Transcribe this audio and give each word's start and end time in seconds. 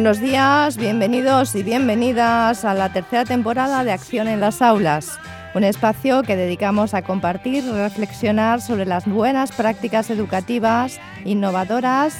Buenos 0.00 0.18
días, 0.18 0.78
bienvenidos 0.78 1.54
y 1.54 1.62
bienvenidas 1.62 2.64
a 2.64 2.72
la 2.72 2.90
tercera 2.90 3.26
temporada 3.26 3.84
de 3.84 3.92
Acción 3.92 4.28
en 4.28 4.40
las 4.40 4.62
Aulas, 4.62 5.18
un 5.54 5.62
espacio 5.62 6.22
que 6.22 6.36
dedicamos 6.36 6.94
a 6.94 7.02
compartir 7.02 7.70
reflexionar 7.70 8.62
sobre 8.62 8.86
las 8.86 9.06
buenas 9.06 9.52
prácticas 9.52 10.08
educativas 10.08 10.98
innovadoras 11.26 12.16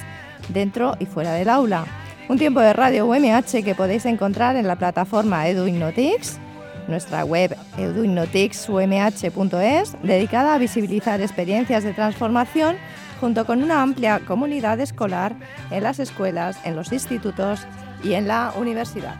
dentro 0.51 0.95
y 1.01 1.07
fuera 1.07 1.33
del 1.33 1.49
aula. 1.49 1.87
Un 2.29 2.37
tiempo 2.37 2.61
de 2.61 2.75
radio 2.75 3.07
UMH 3.07 3.65
que 3.65 3.75
podéis 3.75 4.05
encontrar 4.05 4.57
en 4.57 4.69
la 4.69 4.77
plataforma 4.77 5.49
EduInnotix, 5.49 6.39
nuestra 6.87 7.25
web 7.25 7.57
eduinnotixumh.es, 7.79 9.97
dedicada 10.03 10.55
a 10.55 10.59
visibilizar 10.59 11.23
experiencias 11.23 11.83
de 11.83 11.95
transformación 11.95 12.77
junto 13.21 13.45
con 13.45 13.63
una 13.63 13.83
amplia 13.83 14.21
comunidad 14.21 14.81
escolar 14.81 15.37
en 15.71 15.83
las 15.83 15.99
escuelas, 15.99 16.59
en 16.65 16.75
los 16.75 16.93
institutos 16.93 17.67
y 18.03 18.15
en 18.15 18.27
la 18.27 18.53
universidad. 18.57 19.17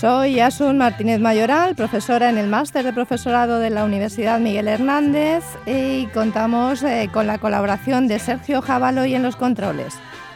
Soy 0.00 0.40
Asun 0.40 0.78
Martínez 0.78 1.20
Mayoral, 1.20 1.74
profesora 1.74 2.30
en 2.30 2.38
el 2.38 2.48
máster 2.48 2.86
de 2.86 2.92
profesorado 2.94 3.58
de 3.58 3.68
la 3.68 3.84
Universidad 3.84 4.40
Miguel 4.40 4.66
Hernández 4.66 5.44
y 5.66 6.06
contamos 6.06 6.82
eh, 6.82 7.10
con 7.12 7.26
la 7.26 7.36
colaboración 7.36 8.08
de 8.08 8.18
Sergio 8.18 8.62
Javaloy 8.62 9.14
en 9.14 9.22
los 9.22 9.36
controles. 9.36 9.92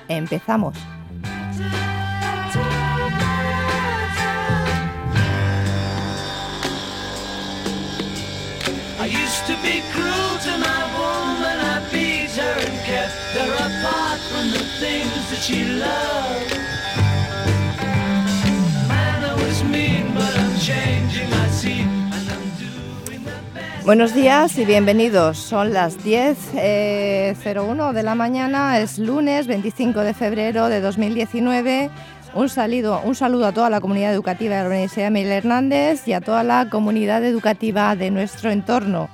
Empezamos. 0.09 0.77
Buenos 23.85 24.15
días 24.15 24.57
y 24.57 24.65
bienvenidos. 24.65 25.37
Son 25.37 25.75
las 25.75 25.99
10.01 25.99 26.55
eh, 26.55 27.37
01 27.55 27.93
de 27.93 28.03
la 28.03 28.15
mañana, 28.15 28.81
es 28.81 28.99
lunes 28.99 29.47
25 29.47 30.01
de 30.01 30.15
febrero 30.15 30.71
de 30.71 30.81
2019. 30.81 31.91
Un 32.33 32.49
saludo, 32.49 33.03
un 33.05 33.15
saludo 33.15 33.45
a 33.45 33.53
toda 33.53 33.69
la 33.69 33.83
comunidad 33.83 34.15
educativa 34.15 34.57
de 34.57 34.63
la 34.63 34.69
Universidad 34.69 35.11
Miguel 35.11 35.33
Hernández 35.33 36.09
y 36.09 36.15
a 36.15 36.23
toda 36.23 36.43
la 36.45 36.71
comunidad 36.71 37.23
educativa 37.27 37.95
de 37.95 38.11
nuestro 38.11 38.51
entorno. 38.51 39.11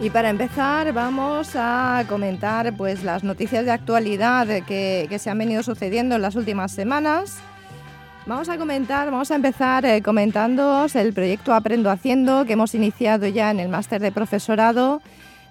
Y 0.00 0.10
para 0.10 0.30
empezar 0.30 0.92
vamos 0.92 1.56
a 1.56 2.04
comentar 2.08 2.76
pues, 2.76 3.02
las 3.02 3.24
noticias 3.24 3.64
de 3.64 3.72
actualidad 3.72 4.46
que, 4.64 5.06
que 5.08 5.18
se 5.18 5.28
han 5.28 5.38
venido 5.38 5.64
sucediendo 5.64 6.14
en 6.14 6.22
las 6.22 6.36
últimas 6.36 6.70
semanas. 6.70 7.40
Vamos 8.24 8.48
a 8.48 8.58
comentar, 8.58 9.10
vamos 9.10 9.32
a 9.32 9.34
empezar 9.34 9.84
eh, 9.84 10.00
comentándoos 10.00 10.94
el 10.94 11.12
proyecto 11.12 11.52
Aprendo 11.52 11.90
Haciendo 11.90 12.44
que 12.44 12.52
hemos 12.52 12.76
iniciado 12.76 13.26
ya 13.26 13.50
en 13.50 13.58
el 13.58 13.68
máster 13.68 14.00
de 14.00 14.12
profesorado 14.12 15.02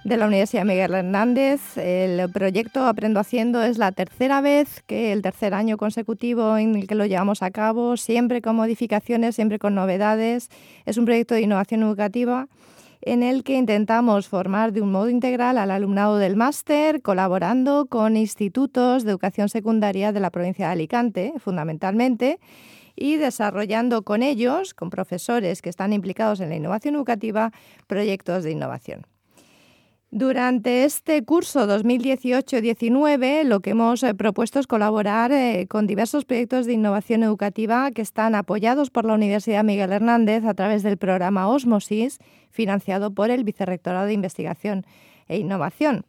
de 0.06 0.16
la 0.16 0.28
Universidad 0.28 0.64
Miguel 0.64 0.94
Hernández. 0.94 1.78
El 1.78 2.32
proyecto 2.32 2.86
Aprendo 2.86 3.20
Haciendo 3.20 3.62
es 3.64 3.78
la 3.78 3.92
tercera 3.92 4.40
vez 4.40 4.82
que 4.88 5.12
el 5.12 5.24
tercer 5.24 5.54
año 5.54 5.76
consecutivo 5.76 6.56
en 6.56 6.76
el 6.78 6.88
que 6.88 6.96
lo 6.96 7.06
llevamos 7.06 7.44
a 7.44 7.52
cabo, 7.52 7.98
siempre 7.98 8.42
con 8.42 8.56
modificaciones, 8.56 9.36
siempre 9.36 9.60
con 9.60 9.76
novedades. 9.76 10.50
Es 10.86 10.98
un 10.98 11.04
proyecto 11.04 11.36
de 11.36 11.42
innovación 11.42 11.84
educativa 11.84 12.48
en 13.02 13.24
el 13.24 13.44
que 13.44 13.56
intentamos 13.56 14.28
formar 14.28 14.74
de 14.74 14.82
un 14.82 14.92
modo 14.92 15.10
integral 15.10 15.58
al 15.58 15.72
alumnado 15.72 16.18
del 16.18 16.36
máster, 16.36 17.02
colaborando 17.02 17.86
con 17.86 18.18
institutos 18.18 19.04
de 19.04 19.12
educación 19.12 19.50
secundaria 19.50 20.12
de 20.12 20.20
la 20.20 20.30
provincia 20.30 20.68
de 20.68 20.74
Alicante, 20.74 21.34
fundamentalmente, 21.38 22.40
y 22.96 23.18
desarrollando 23.18 24.02
con 24.02 24.24
ellos, 24.24 24.74
con 24.74 24.90
profesores 24.90 25.62
que 25.62 25.70
están 25.70 25.94
implicados 25.94 26.40
en 26.40 26.50
la 26.50 26.56
innovación 26.56 26.96
educativa, 26.96 27.52
proyectos 27.86 28.44
de 28.44 28.52
innovación. 28.52 29.06
Durante 30.18 30.84
este 30.84 31.24
curso 31.24 31.68
2018-19 31.68 33.44
lo 33.44 33.60
que 33.60 33.70
hemos 33.70 34.02
eh, 34.02 34.16
propuesto 34.16 34.60
es 34.60 34.66
colaborar 34.66 35.32
eh, 35.32 35.68
con 35.70 35.86
diversos 35.86 36.26
proyectos 36.26 36.66
de 36.66 36.74
innovación 36.74 37.22
educativa 37.22 37.92
que 37.92 38.02
están 38.02 38.34
apoyados 38.34 38.90
por 38.90 39.06
la 39.06 39.14
Universidad 39.14 39.64
Miguel 39.64 39.94
Hernández 39.94 40.44
a 40.46 40.56
través 40.56 40.82
del 40.82 40.98
programa 40.98 41.48
Osmosis, 41.48 42.18
financiado 42.50 43.12
por 43.12 43.30
el 43.30 43.44
Vicerrectorado 43.44 44.08
de 44.08 44.14
Investigación 44.14 44.88
e 45.28 45.38
Innovación. 45.38 46.07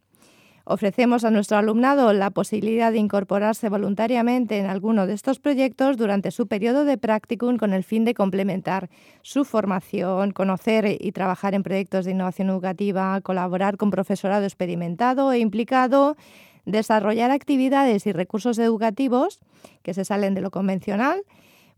Ofrecemos 0.71 1.25
a 1.25 1.31
nuestro 1.31 1.57
alumnado 1.57 2.13
la 2.13 2.29
posibilidad 2.29 2.93
de 2.93 2.99
incorporarse 2.99 3.71
voluntariamente 3.71 4.59
en 4.59 4.67
alguno 4.67 5.07
de 5.07 5.15
estos 5.15 5.39
proyectos 5.39 5.97
durante 5.97 6.31
su 6.31 6.47
periodo 6.47 6.85
de 6.85 6.99
practicum 6.99 7.57
con 7.57 7.73
el 7.73 7.85
fin 7.85 8.05
de 8.05 8.13
complementar 8.13 8.91
su 9.23 9.47
formación, 9.47 10.33
conocer 10.33 10.99
y 11.01 11.13
trabajar 11.13 11.55
en 11.55 11.63
proyectos 11.63 12.05
de 12.05 12.11
innovación 12.11 12.51
educativa, 12.51 13.19
colaborar 13.23 13.79
con 13.79 13.91
profesorado 13.91 14.45
experimentado 14.45 15.33
e 15.33 15.39
implicado, 15.39 16.19
desarrollar 16.67 17.31
actividades 17.31 18.07
y 18.07 18.13
recursos 18.13 18.59
educativos 18.59 19.41
que 19.83 19.95
se 19.95 20.05
salen 20.05 20.35
de 20.35 20.43
lo 20.43 20.51
convencional, 20.51 21.23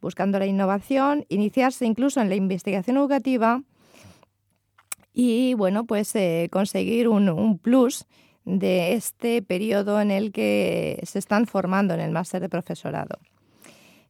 buscando 0.00 0.40
la 0.40 0.46
innovación, 0.46 1.26
iniciarse 1.28 1.86
incluso 1.86 2.20
en 2.20 2.28
la 2.28 2.34
investigación 2.34 2.96
educativa 2.96 3.62
y 5.14 5.54
bueno, 5.54 5.84
pues 5.84 6.12
eh, 6.16 6.48
conseguir 6.50 7.06
un, 7.06 7.28
un 7.28 7.56
plus 7.56 8.08
de 8.58 8.94
este 8.94 9.42
periodo 9.42 10.00
en 10.00 10.10
el 10.10 10.32
que 10.32 11.00
se 11.04 11.18
están 11.18 11.46
formando 11.46 11.94
en 11.94 12.00
el 12.00 12.10
máster 12.10 12.40
de 12.40 12.48
profesorado. 12.48 13.18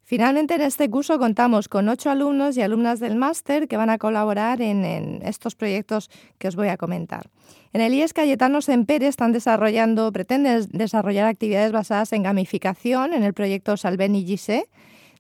Finalmente, 0.03 0.55
en 0.55 0.63
este 0.63 0.91
curso 0.91 1.21
contamos 1.21 1.69
con 1.69 1.89
ocho 1.89 2.11
alumnos 2.11 2.57
y 2.57 2.63
alumnas 2.63 2.99
del 2.99 3.15
máster 3.15 3.69
que 3.69 3.77
van 3.77 3.91
a 3.91 3.99
colaborar 3.99 4.61
en, 4.61 4.85
en 4.85 5.21
estos 5.25 5.55
proyectos 5.55 6.11
que 6.39 6.49
os 6.49 6.57
voy 6.57 6.67
a 6.67 6.77
comentar. 6.77 7.31
En 7.73 7.81
el 7.81 7.95
IES 7.95 8.13
Cayetano 8.13 8.61
Sempere 8.61 9.07
están 9.07 9.31
desarrollando, 9.31 10.11
pretenden 10.11 10.67
desarrollar 10.73 11.29
actividades 11.29 11.71
basadas 11.71 12.13
en 12.13 12.25
gamificación 12.25 13.15
en 13.15 13.23
el 13.23 13.35
proyecto 13.35 13.77
Salven 13.77 14.17
y 14.17 14.25
Gise, 14.25 14.69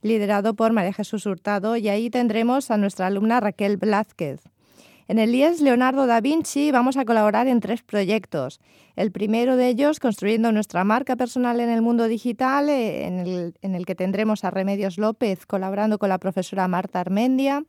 liderado 0.02 0.54
por 0.54 0.72
María 0.72 0.92
Jesús 0.92 1.24
Hurtado, 1.24 1.76
y 1.76 1.88
ahí 1.88 2.10
tendremos 2.10 2.72
a 2.72 2.76
nuestra 2.76 3.06
alumna 3.06 3.38
Raquel 3.38 3.76
Blázquez. 3.76 4.40
En 5.10 5.18
el 5.18 5.34
IES 5.34 5.60
Leonardo 5.60 6.06
da 6.06 6.20
Vinci 6.20 6.70
vamos 6.70 6.96
a 6.96 7.04
colaborar 7.04 7.48
en 7.48 7.58
tres 7.58 7.82
proyectos. 7.82 8.60
El 8.94 9.10
primero 9.10 9.56
de 9.56 9.66
ellos, 9.66 9.98
construyendo 9.98 10.52
nuestra 10.52 10.84
marca 10.84 11.16
personal 11.16 11.58
en 11.58 11.68
el 11.68 11.82
mundo 11.82 12.06
digital, 12.06 12.68
eh, 12.68 13.08
en 13.08 13.74
el, 13.74 13.86
que 13.86 13.96
tendremos 13.96 14.44
a 14.44 14.52
Remedios 14.52 14.98
López 14.98 15.46
colaborando 15.46 15.98
con 15.98 16.10
la 16.10 16.18
profesora 16.18 16.68
Marta 16.68 17.00
Armendia. 17.00 17.64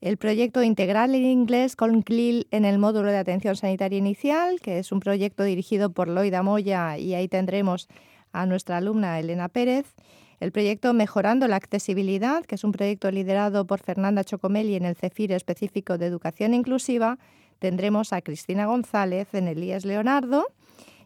El 0.00 0.16
proyecto 0.16 0.60
integral 0.64 1.14
en 1.14 1.26
inglés 1.26 1.76
con 1.76 2.02
CLIL 2.02 2.48
en 2.50 2.64
el 2.64 2.80
módulo 2.80 3.12
de 3.12 3.18
atención 3.18 3.54
sanitaria 3.54 3.98
inicial, 3.98 4.60
que 4.60 4.80
es 4.80 4.90
un 4.90 4.98
proyecto 4.98 5.44
dirigido 5.44 5.90
por 5.90 6.08
Loida 6.08 6.42
Moya 6.42 6.98
y 6.98 7.14
ahí 7.14 7.28
tendremos 7.28 7.86
a 8.32 8.44
nuestra 8.44 8.78
alumna 8.78 9.20
Elena 9.20 9.48
Pérez. 9.48 9.94
El 10.38 10.52
proyecto 10.52 10.92
Mejorando 10.92 11.48
la 11.48 11.56
Accesibilidad, 11.56 12.44
que 12.44 12.56
es 12.56 12.64
un 12.64 12.72
proyecto 12.72 13.10
liderado 13.10 13.66
por 13.66 13.80
Fernanda 13.80 14.22
Chocomelli 14.22 14.74
en 14.74 14.84
el 14.84 14.94
CEFIR 14.94 15.32
específico 15.32 15.96
de 15.96 16.06
Educación 16.06 16.52
Inclusiva, 16.52 17.18
tendremos 17.58 18.12
a 18.12 18.20
Cristina 18.20 18.66
González 18.66 19.32
en 19.32 19.48
el 19.48 19.64
IES 19.64 19.86
Leonardo 19.86 20.46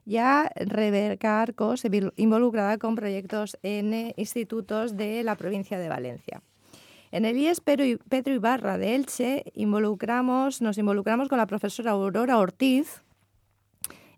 y 0.04 0.16
a 0.16 0.50
Rebeca 0.56 1.42
Arcos, 1.42 1.84
involucrada 2.16 2.78
con 2.78 2.96
proyectos 2.96 3.56
en 3.62 3.94
eh, 3.94 4.14
institutos 4.16 4.96
de 4.96 5.22
la 5.22 5.36
provincia 5.36 5.78
de 5.78 5.88
Valencia. 5.88 6.42
En 7.12 7.24
el 7.24 7.36
IES 7.36 7.60
Pedro 7.60 8.34
Ibarra 8.34 8.78
de 8.78 8.96
Elche 8.96 9.44
involucramos, 9.54 10.60
nos 10.60 10.76
involucramos 10.78 11.28
con 11.28 11.38
la 11.38 11.46
profesora 11.46 11.92
Aurora 11.92 12.38
Ortiz 12.38 13.02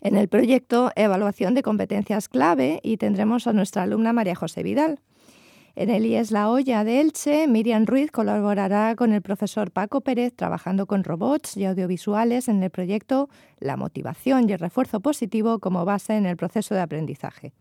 en 0.02 0.16
el 0.16 0.28
proyecto 0.28 0.90
Evaluación 0.96 1.54
de 1.54 1.62
Competencias 1.62 2.28
Clave 2.28 2.80
y 2.82 2.96
tendremos 2.96 3.46
a 3.46 3.52
nuestra 3.52 3.84
alumna 3.84 4.12
María 4.12 4.34
José 4.34 4.62
Vidal. 4.62 4.98
En 5.74 5.88
el 5.88 6.04
IES 6.04 6.32
La 6.32 6.50
Olla 6.50 6.84
de 6.84 7.00
Elche, 7.00 7.46
Miriam 7.46 7.86
Ruiz 7.86 8.10
colaborará 8.10 8.94
con 8.96 9.12
el 9.14 9.22
profesor 9.22 9.70
Paco 9.70 10.02
Pérez 10.02 10.34
trabajando 10.34 10.86
con 10.86 11.02
robots 11.02 11.56
y 11.56 11.64
audiovisuales 11.64 12.48
en 12.48 12.62
el 12.62 12.70
proyecto 12.70 13.30
La 13.58 13.76
motivación 13.76 14.50
y 14.50 14.52
el 14.52 14.58
refuerzo 14.58 15.00
positivo 15.00 15.60
como 15.60 15.84
base 15.84 16.16
en 16.16 16.26
el 16.26 16.36
proceso 16.36 16.74
de 16.74 16.82
aprendizaje. 16.82 17.52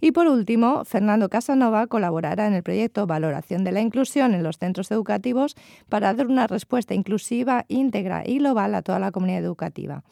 Y 0.00 0.12
por 0.12 0.28
último, 0.28 0.84
Fernando 0.84 1.28
Casanova 1.28 1.88
colaborará 1.88 2.46
en 2.46 2.54
el 2.54 2.62
proyecto 2.62 3.08
Valoración 3.08 3.64
de 3.64 3.72
la 3.72 3.80
Inclusión 3.80 4.34
en 4.34 4.44
los 4.44 4.58
centros 4.58 4.92
educativos 4.92 5.56
para 5.88 6.14
dar 6.14 6.28
una 6.28 6.46
respuesta 6.46 6.94
inclusiva, 6.94 7.64
íntegra 7.66 8.22
y 8.24 8.38
global 8.38 8.76
a 8.76 8.82
toda 8.82 9.00
la 9.00 9.10
comunidad 9.10 9.42
educativa 9.42 10.04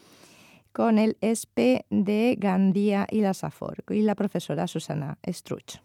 con 0.76 0.98
el 0.98 1.16
ESPE 1.22 1.86
de 1.88 2.36
Gandía 2.38 3.06
y 3.10 3.22
la 3.22 3.32
SAFOR 3.32 3.82
y 3.88 4.02
la 4.02 4.14
profesora 4.14 4.66
Susana 4.66 5.16
Struch. 5.26 5.80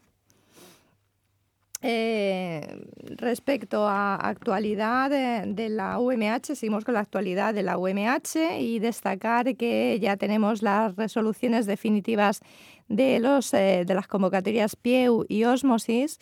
Eh, 1.82 2.78
respecto 3.16 3.88
a 3.88 4.16
actualidad 4.16 5.10
de, 5.10 5.70
la 5.70 5.98
UMH, 5.98 6.56
seguimos 6.56 6.84
con 6.84 6.96
la 6.96 7.00
actualidad 7.00 7.54
de 7.54 7.64
la 7.64 7.78
UMH 7.78 8.60
y 8.60 8.80
destacar 8.80 9.56
que 9.56 9.98
ya 10.02 10.18
tenemos 10.18 10.62
las 10.62 10.94
resoluciones 10.98 11.66
definitivas 11.68 12.42
de, 12.90 13.22
los, 13.22 13.54
eh, 13.54 13.86
de 13.88 13.96
las 13.96 14.08
convocatorias 14.08 14.76
PIEU 14.76 15.26
y 15.30 15.46
Osmosis 15.46 16.20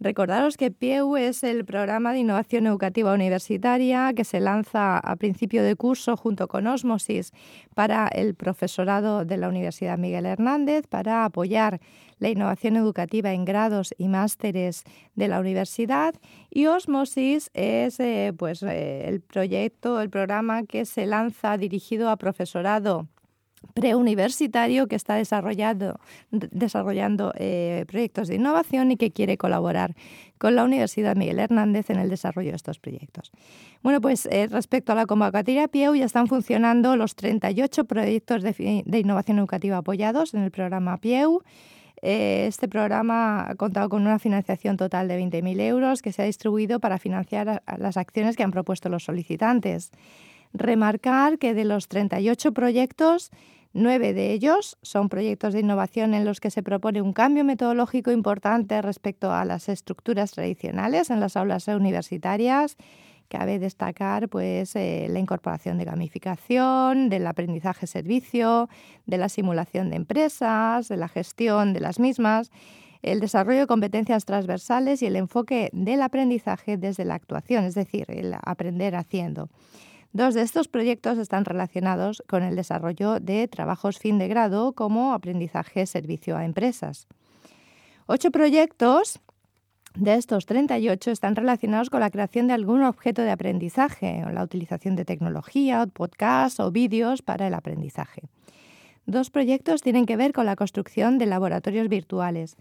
Recordaros 0.00 0.56
que 0.56 0.70
PIEU 0.70 1.16
es 1.16 1.42
el 1.42 1.64
programa 1.64 2.12
de 2.12 2.20
innovación 2.20 2.68
educativa 2.68 3.12
universitaria 3.12 4.12
que 4.14 4.22
se 4.22 4.38
lanza 4.38 4.96
a 4.96 5.16
principio 5.16 5.64
de 5.64 5.74
curso 5.74 6.16
junto 6.16 6.46
con 6.46 6.68
Osmosis 6.68 7.32
para 7.74 8.06
el 8.06 8.36
profesorado 8.36 9.24
de 9.24 9.36
la 9.38 9.48
Universidad 9.48 9.98
Miguel 9.98 10.26
Hernández 10.26 10.86
para 10.86 11.24
apoyar 11.24 11.80
la 12.20 12.28
innovación 12.28 12.76
educativa 12.76 13.32
en 13.32 13.44
grados 13.44 13.92
y 13.98 14.06
másteres 14.06 14.84
de 15.16 15.26
la 15.26 15.40
universidad. 15.40 16.14
Y 16.48 16.66
Osmosis 16.66 17.50
es 17.54 17.98
eh, 17.98 18.32
pues, 18.38 18.62
eh, 18.62 19.08
el 19.08 19.20
proyecto, 19.20 20.00
el 20.00 20.10
programa 20.10 20.62
que 20.62 20.84
se 20.84 21.06
lanza 21.06 21.58
dirigido 21.58 22.08
a 22.08 22.16
profesorado 22.16 23.08
preuniversitario 23.74 24.86
que 24.86 24.96
está 24.96 25.14
desarrollando, 25.14 25.98
desarrollando 26.30 27.32
eh, 27.36 27.84
proyectos 27.88 28.28
de 28.28 28.36
innovación 28.36 28.90
y 28.90 28.96
que 28.96 29.10
quiere 29.10 29.36
colaborar 29.36 29.94
con 30.38 30.54
la 30.54 30.64
Universidad 30.64 31.16
Miguel 31.16 31.38
Hernández 31.38 31.90
en 31.90 31.98
el 31.98 32.08
desarrollo 32.08 32.50
de 32.50 32.56
estos 32.56 32.78
proyectos. 32.78 33.32
Bueno, 33.82 34.00
pues 34.00 34.26
eh, 34.26 34.48
respecto 34.48 34.92
a 34.92 34.94
la 34.94 35.06
convocatoria 35.06 35.68
PIEU 35.68 35.94
ya 35.94 36.04
están 36.04 36.28
funcionando 36.28 36.96
los 36.96 37.14
38 37.14 37.84
proyectos 37.84 38.42
de, 38.42 38.84
innovación 38.98 39.38
educativa 39.38 39.78
apoyados 39.78 40.34
en 40.34 40.42
el 40.42 40.50
programa 40.50 40.96
PIEU. 40.98 41.42
Eh, 42.00 42.46
este 42.46 42.68
programa 42.68 43.50
ha 43.50 43.54
contado 43.56 43.88
con 43.88 44.02
una 44.02 44.20
financiación 44.20 44.76
total 44.76 45.08
de 45.08 45.20
20.000 45.20 45.60
euros 45.60 46.00
que 46.00 46.12
se 46.12 46.22
ha 46.22 46.24
distribuido 46.26 46.78
para 46.78 46.98
financiar 46.98 47.62
las 47.76 47.96
acciones 47.96 48.36
que 48.36 48.44
han 48.44 48.52
propuesto 48.52 48.88
los 48.88 49.04
solicitantes. 49.04 49.90
Remarcar 50.52 51.38
que 51.38 51.54
de 51.54 51.64
los 51.64 51.88
38 51.88 52.52
proyectos, 52.52 53.30
nueve 53.72 54.12
de 54.12 54.32
ellos 54.32 54.78
son 54.82 55.08
proyectos 55.08 55.54
de 55.54 55.60
innovación 55.60 56.14
en 56.14 56.24
los 56.24 56.40
que 56.40 56.50
se 56.50 56.62
propone 56.62 57.02
un 57.02 57.12
cambio 57.12 57.44
metodológico 57.44 58.10
importante 58.10 58.80
respecto 58.82 59.32
a 59.32 59.44
las 59.44 59.68
estructuras 59.68 60.32
tradicionales 60.32 61.10
en 61.10 61.20
las 61.20 61.36
aulas 61.36 61.68
universitarias. 61.68 62.76
Cabe 63.28 63.58
destacar 63.58 64.30
pues, 64.30 64.74
eh, 64.74 65.06
la 65.10 65.18
incorporación 65.18 65.76
de 65.76 65.84
gamificación, 65.84 67.10
del 67.10 67.26
aprendizaje-servicio, 67.26 68.70
de 69.04 69.18
la 69.18 69.28
simulación 69.28 69.90
de 69.90 69.96
empresas, 69.96 70.88
de 70.88 70.96
la 70.96 71.08
gestión 71.08 71.74
de 71.74 71.80
las 71.80 72.00
mismas, 72.00 72.50
el 73.02 73.20
desarrollo 73.20 73.60
de 73.60 73.66
competencias 73.66 74.24
transversales 74.24 75.02
y 75.02 75.06
el 75.06 75.16
enfoque 75.16 75.68
del 75.72 76.00
aprendizaje 76.02 76.78
desde 76.78 77.04
la 77.04 77.14
actuación, 77.14 77.64
es 77.64 77.74
decir, 77.74 78.06
el 78.08 78.34
aprender 78.42 78.96
haciendo. 78.96 79.50
Dos 80.12 80.34
de 80.34 80.40
estos 80.40 80.68
proyectos 80.68 81.18
están 81.18 81.44
relacionados 81.44 82.22
con 82.26 82.42
el 82.42 82.56
desarrollo 82.56 83.20
de 83.20 83.46
trabajos 83.46 83.98
fin 83.98 84.18
de 84.18 84.26
grado 84.26 84.72
como 84.72 85.12
aprendizaje 85.12 85.86
servicio 85.86 86.36
a 86.36 86.44
empresas. 86.44 87.06
Ocho 88.06 88.30
proyectos 88.30 89.20
de 89.94 90.14
estos 90.14 90.46
38 90.46 91.10
están 91.10 91.36
relacionados 91.36 91.90
con 91.90 92.00
la 92.00 92.10
creación 92.10 92.46
de 92.46 92.54
algún 92.54 92.82
objeto 92.84 93.20
de 93.20 93.30
aprendizaje 93.30 94.22
o 94.26 94.30
la 94.30 94.42
utilización 94.42 94.96
de 94.96 95.04
tecnología, 95.04 95.86
podcasts 95.86 96.58
o 96.58 96.70
vídeos 96.70 97.20
para 97.20 97.46
el 97.46 97.54
aprendizaje. 97.54 98.22
Dos 99.04 99.30
proyectos 99.30 99.82
tienen 99.82 100.06
que 100.06 100.16
ver 100.16 100.32
con 100.32 100.46
la 100.46 100.56
construcción 100.56 101.18
de 101.18 101.26
laboratorios 101.26 101.88
virtuales 101.88 102.56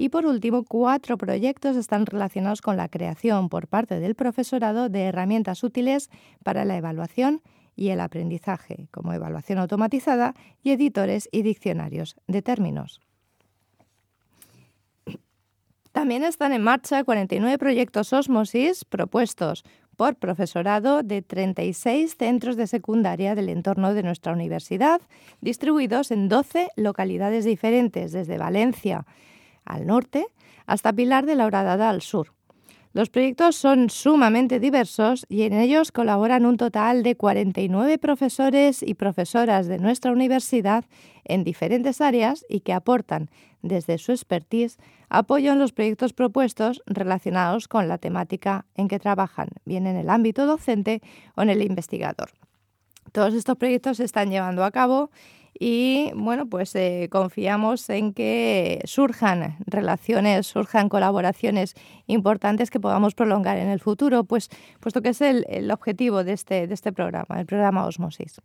y 0.00 0.08
por 0.08 0.24
último, 0.24 0.64
cuatro 0.64 1.18
proyectos 1.18 1.76
están 1.76 2.06
relacionados 2.06 2.62
con 2.62 2.78
la 2.78 2.88
creación 2.88 3.50
por 3.50 3.68
parte 3.68 4.00
del 4.00 4.14
profesorado 4.14 4.88
de 4.88 5.02
herramientas 5.02 5.62
útiles 5.62 6.08
para 6.42 6.64
la 6.64 6.78
evaluación 6.78 7.42
y 7.76 7.90
el 7.90 8.00
aprendizaje, 8.00 8.88
como 8.92 9.12
evaluación 9.12 9.58
automatizada 9.58 10.34
y 10.62 10.70
editores 10.70 11.28
y 11.30 11.42
diccionarios 11.42 12.16
de 12.28 12.40
términos. 12.40 13.02
También 15.92 16.24
están 16.24 16.54
en 16.54 16.62
marcha 16.62 17.04
49 17.04 17.58
proyectos 17.58 18.14
Osmosis 18.14 18.86
propuestos 18.86 19.64
por 19.96 20.16
profesorado 20.16 21.02
de 21.02 21.20
36 21.20 22.16
centros 22.16 22.56
de 22.56 22.68
secundaria 22.68 23.34
del 23.34 23.50
entorno 23.50 23.92
de 23.92 24.02
nuestra 24.02 24.32
universidad, 24.32 25.02
distribuidos 25.42 26.10
en 26.10 26.30
12 26.30 26.70
localidades 26.76 27.44
diferentes, 27.44 28.12
desde 28.12 28.38
Valencia, 28.38 29.04
al 29.64 29.86
norte 29.86 30.26
hasta 30.66 30.92
Pilar 30.92 31.26
de 31.26 31.34
la 31.34 31.46
Horadada 31.46 31.90
al 31.90 32.02
sur. 32.02 32.32
Los 32.92 33.08
proyectos 33.08 33.54
son 33.54 33.88
sumamente 33.88 34.58
diversos 34.58 35.24
y 35.28 35.42
en 35.42 35.52
ellos 35.52 35.92
colaboran 35.92 36.44
un 36.44 36.56
total 36.56 37.04
de 37.04 37.16
49 37.16 37.98
profesores 37.98 38.82
y 38.82 38.94
profesoras 38.94 39.68
de 39.68 39.78
nuestra 39.78 40.10
universidad 40.10 40.84
en 41.24 41.44
diferentes 41.44 42.00
áreas 42.00 42.44
y 42.48 42.60
que 42.60 42.72
aportan 42.72 43.30
desde 43.62 43.96
su 43.98 44.10
expertise 44.10 44.78
apoyo 45.08 45.52
en 45.52 45.60
los 45.60 45.72
proyectos 45.72 46.12
propuestos 46.12 46.82
relacionados 46.86 47.68
con 47.68 47.86
la 47.86 47.98
temática 47.98 48.66
en 48.74 48.88
que 48.88 48.98
trabajan, 48.98 49.50
bien 49.64 49.86
en 49.86 49.96
el 49.96 50.10
ámbito 50.10 50.44
docente 50.46 51.00
o 51.36 51.42
en 51.42 51.50
el 51.50 51.62
investigador. 51.62 52.32
Todos 53.12 53.34
estos 53.34 53.56
proyectos 53.56 53.98
se 53.98 54.04
están 54.04 54.30
llevando 54.30 54.64
a 54.64 54.70
cabo 54.72 55.10
y 55.58 56.10
bueno, 56.14 56.46
pues 56.46 56.74
eh, 56.74 57.08
confiamos 57.10 57.88
en 57.90 58.12
que 58.12 58.80
surjan 58.84 59.56
relaciones, 59.66 60.46
surjan 60.46 60.88
colaboraciones 60.88 61.74
importantes 62.06 62.70
que 62.70 62.80
podamos 62.80 63.14
prolongar 63.14 63.58
en 63.58 63.68
el 63.68 63.80
futuro, 63.80 64.24
pues, 64.24 64.48
puesto 64.80 65.02
que 65.02 65.10
es 65.10 65.20
el, 65.20 65.70
objetivo 65.70 66.24
de 66.24 66.32
este, 66.32 66.66
de 66.66 66.74
este 66.74 66.92
programa, 66.92 67.40
el 67.40 67.46
programa 67.46 67.84
Osmosis. 67.86 68.40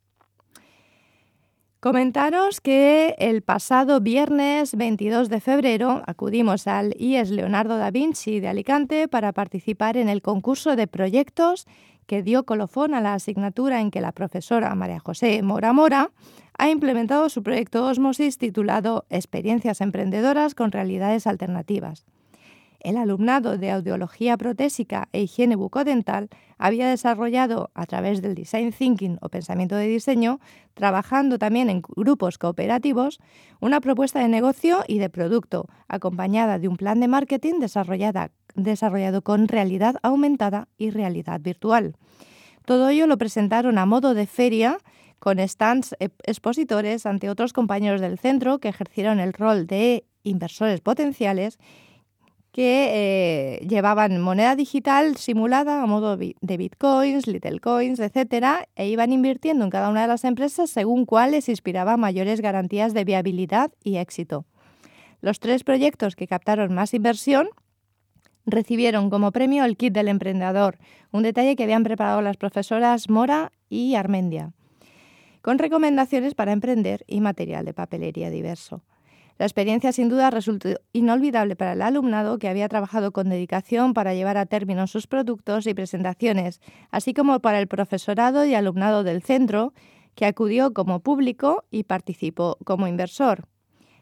Comentaros 1.86 2.62
que 2.62 3.14
el 3.20 3.44
pasado 3.44 4.02
viernes 4.02 4.76
22 4.76 5.30
de 5.30 5.40
febrero 5.40 6.02
acudimos 6.08 6.66
al 6.66 6.96
IES 6.98 7.30
Leonardo 7.30 7.78
da 7.78 7.92
Vinci 7.92 8.40
de 8.40 8.48
Alicante 8.48 9.08
para 9.08 9.34
participar 9.34 9.96
en 9.96 10.10
el 10.10 10.24
concurso 10.24 10.76
de 10.76 10.88
proyectos 10.88 11.68
que 12.08 12.24
dio 12.24 12.46
colofón 12.46 12.94
a 12.94 13.02
la 13.02 13.14
asignatura 13.14 13.82
en 13.82 13.92
que 13.92 14.02
la 14.02 14.12
profesora 14.12 14.74
María 14.76 15.00
José 15.00 15.42
Mora 15.44 15.74
Mora 15.74 16.12
ha 16.58 16.70
implementado 16.70 17.30
su 17.30 17.44
proyecto 17.44 17.86
Osmosis 17.86 18.38
titulado 18.38 19.06
Experiencias 19.10 19.82
emprendedoras 19.82 20.56
con 20.56 20.72
realidades 20.72 21.28
alternativas. 21.28 22.06
El 22.86 22.98
alumnado 22.98 23.58
de 23.58 23.72
audiología 23.72 24.38
protésica 24.38 25.10
e 25.12 25.24
higiene 25.24 25.56
bucodental 25.56 26.30
había 26.60 26.88
desarrollado 26.88 27.72
a 27.74 27.88
través 27.88 28.22
del 28.22 28.36
design 28.36 28.72
thinking 28.72 29.18
o 29.22 29.30
pensamiento 29.30 29.76
de 29.76 29.88
diseño, 29.88 30.40
trabajando 30.76 31.40
también 31.40 31.72
en 31.72 31.82
grupos 31.82 32.38
cooperativos, 32.38 33.18
una 33.60 33.82
propuesta 33.82 34.20
de 34.20 34.28
negocio 34.28 34.84
y 34.88 35.00
de 35.00 35.10
producto, 35.10 35.68
acompañada 35.88 36.60
de 36.60 36.68
un 36.68 36.78
plan 36.78 37.00
de 37.00 37.08
marketing 37.08 37.56
desarrollado 37.60 39.22
con 39.24 39.48
realidad 39.48 39.96
aumentada 40.04 40.68
y 40.78 40.92
realidad 40.92 41.42
virtual. 41.42 41.96
Todo 42.66 42.90
ello 42.90 43.08
lo 43.08 43.18
presentaron 43.18 43.80
a 43.80 43.88
modo 43.88 44.14
de 44.14 44.28
feria 44.28 44.78
con 45.18 45.40
stands 45.40 45.96
expositores 46.00 47.08
ante 47.08 47.32
otros 47.32 47.52
compañeros 47.52 48.00
del 48.00 48.20
centro 48.20 48.60
que 48.60 48.70
ejercieron 48.70 49.20
el 49.20 49.34
rol 49.34 49.66
de 49.66 50.06
inversores 50.22 50.82
potenciales 50.82 51.58
que 52.56 53.58
eh, 53.60 53.68
llevaban 53.68 54.22
moneda 54.22 54.56
digital 54.56 55.18
simulada 55.18 55.84
a 55.84 55.86
modo 55.88 56.16
de 56.16 56.58
bitcoins, 56.58 57.28
little 57.28 57.60
coins, 57.60 58.00
etcétera, 58.00 58.70
e 58.78 58.88
iban 58.88 59.12
invirtiendo 59.12 59.66
en 59.66 59.70
cada 59.70 59.90
una 59.90 60.04
de 60.04 60.08
las 60.08 60.24
empresas 60.24 60.70
según 60.70 61.06
cuál 61.06 61.32
les 61.32 61.50
inspiraba 61.50 61.98
mayores 61.98 62.40
garantías 62.40 62.94
de 62.94 63.04
viabilidad 63.04 63.74
y 63.84 63.98
éxito. 63.98 64.46
Los 65.20 65.42
tres 65.42 65.66
proyectos 65.66 66.16
que 66.16 66.28
captaron 66.28 66.74
más 66.74 66.94
inversión 66.94 67.50
recibieron 68.46 69.10
como 69.10 69.34
premio 69.34 69.66
el 69.66 69.76
kit 69.76 69.94
del 69.94 70.08
emprendedor, 70.08 70.78
un 71.12 71.24
detalle 71.24 71.58
que 71.58 71.64
habían 71.64 71.84
preparado 71.84 72.22
las 72.22 72.38
profesoras 72.38 73.10
Mora 73.10 73.52
y 73.68 73.96
Armendia, 73.96 74.54
con 75.42 75.60
recomendaciones 75.60 76.36
para 76.36 76.54
emprender 76.54 77.04
y 77.06 77.20
material 77.20 77.66
de 77.66 77.74
papelería 77.74 78.30
diverso. 78.30 78.82
La 79.38 79.46
experiencia 79.46 79.92
sin 79.92 80.08
duda 80.08 80.30
resultó 80.30 80.70
inolvidable 80.94 81.58
para 81.58 81.74
el 81.74 81.82
alumnado 81.82 82.40
que 82.40 82.48
había 82.48 82.70
trabajado 82.70 83.12
con 83.12 83.30
dedicación 83.30 83.94
para 83.94 84.14
llevar 84.14 84.38
a 84.38 84.46
término 84.46 84.88
sus 84.88 85.08
productos 85.08 85.68
y 85.68 85.74
presentaciones, 85.74 86.62
así 86.90 87.14
como 87.14 87.40
para 87.42 87.60
el 87.60 87.68
profesorado 87.68 88.46
y 88.46 88.56
alumnado 88.56 89.04
del 89.04 89.22
centro, 89.22 89.74
que 90.16 90.26
acudió 90.26 90.74
como 90.74 91.02
público 91.02 91.66
y 91.70 91.84
participó 91.84 92.58
como 92.64 92.88
inversor. 92.88 93.50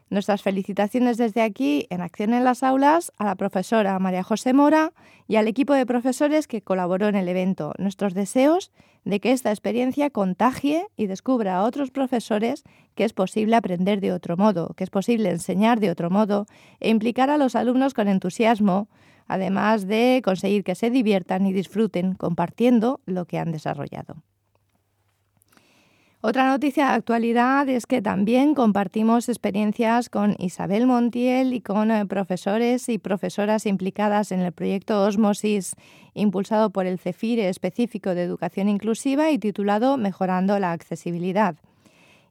Nuestras 0.08 0.42
felicitaciones 0.42 1.16
desde 1.16 1.42
aquí, 1.42 1.88
en 1.90 2.00
Acción 2.00 2.34
en 2.34 2.44
las 2.44 2.62
Aulas, 2.62 3.10
a 3.18 3.24
la 3.24 3.34
profesora 3.34 3.98
María 3.98 4.22
José 4.22 4.52
Mora 4.52 4.92
y 5.26 5.36
al 5.36 5.48
equipo 5.48 5.72
de 5.72 5.86
profesores 5.86 6.46
que 6.46 6.62
colaboró 6.62 7.08
en 7.08 7.16
el 7.16 7.28
evento. 7.28 7.72
Nuestros 7.78 8.14
deseos 8.14 8.70
de 9.04 9.20
que 9.20 9.32
esta 9.32 9.50
experiencia 9.50 10.10
contagie 10.10 10.86
y 10.96 11.06
descubra 11.06 11.56
a 11.56 11.62
otros 11.64 11.90
profesores 11.90 12.64
que 12.94 13.04
es 13.04 13.12
posible 13.12 13.56
aprender 13.56 14.00
de 14.00 14.12
otro 14.12 14.36
modo, 14.36 14.74
que 14.76 14.84
es 14.84 14.90
posible 14.90 15.30
enseñar 15.30 15.80
de 15.80 15.90
otro 15.90 16.10
modo 16.10 16.46
e 16.80 16.90
implicar 16.90 17.30
a 17.30 17.36
los 17.36 17.54
alumnos 17.54 17.94
con 17.94 18.08
entusiasmo, 18.08 18.88
además 19.26 19.86
de 19.86 20.22
conseguir 20.24 20.64
que 20.64 20.74
se 20.74 20.90
diviertan 20.90 21.46
y 21.46 21.52
disfruten 21.52 22.14
compartiendo 22.14 23.00
lo 23.06 23.26
que 23.26 23.38
han 23.38 23.52
desarrollado. 23.52 24.16
Otra 26.26 26.48
noticia 26.48 26.86
de 26.86 26.92
actualidad 26.94 27.68
es 27.68 27.84
que 27.84 28.00
también 28.00 28.54
compartimos 28.54 29.28
experiencias 29.28 30.08
con 30.08 30.36
Isabel 30.38 30.86
Montiel 30.86 31.52
y 31.52 31.60
con 31.60 31.90
eh, 31.90 32.06
profesores 32.06 32.88
y 32.88 32.96
profesoras 32.96 33.66
implicadas 33.66 34.32
en 34.32 34.40
el 34.40 34.50
proyecto 34.52 35.02
Osmosis, 35.02 35.74
impulsado 36.14 36.70
por 36.70 36.86
el 36.86 36.98
CEFIRE 36.98 37.50
específico 37.50 38.14
de 38.14 38.22
educación 38.22 38.70
inclusiva 38.70 39.32
y 39.32 39.38
titulado 39.38 39.98
Mejorando 39.98 40.58
la 40.58 40.72
accesibilidad. 40.72 41.56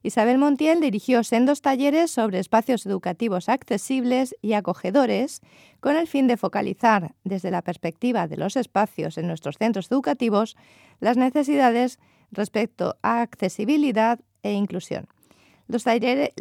Isabel 0.02 0.38
Montiel 0.38 0.80
dirigió 0.80 1.22
sendos 1.22 1.62
talleres 1.62 2.10
sobre 2.10 2.40
espacios 2.40 2.84
educativos 2.86 3.48
accesibles 3.48 4.34
y 4.42 4.54
acogedores 4.54 5.40
con 5.78 5.94
el 5.94 6.08
fin 6.08 6.26
de 6.26 6.36
focalizar, 6.36 7.14
desde 7.22 7.52
la 7.52 7.62
perspectiva 7.62 8.26
de 8.26 8.38
los 8.38 8.56
espacios 8.56 9.18
en 9.18 9.28
nuestros 9.28 9.56
centros 9.56 9.92
educativos, 9.92 10.56
las 10.98 11.16
necesidades 11.16 12.00
respecto 12.34 12.96
a 13.02 13.22
accesibilidad 13.22 14.20
e 14.42 14.52
inclusión. 14.52 15.08
Los 15.66 15.84
talleres, 15.84 16.32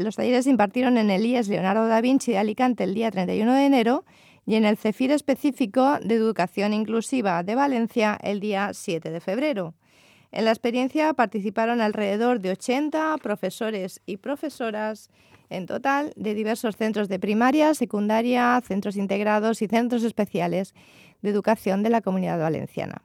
se 0.43 0.49
impartieron 0.49 0.97
en 0.97 1.09
el 1.09 1.25
IES 1.25 1.47
Leonardo 1.47 1.87
da 1.87 2.01
Vinci 2.01 2.33
de 2.33 2.39
Alicante 2.39 2.83
el 2.83 2.93
día 2.93 3.09
31 3.09 3.53
de 3.53 3.65
enero 3.65 4.05
y 4.45 4.55
en 4.55 4.65
el 4.65 4.77
CEFIR 4.77 5.11
específico 5.11 5.97
de 6.03 6.15
Educación 6.15 6.73
Inclusiva 6.73 7.41
de 7.43 7.55
Valencia 7.55 8.19
el 8.21 8.41
día 8.41 8.71
7 8.73 9.09
de 9.11 9.21
febrero. 9.21 9.75
En 10.33 10.45
la 10.45 10.51
experiencia 10.51 11.13
participaron 11.13 11.79
alrededor 11.79 12.41
de 12.41 12.51
80 12.51 13.17
profesores 13.21 14.01
y 14.05 14.17
profesoras 14.17 15.09
en 15.49 15.67
total 15.67 16.11
de 16.15 16.33
diversos 16.33 16.75
centros 16.75 17.07
de 17.07 17.19
primaria, 17.19 17.73
secundaria, 17.75 18.59
centros 18.65 18.97
integrados 18.97 19.61
y 19.61 19.67
centros 19.67 20.03
especiales 20.03 20.73
de 21.21 21.29
educación 21.29 21.83
de 21.83 21.91
la 21.91 22.01
comunidad 22.01 22.39
valenciana. 22.39 23.03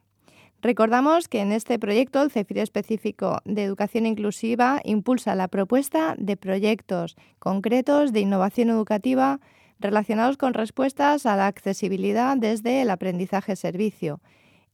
Recordamos 0.61 1.29
que 1.29 1.41
en 1.41 1.53
este 1.53 1.79
proyecto 1.79 2.21
el 2.21 2.33
CEFIR 2.33 2.59
específico 2.59 3.41
de 3.45 3.62
educación 3.62 4.07
inclusiva 4.07 4.81
impulsa 4.85 5.37
la 5.37 5.47
propuesta 5.47 6.17
de 6.19 6.37
proyectos 6.37 7.17
concretos 7.38 8.12
de 8.12 8.21
innovación 8.21 8.71
educativa 8.71 9.38
relacionados 9.79 10.37
con 10.37 10.55
respuestas 10.55 11.27
a 11.27 11.37
la 11.37 11.47
accesibilidad 11.47 12.37
desde 12.37 12.83
el 12.83 12.91
aprendizaje-servicio. 12.91 14.21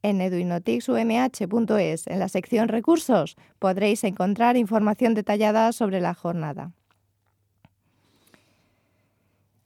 En 0.03 0.23
eduinotixumh.es, 0.23 2.07
en 2.07 2.19
la 2.19 2.29
sección 2.29 2.69
Recursos, 2.69 3.37
podréis 3.59 4.05
encontrar 4.05 4.57
información 4.57 5.12
detallada 5.14 5.73
sobre 5.73 6.00
la 6.00 6.14
jornada. 6.14 6.73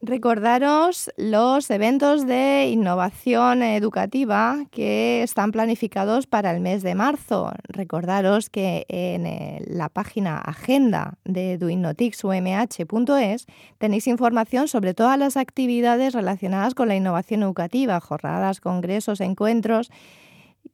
Recordaros 0.00 1.10
los 1.16 1.68
eventos 1.72 2.24
de 2.24 2.68
innovación 2.70 3.64
educativa 3.64 4.64
que 4.70 5.24
están 5.24 5.50
planificados 5.50 6.28
para 6.28 6.52
el 6.52 6.60
mes 6.60 6.84
de 6.84 6.94
marzo. 6.94 7.50
Recordaros 7.64 8.48
que 8.48 8.86
en 8.88 9.26
eh, 9.26 9.60
la 9.66 9.88
página 9.88 10.38
agenda 10.38 11.18
de 11.24 11.54
eduinotixumh.es 11.54 13.46
tenéis 13.78 14.06
información 14.06 14.68
sobre 14.68 14.94
todas 14.94 15.18
las 15.18 15.36
actividades 15.36 16.14
relacionadas 16.14 16.76
con 16.76 16.86
la 16.86 16.94
innovación 16.94 17.42
educativa, 17.42 17.98
jornadas, 17.98 18.60
congresos, 18.60 19.20
encuentros 19.20 19.90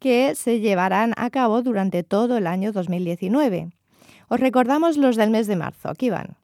que 0.00 0.34
se 0.34 0.60
llevarán 0.60 1.14
a 1.16 1.30
cabo 1.30 1.62
durante 1.62 2.02
todo 2.02 2.36
el 2.36 2.46
año 2.46 2.72
2019. 2.72 3.70
Os 4.28 4.40
recordamos 4.40 4.98
los 4.98 5.16
del 5.16 5.30
mes 5.30 5.46
de 5.46 5.56
marzo. 5.56 5.88
Aquí 5.88 6.10
van. 6.10 6.43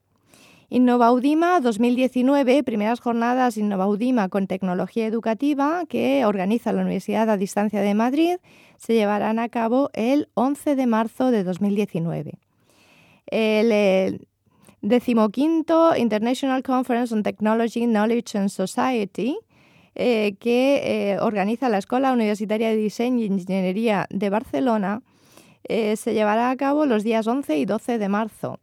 Innovaudima 0.73 1.59
2019, 1.59 2.63
primeras 2.63 3.01
jornadas 3.01 3.57
Innovaudima 3.57 4.29
con 4.29 4.47
tecnología 4.47 5.05
educativa 5.05 5.83
que 5.89 6.25
organiza 6.25 6.73
la 6.73 6.83
Universidad 6.83 7.29
a 7.29 7.37
Distancia 7.37 7.81
de 7.81 7.93
Madrid, 7.95 8.37
se 8.79 8.95
llevarán 8.95 9.41
a 9.41 9.49
cabo 9.49 9.91
el 9.95 10.29
11 10.35 10.77
de 10.77 10.87
marzo 10.87 11.33
de 11.33 11.43
2019. 11.43 12.39
El, 13.27 13.73
eh, 13.73 14.21
decimoquinto 14.81 15.97
International 15.97 16.63
Conference 16.63 17.13
on 17.13 17.25
Technology, 17.25 17.87
Knowledge 17.87 18.39
and 18.39 18.49
Society, 18.49 19.37
eh, 19.97 20.37
que 20.39 20.83
eh, 20.85 21.19
organiza 21.19 21.69
la 21.69 21.79
Escuela 21.79 22.13
Universitaria 22.13 22.69
de 22.69 22.77
Diseño 22.77 23.25
y 23.25 23.27
Ingeniería 23.27 24.07
de 24.09 24.31
Barcelona, 24.31 25.03
se 25.69 26.15
llevará 26.15 26.51
a 26.51 26.57
cabo 26.57 26.87
los 26.87 27.05
días 27.05 27.27
11 27.27 27.59
y 27.59 27.65
12 27.65 27.99
de 27.99 28.09
marzo. 28.09 28.59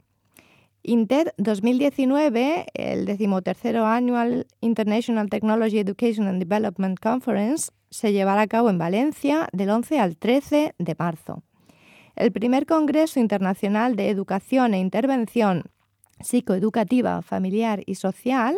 Inter 0.89 1.33
2019, 1.37 2.67
el 2.73 3.05
decimotercero 3.05 3.85
Annual 3.85 4.47
International 4.61 5.29
Technology 5.29 5.79
Education 5.79 6.29
and 6.29 6.39
Development 6.39 6.97
Conference, 6.97 7.71
se 7.89 8.13
llevará 8.13 8.43
a 8.43 8.47
cabo 8.47 8.69
en 8.69 8.77
Valencia 8.77 9.49
del 9.51 9.69
11 9.69 9.99
al 9.99 10.15
13 10.15 10.75
de 10.77 10.95
marzo. 10.97 11.43
El 12.15 12.31
primer 12.31 12.65
Congreso 12.65 13.19
Internacional 13.19 13.97
de 13.97 14.09
Educación 14.09 14.73
e 14.73 14.79
Intervención 14.79 15.65
Psicoeducativa, 16.21 17.21
Familiar 17.21 17.83
y 17.85 17.95
Social, 17.95 18.57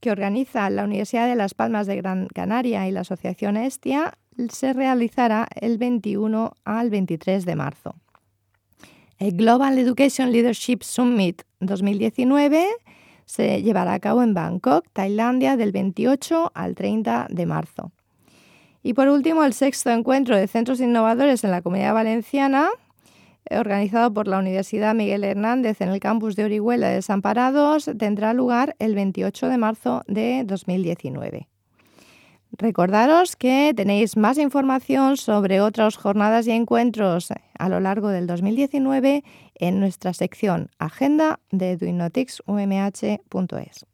que 0.00 0.10
organiza 0.10 0.68
la 0.68 0.82
Universidad 0.82 1.28
de 1.28 1.36
Las 1.36 1.54
Palmas 1.54 1.86
de 1.86 1.94
Gran 1.94 2.26
Canaria 2.26 2.88
y 2.88 2.90
la 2.90 3.02
Asociación 3.02 3.56
Estia, 3.56 4.18
se 4.50 4.72
realizará 4.72 5.46
el 5.60 5.78
21 5.78 6.54
al 6.64 6.90
23 6.90 7.44
de 7.44 7.54
marzo. 7.54 7.94
El 9.20 9.32
Global 9.32 9.78
Education 9.78 10.32
Leadership 10.32 10.78
Summit 10.80 11.42
2019 11.60 12.66
se 13.26 13.62
llevará 13.62 13.92
a 13.92 14.00
cabo 14.00 14.22
en 14.22 14.32
Bangkok, 14.32 14.86
Tailandia, 14.94 15.58
del 15.58 15.72
28 15.72 16.52
al 16.54 16.74
30 16.74 17.26
de 17.28 17.44
marzo. 17.44 17.92
Y 18.82 18.94
por 18.94 19.08
último, 19.08 19.44
el 19.44 19.52
sexto 19.52 19.90
encuentro 19.90 20.34
de 20.38 20.46
centros 20.46 20.80
innovadores 20.80 21.44
en 21.44 21.50
la 21.50 21.60
Comunidad 21.60 21.92
Valenciana, 21.92 22.70
organizado 23.50 24.10
por 24.14 24.26
la 24.26 24.38
Universidad 24.38 24.94
Miguel 24.94 25.22
Hernández 25.24 25.82
en 25.82 25.90
el 25.90 26.00
campus 26.00 26.34
de 26.34 26.44
Orihuela 26.44 26.88
de 26.88 26.94
Desamparados, 26.94 27.90
tendrá 27.98 28.32
lugar 28.32 28.74
el 28.78 28.94
28 28.94 29.48
de 29.48 29.58
marzo 29.58 30.02
de 30.06 30.44
2019. 30.46 31.46
Recordaros 32.52 33.36
que 33.36 33.72
tenéis 33.76 34.16
más 34.16 34.38
información 34.38 35.16
sobre 35.16 35.60
otras 35.60 35.96
jornadas 35.96 36.46
y 36.46 36.50
encuentros 36.50 37.28
a 37.58 37.68
lo 37.68 37.80
largo 37.80 38.08
del 38.08 38.26
2019 38.26 39.24
en 39.54 39.80
nuestra 39.80 40.12
sección 40.12 40.70
Agenda 40.78 41.40
de 41.50 41.72
eduinotixumh.es. 41.72 43.86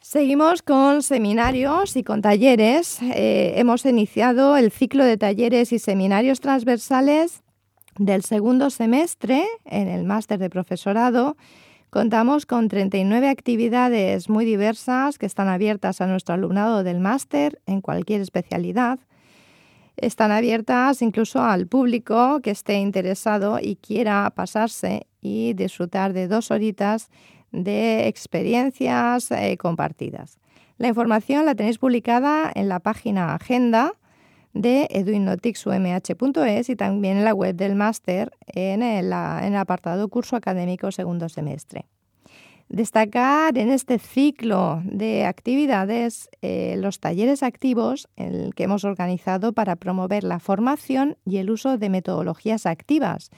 Seguimos 0.00 0.62
con 0.62 1.02
seminarios 1.02 1.96
y 1.96 2.04
con 2.04 2.22
talleres. 2.22 3.02
Eh, 3.02 3.54
hemos 3.56 3.84
iniciado 3.84 4.56
el 4.56 4.70
ciclo 4.70 5.04
de 5.04 5.16
talleres 5.16 5.72
y 5.72 5.80
seminarios 5.80 6.40
transversales 6.40 7.42
del 7.98 8.22
segundo 8.22 8.70
semestre 8.70 9.44
en 9.64 9.88
el 9.88 10.04
máster 10.04 10.38
de 10.38 10.48
profesorado. 10.48 11.36
Contamos 11.96 12.44
con 12.44 12.68
39 12.68 13.26
actividades 13.30 14.28
muy 14.28 14.44
diversas 14.44 15.16
que 15.16 15.24
están 15.24 15.48
abiertas 15.48 16.02
a 16.02 16.06
nuestro 16.06 16.34
alumnado 16.34 16.84
del 16.84 17.00
máster 17.00 17.62
en 17.64 17.80
cualquier 17.80 18.20
especialidad. 18.20 18.98
Están 19.96 20.30
abiertas 20.30 21.00
incluso 21.00 21.40
al 21.40 21.68
público 21.68 22.40
que 22.42 22.50
esté 22.50 22.74
interesado 22.74 23.58
y 23.62 23.76
quiera 23.76 24.30
pasarse 24.36 25.06
y 25.22 25.54
disfrutar 25.54 26.12
de 26.12 26.28
dos 26.28 26.50
horitas 26.50 27.08
de 27.50 28.08
experiencias 28.08 29.30
eh, 29.30 29.56
compartidas. 29.56 30.38
La 30.76 30.88
información 30.88 31.46
la 31.46 31.54
tenéis 31.54 31.78
publicada 31.78 32.52
en 32.54 32.68
la 32.68 32.80
página 32.80 33.34
Agenda 33.34 33.94
de 34.56 34.88
eduinnoticsumh.es 34.90 36.70
y 36.70 36.76
también 36.76 37.18
en 37.18 37.24
la 37.24 37.34
web 37.34 37.54
del 37.54 37.74
máster 37.74 38.30
en 38.46 38.82
el, 38.82 39.12
en 39.12 39.52
el 39.52 39.56
apartado 39.56 40.08
curso 40.08 40.36
académico 40.36 40.90
segundo 40.90 41.28
semestre. 41.28 41.84
Destacar 42.68 43.58
en 43.58 43.70
este 43.70 43.98
ciclo 44.00 44.80
de 44.84 45.24
actividades 45.24 46.28
eh, 46.42 46.74
los 46.78 46.98
talleres 46.98 47.44
activos 47.44 48.08
el 48.16 48.54
que 48.56 48.64
hemos 48.64 48.84
organizado 48.84 49.52
para 49.52 49.76
promover 49.76 50.24
la 50.24 50.40
formación 50.40 51.16
y 51.24 51.36
el 51.36 51.50
uso 51.50 51.78
de 51.78 51.90
metodologías 51.90 52.66
activas 52.66 53.30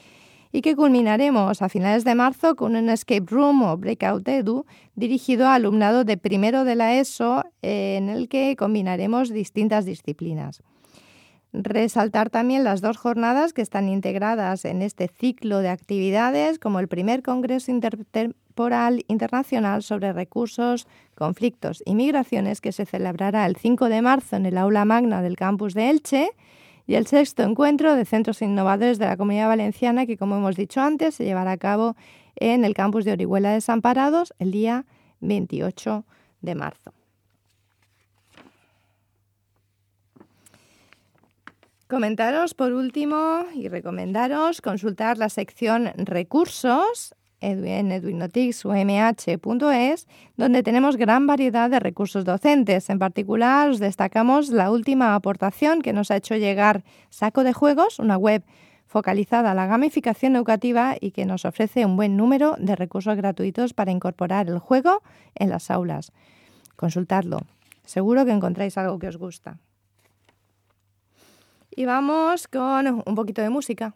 y 0.51 0.63
que 0.63 0.77
culminaremos 0.77 1.61
a 1.61 1.69
finales 1.69 2.05
de 2.05 2.15
marzo 2.15 2.57
con 2.57 2.75
un 2.75 2.89
escape 2.89 3.27
room 3.27 3.63
o 3.65 3.77
breakout 3.77 4.27
edu 4.29 4.65
dirigido 4.95 5.47
a 5.47 5.55
alumnado 5.57 6.05
de 6.05 6.17
primero 6.17 6.65
de 6.65 6.75
la 6.75 6.95
ESO 6.95 7.45
en 7.61 8.09
el 8.09 8.29
que 8.31 8.57
combinaremos 8.57 9.29
distintas 9.29 9.85
disciplinas. 9.85 10.63
Resaltar 11.52 12.28
también 12.28 12.62
las 12.62 12.83
dos 12.83 12.99
jornadas 12.99 13.55
que 13.55 13.62
están 13.62 13.88
integradas 13.88 14.67
en 14.67 14.83
este 14.83 15.09
ciclo 15.09 15.61
de 15.61 15.71
actividades, 15.71 16.59
como 16.59 16.78
el 16.78 16.88
primer 16.88 17.23
Congreso 17.23 17.71
Intertemporal 17.71 19.05
Internacional 19.09 19.83
sobre 19.83 20.12
Recursos, 20.12 20.87
Conflictos 21.14 21.83
y 21.87 21.95
Migraciones, 21.95 22.61
que 22.61 22.73
se 22.73 22.85
celebrará 22.85 23.47
el 23.47 23.57
5 23.57 23.88
de 23.88 24.02
marzo 24.02 24.37
en 24.37 24.45
el 24.45 24.59
aula 24.59 24.85
magna 24.85 25.23
del 25.23 25.37
campus 25.37 25.73
de 25.73 25.88
Elche, 25.88 26.31
y 26.87 26.95
el 26.95 27.07
sexto 27.07 27.43
encuentro 27.43 27.95
de 27.95 28.05
centros 28.05 28.43
innovadores 28.43 28.99
de 28.99 29.07
la 29.07 29.17
Comunidad 29.17 29.49
Valenciana, 29.49 30.07
que 30.07 30.17
como 30.17 30.37
hemos 30.37 30.57
dicho 30.57 30.81
antes, 30.81 31.14
se 31.14 31.25
llevará 31.25 31.52
a 31.52 31.59
cabo 31.59 31.97
en 32.37 32.64
el 32.64 32.75
campus 32.75 33.05
de 33.05 33.12
Orihuela 33.12 33.52
Desamparados 33.52 34.35
el 34.38 34.52
día 34.52 34.87
28 35.21 36.05
de 36.40 36.55
marzo. 36.55 36.98
Comentaros 41.88 42.52
por 42.52 42.75
último 42.75 43.47
y 43.54 43.68
recomendaros 43.68 44.61
consultar 44.61 45.16
la 45.16 45.30
sección 45.30 45.90
recursos 45.97 47.14
en 47.40 47.90
edwinoticsumh.es, 47.90 50.07
donde 50.37 50.62
tenemos 50.62 50.99
gran 50.99 51.26
variedad 51.26 51.71
de 51.71 51.80
recursos 51.80 52.26
docentes. 52.26 52.90
En 52.90 52.99
particular, 52.99 53.71
os 53.71 53.78
destacamos 53.78 54.50
la 54.50 54.71
última 54.71 55.14
aportación 55.14 55.80
que 55.80 55.95
nos 55.95 56.11
ha 56.11 56.16
hecho 56.16 56.37
llegar 56.37 56.85
Saco 57.09 57.42
de 57.42 57.54
Juegos, 57.54 57.99
una 57.99 58.18
web 58.18 58.45
focalizada 58.87 59.52
a 59.52 59.54
la 59.54 59.66
gamificación 59.66 60.37
educativa 60.37 60.95
y 61.00 61.12
que 61.12 61.25
nos 61.25 61.47
ofrece 61.47 61.87
un 61.87 61.97
buen 61.97 62.18
número 62.18 62.54
de 62.59 62.76
recursos 62.76 63.16
gratuitos 63.16 63.73
para 63.73 63.92
incorporar 63.92 64.49
el 64.49 64.59
juego 64.59 65.02
en 65.35 65.49
las 65.49 65.71
aulas. 65.71 66.12
Consultadlo. 66.76 67.38
Seguro 67.87 68.26
que 68.26 68.33
encontráis 68.33 68.76
algo 68.76 68.99
que 68.99 69.09
os 69.09 69.16
gusta. 69.16 69.57
Y 71.79 71.85
vamos 71.85 72.49
con 72.49 73.03
un 73.07 73.15
poquito 73.15 73.41
de 73.41 73.51
música. 73.51 73.93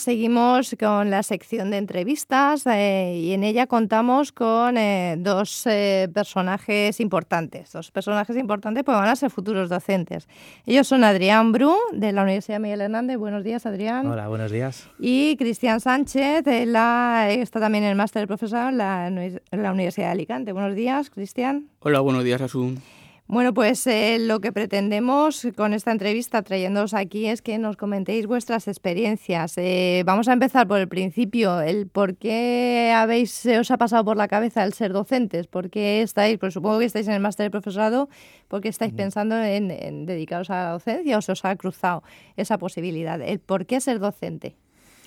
Seguimos 0.00 0.74
con 0.78 1.10
la 1.10 1.22
sección 1.22 1.70
de 1.70 1.78
entrevistas 1.78 2.66
eh, 2.66 3.18
y 3.22 3.32
en 3.32 3.44
ella 3.44 3.66
contamos 3.66 4.32
con 4.32 4.76
eh, 4.76 5.16
dos 5.18 5.66
eh, 5.66 6.08
personajes 6.12 7.00
importantes. 7.00 7.72
Dos 7.72 7.90
personajes 7.90 8.36
importantes 8.36 8.84
pues 8.84 8.96
van 8.96 9.08
a 9.08 9.16
ser 9.16 9.30
futuros 9.30 9.68
docentes. 9.68 10.28
Ellos 10.64 10.86
son 10.86 11.04
Adrián 11.04 11.52
Bru, 11.52 11.74
de 11.92 12.12
la 12.12 12.22
Universidad 12.22 12.60
Miguel 12.60 12.80
Hernández. 12.80 13.16
Buenos 13.18 13.44
días, 13.44 13.66
Adrián. 13.66 14.06
Hola, 14.06 14.28
buenos 14.28 14.50
días. 14.50 14.88
Y 14.98 15.36
Cristian 15.36 15.80
Sánchez, 15.80 16.44
de 16.44 16.66
la, 16.66 17.28
está 17.30 17.60
también 17.60 17.84
en 17.84 17.90
el 17.90 17.96
máster 17.96 18.22
de 18.22 18.26
profesorado 18.26 18.68
en 18.70 18.78
la, 18.78 19.06
en 19.08 19.62
la 19.62 19.72
Universidad 19.72 20.06
de 20.06 20.12
Alicante. 20.12 20.52
Buenos 20.52 20.74
días, 20.74 21.10
Cristian. 21.10 21.68
Hola, 21.80 22.00
buenos 22.00 22.24
días, 22.24 22.40
Asun. 22.40 22.80
Bueno, 23.28 23.52
pues 23.52 23.84
eh, 23.88 24.18
lo 24.20 24.40
que 24.40 24.52
pretendemos 24.52 25.48
con 25.56 25.74
esta 25.74 25.90
entrevista 25.90 26.42
trayéndoos 26.42 26.94
aquí 26.94 27.26
es 27.26 27.42
que 27.42 27.58
nos 27.58 27.76
comentéis 27.76 28.28
vuestras 28.28 28.68
experiencias. 28.68 29.58
Eh, 29.58 30.04
vamos 30.06 30.28
a 30.28 30.32
empezar 30.32 30.68
por 30.68 30.78
el 30.78 30.86
principio, 30.86 31.60
el 31.60 31.88
por 31.88 32.16
qué 32.16 32.92
habéis, 32.94 33.32
se 33.32 33.58
os 33.58 33.72
ha 33.72 33.78
pasado 33.78 34.04
por 34.04 34.16
la 34.16 34.28
cabeza 34.28 34.62
el 34.62 34.74
ser 34.74 34.92
docentes, 34.92 35.48
por 35.48 35.70
qué 35.70 36.02
estáis, 36.02 36.38
pues 36.38 36.54
supongo 36.54 36.78
que 36.78 36.84
estáis 36.84 37.08
en 37.08 37.14
el 37.14 37.20
máster 37.20 37.46
de 37.46 37.50
profesorado, 37.50 38.08
por 38.46 38.60
qué 38.60 38.68
estáis 38.68 38.92
pensando 38.92 39.42
en, 39.42 39.72
en 39.72 40.06
dedicaros 40.06 40.48
a 40.50 40.62
la 40.62 40.70
docencia 40.70 41.18
o 41.18 41.20
se 41.20 41.32
os 41.32 41.44
ha 41.44 41.56
cruzado 41.56 42.04
esa 42.36 42.58
posibilidad. 42.58 43.20
El 43.20 43.40
por 43.40 43.66
qué 43.66 43.80
ser 43.80 43.98
docente. 43.98 44.54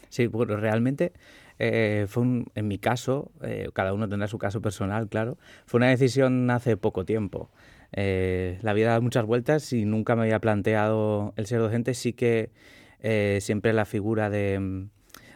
Sí, 0.10 0.28
bueno, 0.28 0.58
realmente 0.58 1.14
eh, 1.58 2.06
fue 2.10 2.24
un, 2.24 2.48
en 2.56 2.68
mi 2.68 2.80
caso, 2.80 3.32
eh, 3.44 3.70
cada 3.74 3.94
uno 3.94 4.10
tendrá 4.10 4.28
su 4.28 4.40
caso 4.40 4.62
personal, 4.62 5.08
claro, 5.08 5.38
fue 5.66 5.78
una 5.78 5.88
decisión 5.88 6.50
hace 6.50 6.76
poco 6.76 7.06
tiempo. 7.06 7.50
Eh, 7.92 8.60
la 8.62 8.74
vida 8.74 8.92
da 8.92 9.00
muchas 9.00 9.26
vueltas 9.26 9.74
y 9.74 9.86
nunca 9.86 10.16
me 10.16 10.24
había 10.24 10.40
planteado 10.40 11.34
el 11.36 11.46
ser 11.46 11.60
docente. 11.60 11.94
Sí 11.94 12.14
que 12.14 12.52
eh, 13.00 13.40
siempre 13.42 13.74
la 13.74 13.86
figura 13.86 14.30
de, 14.30 14.88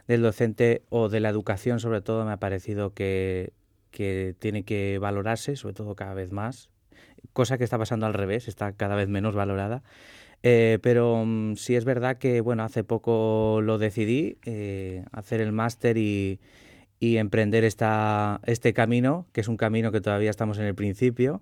del 0.07 0.21
docente 0.21 0.83
o 0.89 1.09
de 1.09 1.19
la 1.19 1.29
educación, 1.29 1.79
sobre 1.79 2.01
todo, 2.01 2.25
me 2.25 2.31
ha 2.31 2.37
parecido 2.37 2.93
que, 2.93 3.53
que 3.91 4.35
tiene 4.39 4.63
que 4.63 4.97
valorarse, 4.99 5.55
sobre 5.55 5.73
todo 5.73 5.95
cada 5.95 6.13
vez 6.13 6.31
más. 6.31 6.69
Cosa 7.31 7.57
que 7.57 7.63
está 7.63 7.77
pasando 7.77 8.05
al 8.05 8.13
revés, 8.13 8.47
está 8.47 8.73
cada 8.73 8.95
vez 8.95 9.07
menos 9.07 9.35
valorada. 9.35 9.83
Eh, 10.43 10.79
pero 10.81 11.23
mm, 11.25 11.55
sí 11.55 11.75
es 11.75 11.85
verdad 11.85 12.17
que, 12.17 12.41
bueno, 12.41 12.63
hace 12.63 12.83
poco 12.83 13.61
lo 13.63 13.77
decidí, 13.77 14.37
eh, 14.45 15.05
hacer 15.13 15.39
el 15.39 15.53
máster 15.53 15.97
y, 15.97 16.41
y 16.99 17.17
emprender 17.17 17.63
esta, 17.63 18.41
este 18.45 18.73
camino, 18.73 19.25
que 19.31 19.41
es 19.41 19.47
un 19.47 19.57
camino 19.57 19.91
que 19.91 20.01
todavía 20.01 20.29
estamos 20.29 20.57
en 20.59 20.65
el 20.65 20.75
principio, 20.75 21.41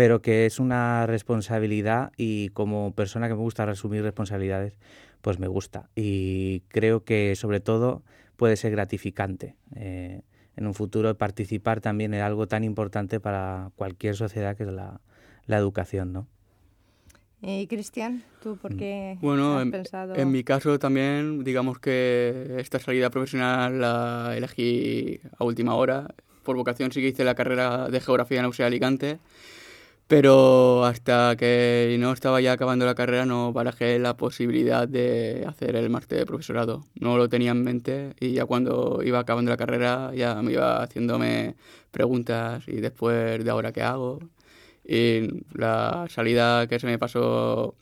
pero 0.00 0.22
que 0.22 0.46
es 0.46 0.58
una 0.58 1.06
responsabilidad 1.06 2.10
y 2.16 2.48
como 2.54 2.94
persona 2.94 3.28
que 3.28 3.34
me 3.34 3.40
gusta 3.40 3.66
resumir 3.66 4.02
responsabilidades, 4.02 4.78
pues 5.20 5.38
me 5.38 5.46
gusta. 5.46 5.90
Y 5.94 6.60
creo 6.68 7.04
que 7.04 7.36
sobre 7.36 7.60
todo 7.60 8.02
puede 8.38 8.56
ser 8.56 8.70
gratificante 8.70 9.56
eh, 9.76 10.22
en 10.56 10.66
un 10.66 10.72
futuro 10.72 11.14
participar 11.18 11.82
también 11.82 12.14
en 12.14 12.22
algo 12.22 12.48
tan 12.48 12.64
importante 12.64 13.20
para 13.20 13.72
cualquier 13.76 14.16
sociedad 14.16 14.56
que 14.56 14.62
es 14.62 14.70
la, 14.72 15.02
la 15.44 15.58
educación, 15.58 16.14
¿no? 16.14 16.26
Y 17.42 17.66
Cristian, 17.66 18.24
¿tú 18.42 18.56
por 18.56 18.74
qué 18.76 19.18
Bueno, 19.20 19.58
has 19.58 19.64
en, 19.64 19.70
pensado? 19.70 20.14
en 20.16 20.30
mi 20.30 20.44
caso 20.44 20.78
también, 20.78 21.44
digamos 21.44 21.78
que 21.78 22.54
esta 22.56 22.78
salida 22.78 23.10
profesional 23.10 23.78
la 23.78 24.32
elegí 24.34 25.20
a 25.38 25.44
última 25.44 25.74
hora. 25.74 26.08
Por 26.42 26.56
vocación 26.56 26.90
sí 26.90 27.02
que 27.02 27.08
hice 27.08 27.22
la 27.22 27.34
carrera 27.34 27.90
de 27.90 28.00
Geografía 28.00 28.38
en 28.38 28.44
la 28.44 28.48
Universidad 28.48 28.64
de 28.64 28.68
Alicante, 28.68 29.18
pero 30.10 30.84
hasta 30.84 31.36
que 31.36 31.96
no 32.00 32.12
estaba 32.12 32.40
ya 32.40 32.54
acabando 32.54 32.84
la 32.84 32.96
carrera 32.96 33.26
no 33.26 33.52
barajé 33.52 33.96
la 34.00 34.16
posibilidad 34.16 34.88
de 34.88 35.44
hacer 35.46 35.76
el 35.76 35.88
máster 35.88 36.18
de 36.18 36.26
profesorado. 36.26 36.84
No 36.96 37.16
lo 37.16 37.28
tenía 37.28 37.52
en 37.52 37.62
mente 37.62 38.14
y 38.18 38.32
ya 38.32 38.44
cuando 38.44 39.02
iba 39.04 39.20
acabando 39.20 39.52
la 39.52 39.56
carrera 39.56 40.10
ya 40.12 40.42
me 40.42 40.50
iba 40.50 40.82
haciéndome 40.82 41.54
preguntas 41.92 42.64
y 42.66 42.80
después 42.80 43.44
de 43.44 43.50
ahora 43.52 43.70
qué 43.70 43.82
hago. 43.82 44.18
Y 44.84 45.44
la 45.54 46.06
salida 46.10 46.66
que 46.66 46.80
se 46.80 46.88
me 46.88 46.98
pasó 46.98 47.76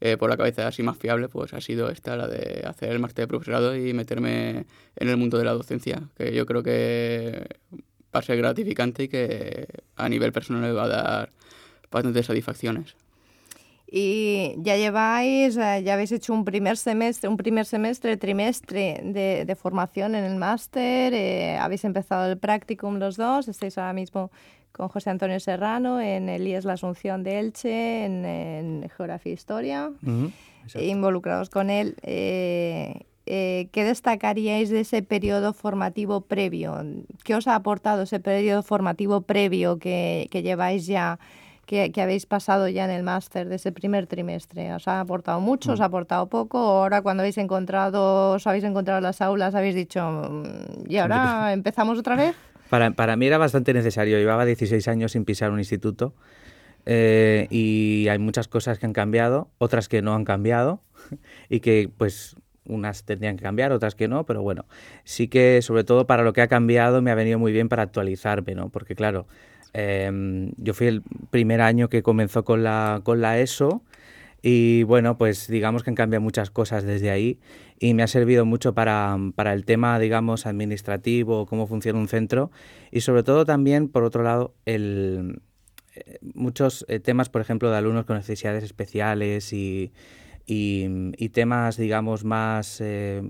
eh, 0.00 0.16
por 0.16 0.30
la 0.30 0.36
cabeza 0.36 0.66
así 0.66 0.82
más 0.82 0.98
fiable, 0.98 1.28
pues 1.28 1.54
ha 1.54 1.60
sido 1.60 1.90
esta, 1.90 2.16
la 2.16 2.26
de 2.26 2.64
hacer 2.66 2.90
el 2.90 2.98
máster 2.98 3.24
de 3.24 3.28
profesorado 3.28 3.76
y 3.76 3.92
meterme 3.94 4.66
en 4.96 5.08
el 5.08 5.16
mundo 5.16 5.38
de 5.38 5.44
la 5.44 5.52
docencia, 5.52 6.02
que 6.16 6.34
yo 6.34 6.44
creo 6.44 6.64
que 6.64 7.46
va 8.12 8.18
a 8.18 8.22
ser 8.22 8.36
gratificante 8.38 9.04
y 9.04 9.08
que 9.08 9.68
a 9.94 10.08
nivel 10.08 10.32
personal 10.32 10.62
me 10.62 10.72
va 10.72 10.84
a 10.84 10.88
dar 10.88 11.37
bastantes 11.90 12.26
satisfacciones. 12.26 12.96
Y 13.90 14.54
ya 14.58 14.76
lleváis, 14.76 15.56
eh, 15.56 15.82
ya 15.82 15.94
habéis 15.94 16.12
hecho 16.12 16.34
un 16.34 16.44
primer 16.44 16.76
semestre, 16.76 17.28
un 17.28 17.38
primer 17.38 17.64
semestre, 17.64 18.18
trimestre 18.18 19.00
de, 19.02 19.46
de 19.46 19.56
formación 19.56 20.14
en 20.14 20.24
el 20.24 20.36
máster, 20.36 21.14
eh, 21.14 21.56
habéis 21.56 21.84
empezado 21.84 22.30
el 22.30 22.36
practicum 22.36 22.98
los 22.98 23.16
dos, 23.16 23.48
estáis 23.48 23.78
ahora 23.78 23.94
mismo 23.94 24.30
con 24.72 24.88
José 24.88 25.10
Antonio 25.10 25.40
Serrano 25.40 26.00
en 26.00 26.28
el 26.28 26.46
IES 26.46 26.64
La 26.64 26.74
Asunción 26.74 27.22
de 27.22 27.40
Elche, 27.40 28.04
en, 28.04 28.24
en 28.24 28.88
Geografía 28.94 29.32
e 29.32 29.34
Historia, 29.34 29.90
exacto. 30.64 30.86
involucrados 30.86 31.48
con 31.48 31.70
él. 31.70 31.96
Eh, 32.02 33.00
eh, 33.26 33.68
¿Qué 33.72 33.84
destacaríais 33.84 34.70
de 34.70 34.80
ese 34.80 35.02
periodo 35.02 35.52
formativo 35.52 36.20
previo? 36.20 36.78
¿Qué 37.24 37.34
os 37.34 37.48
ha 37.48 37.56
aportado 37.56 38.02
ese 38.02 38.20
periodo 38.20 38.62
formativo 38.62 39.22
previo 39.22 39.78
que, 39.78 40.28
que 40.30 40.42
lleváis 40.42 40.86
ya, 40.86 41.18
que, 41.68 41.92
que 41.92 42.00
habéis 42.00 42.24
pasado 42.24 42.66
ya 42.66 42.86
en 42.86 42.90
el 42.90 43.02
máster 43.02 43.46
de 43.46 43.56
ese 43.56 43.72
primer 43.72 44.06
trimestre? 44.06 44.72
¿Os 44.72 44.88
ha 44.88 45.00
aportado 45.00 45.38
mucho? 45.38 45.72
¿Os 45.72 45.82
ha 45.82 45.84
aportado 45.84 46.26
poco? 46.26 46.58
¿O 46.58 46.82
ahora 46.82 47.02
cuando 47.02 47.20
habéis 47.20 47.36
encontrado, 47.36 48.32
os 48.32 48.46
habéis 48.46 48.64
encontrado 48.64 48.98
en 48.98 49.04
las 49.04 49.20
aulas, 49.20 49.54
habéis 49.54 49.74
dicho, 49.74 50.00
"Mm, 50.00 50.88
¿y 50.90 50.96
ahora 50.96 51.52
empezamos 51.52 51.98
otra 51.98 52.16
vez? 52.16 52.34
Para, 52.70 52.90
para 52.90 53.16
mí 53.16 53.26
era 53.26 53.38
bastante 53.38 53.72
necesario. 53.72 54.18
Llevaba 54.18 54.44
16 54.44 54.88
años 54.88 55.12
sin 55.12 55.24
pisar 55.24 55.50
un 55.50 55.58
instituto 55.58 56.14
eh, 56.84 57.46
y 57.50 58.08
hay 58.08 58.18
muchas 58.18 58.46
cosas 58.48 58.78
que 58.78 58.84
han 58.86 58.92
cambiado, 58.92 59.48
otras 59.58 59.88
que 59.88 60.02
no 60.02 60.14
han 60.14 60.24
cambiado 60.24 60.80
y 61.48 61.60
que 61.60 61.90
pues 61.96 62.36
unas 62.66 63.04
tendrían 63.04 63.36
que 63.36 63.42
cambiar, 63.42 63.72
otras 63.72 63.94
que 63.94 64.08
no, 64.08 64.24
pero 64.26 64.42
bueno, 64.42 64.66
sí 65.04 65.28
que 65.28 65.62
sobre 65.62 65.84
todo 65.84 66.06
para 66.06 66.22
lo 66.22 66.34
que 66.34 66.42
ha 66.42 66.48
cambiado 66.48 67.00
me 67.00 67.10
ha 67.10 67.14
venido 67.14 67.38
muy 67.38 67.52
bien 67.52 67.68
para 67.70 67.82
actualizarme, 67.82 68.54
¿no? 68.54 68.68
Porque 68.68 68.94
claro, 68.94 69.26
eh, 69.74 70.52
yo 70.56 70.74
fui 70.74 70.86
el 70.86 71.02
primer 71.30 71.60
año 71.60 71.88
que 71.88 72.02
comenzó 72.02 72.44
con 72.44 72.62
la, 72.62 73.00
con 73.04 73.20
la 73.20 73.38
ESO 73.38 73.82
y 74.42 74.84
bueno, 74.84 75.18
pues 75.18 75.48
digamos 75.48 75.82
que 75.82 75.90
han 75.90 75.96
cambiado 75.96 76.22
muchas 76.22 76.50
cosas 76.50 76.84
desde 76.84 77.10
ahí 77.10 77.40
y 77.80 77.94
me 77.94 78.02
ha 78.02 78.06
servido 78.06 78.44
mucho 78.44 78.74
para, 78.74 79.16
para 79.34 79.52
el 79.52 79.64
tema, 79.64 79.98
digamos, 79.98 80.46
administrativo, 80.46 81.46
cómo 81.46 81.66
funciona 81.66 81.98
un 81.98 82.08
centro 82.08 82.50
y 82.90 83.00
sobre 83.00 83.22
todo 83.22 83.44
también, 83.44 83.88
por 83.88 84.04
otro 84.04 84.22
lado, 84.22 84.54
el, 84.64 85.42
eh, 85.94 86.18
muchos 86.34 86.84
eh, 86.88 87.00
temas, 87.00 87.28
por 87.28 87.40
ejemplo, 87.40 87.70
de 87.70 87.76
alumnos 87.76 88.04
con 88.04 88.16
necesidades 88.16 88.64
especiales 88.64 89.52
y, 89.52 89.92
y, 90.46 91.28
temas, 91.30 91.76
digamos, 91.76 92.24
más 92.24 92.80
eh, 92.80 93.22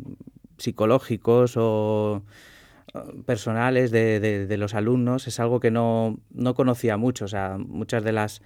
psicológicos 0.57 1.55
o 1.57 2.23
personales 3.27 3.91
de, 3.91 4.21
de- 4.21 4.47
de 4.47 4.57
los 4.57 4.75
alumnos 4.75 5.27
es 5.29 5.41
algo 5.41 5.61
que 5.61 5.71
no, 5.71 6.19
no 6.31 6.55
conocía 6.55 6.97
mucho. 6.97 7.25
O 7.27 7.29
sea, 7.29 7.57
muchas 7.59 8.05
de 8.05 8.13
las. 8.13 8.43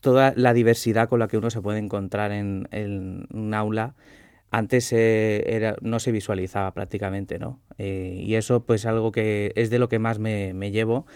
toda 0.00 0.32
la 0.36 0.52
diversidad 0.54 1.08
con 1.08 1.18
la 1.20 1.28
que 1.28 1.38
uno 1.38 1.50
se 1.50 1.60
puede 1.62 1.78
encontrar 1.78 2.32
en, 2.32 2.68
en 2.72 3.26
un 3.32 3.54
aula 3.54 3.94
antes 4.52 4.92
eh, 4.92 5.44
era, 5.54 5.76
no 5.80 6.00
se 6.00 6.12
visualizaba 6.12 6.72
prácticamente, 6.74 7.38
¿no? 7.38 7.60
Eh, 7.78 8.18
y 8.20 8.34
eso, 8.34 8.64
pues, 8.64 8.84
algo 8.86 9.12
que 9.12 9.52
es 9.56 9.70
de 9.70 9.78
lo 9.78 9.88
que 9.88 9.98
más 10.00 10.18
me, 10.18 10.54
me 10.54 10.72
llevo. 10.72 11.06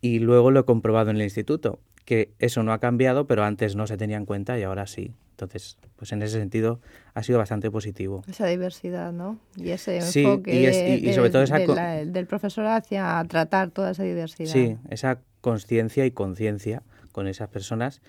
Y 0.00 0.20
luego 0.20 0.50
lo 0.52 0.60
he 0.60 0.64
comprobado 0.64 1.10
en 1.10 1.16
el 1.16 1.22
instituto, 1.22 1.80
que 2.04 2.30
eso 2.38 2.62
no 2.62 2.72
ha 2.72 2.78
cambiado, 2.80 3.26
pero 3.26 3.44
antes 3.44 3.74
no 3.76 3.86
se 3.88 3.96
tenía 3.96 4.16
en 4.18 4.26
cuenta 4.26 4.58
y 4.58 4.62
ahora 4.62 4.86
sí. 4.86 5.12
Entonces, 5.34 5.76
pues 5.96 6.12
en 6.12 6.22
ese 6.22 6.38
sentido 6.38 6.80
ha 7.12 7.24
sido 7.24 7.38
bastante 7.38 7.68
positivo. 7.68 8.22
Esa 8.28 8.46
diversidad, 8.46 9.12
¿no? 9.12 9.40
Y 9.56 9.70
ese 9.70 10.00
Sí, 10.00 10.22
enfoque 10.24 10.54
y 10.54 10.66
es- 10.66 10.86
y- 10.86 11.08
y 11.10 11.12
sobre 11.12 11.30
todo 11.30 11.42
esa 11.42 11.58
de 11.58 11.66
co- 11.66 11.74
la- 11.74 12.04
del 12.04 12.26
profesor 12.28 12.66
hacia 12.66 13.24
tratar 13.28 13.72
toda 13.72 13.90
esa 13.90 14.04
diversidad. 14.04 14.52
Sí, 14.52 14.76
esa 14.90 15.18
conciencia 15.40 16.06
y 16.06 16.12
conciencia 16.12 16.82
con 17.10 17.26
esas 17.26 17.48
personas 17.48 18.00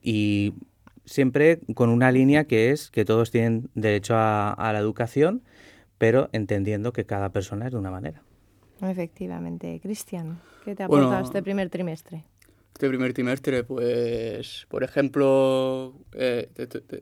y 0.00 0.54
siempre 1.04 1.60
con 1.74 1.90
una 1.90 2.10
línea 2.10 2.44
que 2.44 2.70
es 2.70 2.90
que 2.90 3.04
todos 3.04 3.30
tienen 3.30 3.68
derecho 3.74 4.14
a, 4.16 4.52
a 4.52 4.72
la 4.72 4.78
educación, 4.78 5.42
pero 5.98 6.30
entendiendo 6.32 6.94
que 6.94 7.04
cada 7.04 7.32
persona 7.32 7.66
es 7.66 7.72
de 7.72 7.78
una 7.78 7.90
manera. 7.90 8.22
Efectivamente. 8.80 9.78
Cristian, 9.82 10.40
¿qué 10.64 10.74
te 10.74 10.82
ha 10.82 10.88
Bueno, 10.88 11.04
aportado 11.04 11.24
este 11.24 11.42
primer 11.42 11.68
trimestre? 11.68 12.24
Este 12.74 12.88
primer 12.88 13.12
trimestre, 13.12 13.62
pues, 13.64 14.66
por 14.68 14.82
ejemplo, 14.82 15.94
eh, 16.14 16.50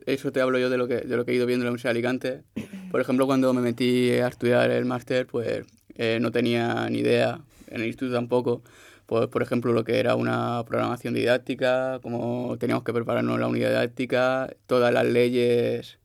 eso 0.05 0.31
te 0.31 0.41
hablo 0.41 0.59
yo 0.59 0.69
de 0.69 0.77
lo, 0.77 0.87
que, 0.87 0.97
de 0.97 1.17
lo 1.17 1.25
que 1.25 1.31
he 1.31 1.35
ido 1.35 1.45
viendo 1.45 1.63
en 1.63 1.65
la 1.65 1.71
Universidad 1.71 1.93
de 1.93 1.99
Alicante. 1.99 2.43
Por 2.91 3.01
ejemplo, 3.01 3.25
cuando 3.25 3.53
me 3.53 3.61
metí 3.61 4.11
a 4.11 4.27
estudiar 4.27 4.69
el 4.69 4.85
máster, 4.85 5.25
pues 5.25 5.65
eh, 5.95 6.19
no 6.21 6.31
tenía 6.31 6.87
ni 6.89 6.99
idea, 6.99 7.41
en 7.67 7.81
el 7.81 7.87
instituto 7.87 8.13
tampoco, 8.13 8.61
pues, 9.07 9.27
por 9.27 9.41
ejemplo, 9.41 9.73
lo 9.73 9.83
que 9.83 9.99
era 9.99 10.15
una 10.15 10.63
programación 10.67 11.13
didáctica, 11.13 11.99
cómo 12.03 12.57
teníamos 12.59 12.83
que 12.83 12.93
prepararnos 12.93 13.39
la 13.39 13.47
unidad 13.47 13.69
didáctica, 13.69 14.53
todas 14.67 14.93
las 14.93 15.05
leyes 15.05 15.99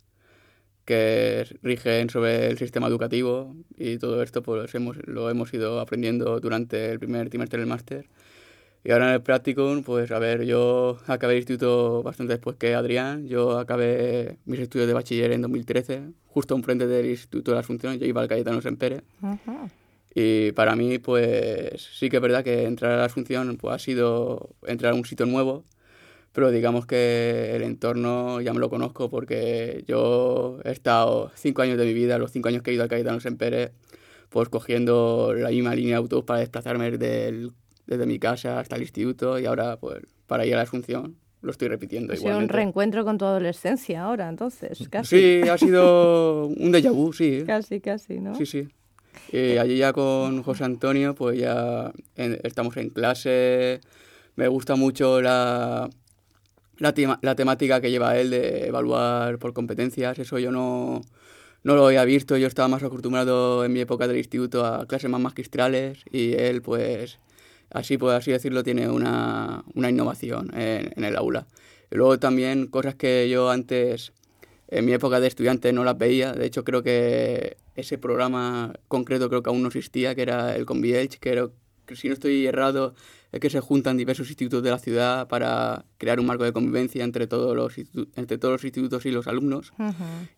que 0.87 1.45
rigen 1.63 2.09
sobre 2.09 2.47
el 2.47 2.59
sistema 2.59 2.87
educativo 2.87 3.55
y 3.77 3.99
todo 3.99 4.23
esto 4.23 4.43
pues 4.43 4.75
hemos, 4.75 4.97
lo 5.07 5.29
hemos 5.29 5.53
ido 5.53 5.81
aprendiendo 5.81 6.39
durante 6.41 6.93
el 6.93 6.99
primer 7.01 7.29
trimestre 7.29 7.59
del 7.59 7.69
máster. 7.69 8.09
Y 8.87 8.93
ahora 8.93 9.09
en 9.09 9.15
el 9.15 9.21
practicum, 9.23 9.83
pues 9.83 10.13
a 10.13 10.21
ver, 10.21 10.45
yo 10.45 10.99
acabé 11.09 11.33
el 11.33 11.39
instituto 11.41 12.05
bastante 12.05 12.35
después 12.35 12.55
que 12.57 12.73
Adrián. 12.77 13.27
Yo 13.27 13.59
acabé 13.59 14.37
mis 14.45 14.61
estudios 14.61 14.87
de 14.87 14.95
bachiller 14.95 15.33
en 15.33 15.43
2013, 15.43 16.03
justo 16.29 16.55
enfrente 16.55 16.87
del 16.87 17.07
Instituto 17.07 17.51
de 17.51 17.57
la 17.57 17.63
Asunción. 17.63 17.99
Yo 17.99 18.07
iba 18.07 18.21
al 18.21 18.29
Cayetano 18.29 18.61
Sempere. 18.61 19.03
Ajá. 19.23 19.69
Y 20.15 20.53
para 20.53 20.77
mí, 20.77 20.99
pues 21.01 21.83
sí 21.99 22.09
que 22.09 22.19
es 22.19 22.23
verdad 22.23 22.45
que 22.45 22.63
entrar 22.63 22.93
a 22.93 22.97
la 22.99 23.05
Asunción 23.07 23.57
pues, 23.57 23.75
ha 23.75 23.79
sido 23.81 24.51
entrar 24.69 24.93
a 24.93 24.95
un 24.95 25.05
sitio 25.05 25.27
nuevo, 25.27 25.65
pero 26.33 26.53
digamos 26.53 26.87
que 26.87 27.57
el 27.57 27.63
entorno 27.65 28.41
ya 28.41 28.53
me 28.55 28.61
lo 28.61 28.71
conozco 28.71 29.11
porque 29.11 29.83
yo 29.89 30.61
he 30.65 30.71
estado 30.71 31.33
cinco 31.35 31.63
años 31.63 31.77
de 31.77 31.87
mi 31.87 31.93
vida, 31.93 32.19
los 32.19 32.31
cinco 32.31 32.51
años 32.51 32.63
que 32.63 32.71
he 32.71 32.75
ido 32.75 32.85
al 32.85 32.89
Cayetano 32.89 33.19
Sempere, 33.19 33.73
pues 34.29 34.49
cogiendo 34.49 35.35
la 35.37 35.51
misma 35.51 35.75
línea 35.75 35.95
de 35.95 35.99
autobús 35.99 36.25
para 36.25 36.39
desplazarme 36.39 36.93
del- 36.93 37.51
desde 37.87 38.07
mi 38.07 38.19
casa 38.19 38.59
hasta 38.61 38.77
el 38.77 38.83
instituto 38.83 39.39
y 39.39 39.47
ahora 39.47 39.77
pues 39.79 40.03
para 40.27 40.45
ir 40.47 40.55
a 40.55 40.59
la 40.59 40.63
Asunción 40.65 41.17
lo 41.43 41.51
estoy 41.51 41.69
repitiendo 41.69 42.13
Ha 42.13 42.17
sido 42.17 42.39
un 42.39 42.49
reencuentro 42.49 43.05
con 43.05 43.19
tu 43.19 43.25
adolescencia 43.25 44.03
ahora, 44.03 44.29
entonces, 44.29 44.89
casi. 44.91 45.41
Sí, 45.43 45.49
ha 45.49 45.57
sido 45.59 46.47
un 46.57 46.73
déjà 46.73 46.91
vu, 46.93 47.13
sí. 47.13 47.45
Casi, 47.47 47.81
casi, 47.81 48.19
¿no? 48.19 48.35
Sí, 48.35 48.47
sí. 48.47 48.69
Y 49.33 49.57
allí 49.59 49.77
ya 49.77 49.93
con 49.93 50.43
José 50.43 50.65
Antonio, 50.65 51.15
pues 51.15 51.39
ya 51.39 51.93
en- 52.17 52.39
estamos 52.43 52.77
en 52.79 52.91
clase. 52.91 53.81
Me 54.35 54.49
gusta 54.49 54.75
mucho 54.77 55.21
la, 55.23 55.89
la, 56.79 56.93
tema- 56.95 57.19
la 57.23 57.35
temática 57.37 57.81
que 57.81 57.91
lleva 57.91 58.19
él 58.19 58.31
de 58.31 58.67
evaluar 58.67 59.39
por 59.39 59.53
competencias. 59.53 60.19
Eso 60.19 60.39
yo 60.39 60.51
no, 60.51 61.03
no 61.63 61.77
lo 61.77 61.87
había 61.87 62.05
visto. 62.05 62.37
Yo 62.37 62.47
estaba 62.49 62.67
más 62.69 62.83
acostumbrado 62.83 63.65
en 63.65 63.73
mi 63.73 63.81
época 63.81 64.09
del 64.09 64.17
instituto 64.19 64.65
a 64.65 64.87
clases 64.87 65.11
más 65.11 65.21
magistrales 65.21 65.99
y 66.11 66.33
él, 66.35 66.61
pues, 66.63 67.19
así 67.71 67.99
por 67.99 68.15
así 68.15 68.31
decirlo, 68.33 68.63
tiene 68.63 68.89
una, 68.89 69.65
una 69.75 69.91
innovación 69.91 70.51
en, 70.55 70.93
en 70.97 71.05
el 71.05 71.17
aula. 71.17 71.47
Y 71.91 71.97
luego 71.97 72.19
también 72.19 72.67
cosas 72.67 72.95
que 72.97 73.29
yo 73.29 73.51
antes, 73.51 74.13
en 74.69 74.85
mi 74.85 74.93
época 74.93 75.21
de 75.21 75.29
estudiante, 75.29 75.73
no 75.73 75.85
las 75.85 75.97
veía. 75.99 76.33
De 76.33 76.47
hecho, 76.47 76.65
creo 76.65 76.83
que 76.83 77.57
ese 77.75 77.99
programa 77.99 78.73
concreto 78.89 79.29
creo 79.29 79.43
que 79.43 79.51
aún 79.51 79.63
no 79.63 79.69
existía, 79.69 80.15
que 80.15 80.23
era 80.23 80.57
el 80.57 80.67
Convielch, 80.67 81.19
que, 81.19 81.31
era- 81.31 81.49
que 81.85 81.95
si 81.95 82.09
no 82.09 82.15
estoy 82.15 82.47
errado, 82.47 82.95
es 83.31 83.39
que 83.41 83.51
se 83.51 83.61
juntan 83.61 83.97
diversos 83.97 84.29
institutos 84.29 84.63
de 84.65 84.71
la 84.71 84.79
ciudad 84.79 85.29
para 85.29 85.85
crear 85.99 86.19
un 86.19 86.27
marco 86.27 86.43
de 86.45 86.53
convivencia 86.53 87.05
entre 87.05 87.27
todos 87.29 87.55
los, 87.55 87.75
entre 88.17 88.39
todos 88.39 88.53
los 88.53 88.65
institutos 88.65 89.07
y 89.07 89.11
los 89.13 89.27
alumnos. 89.29 89.73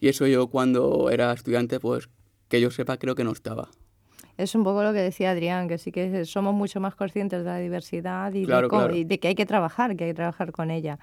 Y 0.01 0.09
eso 0.09 0.27
yo 0.27 0.49
cuando 0.49 1.09
era 1.11 1.33
estudiante, 1.33 1.81
pues 1.81 2.09
que 2.49 2.61
yo 2.61 2.71
sepa, 2.71 2.97
creo 2.99 3.15
que 3.15 3.25
no 3.25 3.33
estaba. 3.33 3.71
Es 4.39 4.55
un 4.55 4.65
poco 4.65 4.83
lo 4.83 4.93
que 4.93 5.01
decía 5.01 5.33
Adrián, 5.33 5.69
que 5.69 5.77
sí 5.79 5.91
que 5.93 6.25
somos 6.25 6.55
mucho 6.55 6.81
más 6.81 6.95
conscientes 6.95 7.41
de 7.41 7.45
la 7.51 7.59
diversidad 7.59 8.33
y, 8.33 8.45
Claro, 8.47 8.63
de, 8.63 8.69
claro. 8.69 8.95
y 8.95 9.05
de 9.05 9.19
que 9.19 9.29
hay 9.29 9.35
que 9.35 9.45
trabajar, 9.47 9.97
que 9.97 10.05
hay 10.05 10.11
que 10.11 10.15
trabajar 10.15 10.53
con 10.53 10.71
ella. 10.71 10.99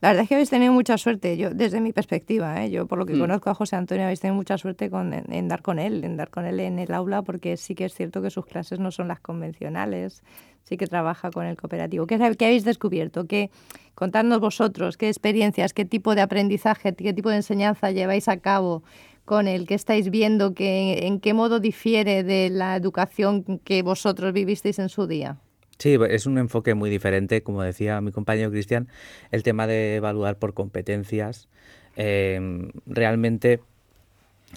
La 0.00 0.08
verdad 0.08 0.22
es 0.22 0.28
que 0.30 0.34
habéis 0.36 0.48
tenido 0.48 0.72
mucha 0.72 0.96
suerte, 0.96 1.36
yo 1.36 1.50
desde 1.50 1.78
mi 1.82 1.92
perspectiva, 1.92 2.64
¿eh? 2.64 2.70
yo 2.70 2.86
por 2.86 2.98
lo 2.98 3.04
que 3.04 3.12
Mm. 3.12 3.18
conozco 3.20 3.50
a 3.50 3.54
José 3.54 3.76
Antonio 3.76 4.04
habéis 4.04 4.20
tenido 4.20 4.34
mucha 4.34 4.56
suerte 4.56 4.88
con, 4.88 5.12
en, 5.12 5.30
en 5.30 5.46
dar 5.46 5.60
con 5.60 5.78
él, 5.78 6.02
en 6.04 6.16
dar 6.16 6.30
con 6.30 6.46
él 6.46 6.58
en 6.58 6.78
el 6.78 6.94
aula, 6.94 7.20
porque 7.20 7.58
sí 7.58 7.74
que 7.74 7.84
es 7.84 7.94
cierto 7.94 8.22
que 8.22 8.30
sus 8.30 8.46
clases 8.46 8.78
no 8.80 8.90
son 8.92 9.08
las 9.08 9.20
convencionales, 9.20 10.22
sí 10.64 10.78
que 10.78 10.86
trabaja 10.86 11.30
con 11.30 11.44
el 11.44 11.58
cooperativo. 11.58 12.06
¿Qué, 12.06 12.16
qué 12.38 12.44
habéis 12.46 12.64
descubierto? 12.64 13.26
¿Qué, 13.26 13.50
contadnos 13.94 14.40
vosotros, 14.40 14.96
qué 14.96 15.08
experiencias, 15.08 15.74
qué 15.74 15.84
tipo 15.84 16.14
de 16.14 16.22
aprendizaje, 16.22 16.94
qué 16.94 17.12
tipo 17.12 17.28
de 17.28 17.36
enseñanza 17.36 17.90
lleváis 17.90 18.26
a 18.28 18.38
cabo 18.38 18.82
con 19.24 19.48
él, 19.48 19.66
qué 19.66 19.74
estáis 19.74 20.10
viendo, 20.10 20.54
que, 20.54 21.06
en 21.06 21.20
qué 21.20 21.34
modo 21.34 21.60
difiere 21.60 22.24
de 22.24 22.50
la 22.50 22.76
educación 22.76 23.60
que 23.64 23.82
vosotros 23.82 24.32
vivisteis 24.32 24.78
en 24.78 24.88
su 24.88 25.06
día. 25.06 25.38
Sí, 25.78 25.96
es 26.10 26.26
un 26.26 26.36
enfoque 26.36 26.74
muy 26.74 26.90
diferente, 26.90 27.42
como 27.42 27.62
decía 27.62 28.00
mi 28.00 28.12
compañero 28.12 28.50
Cristian, 28.50 28.88
el 29.30 29.42
tema 29.42 29.66
de 29.66 29.96
evaluar 29.96 30.36
por 30.36 30.52
competencias 30.52 31.48
eh, 31.96 32.68
realmente 32.86 33.60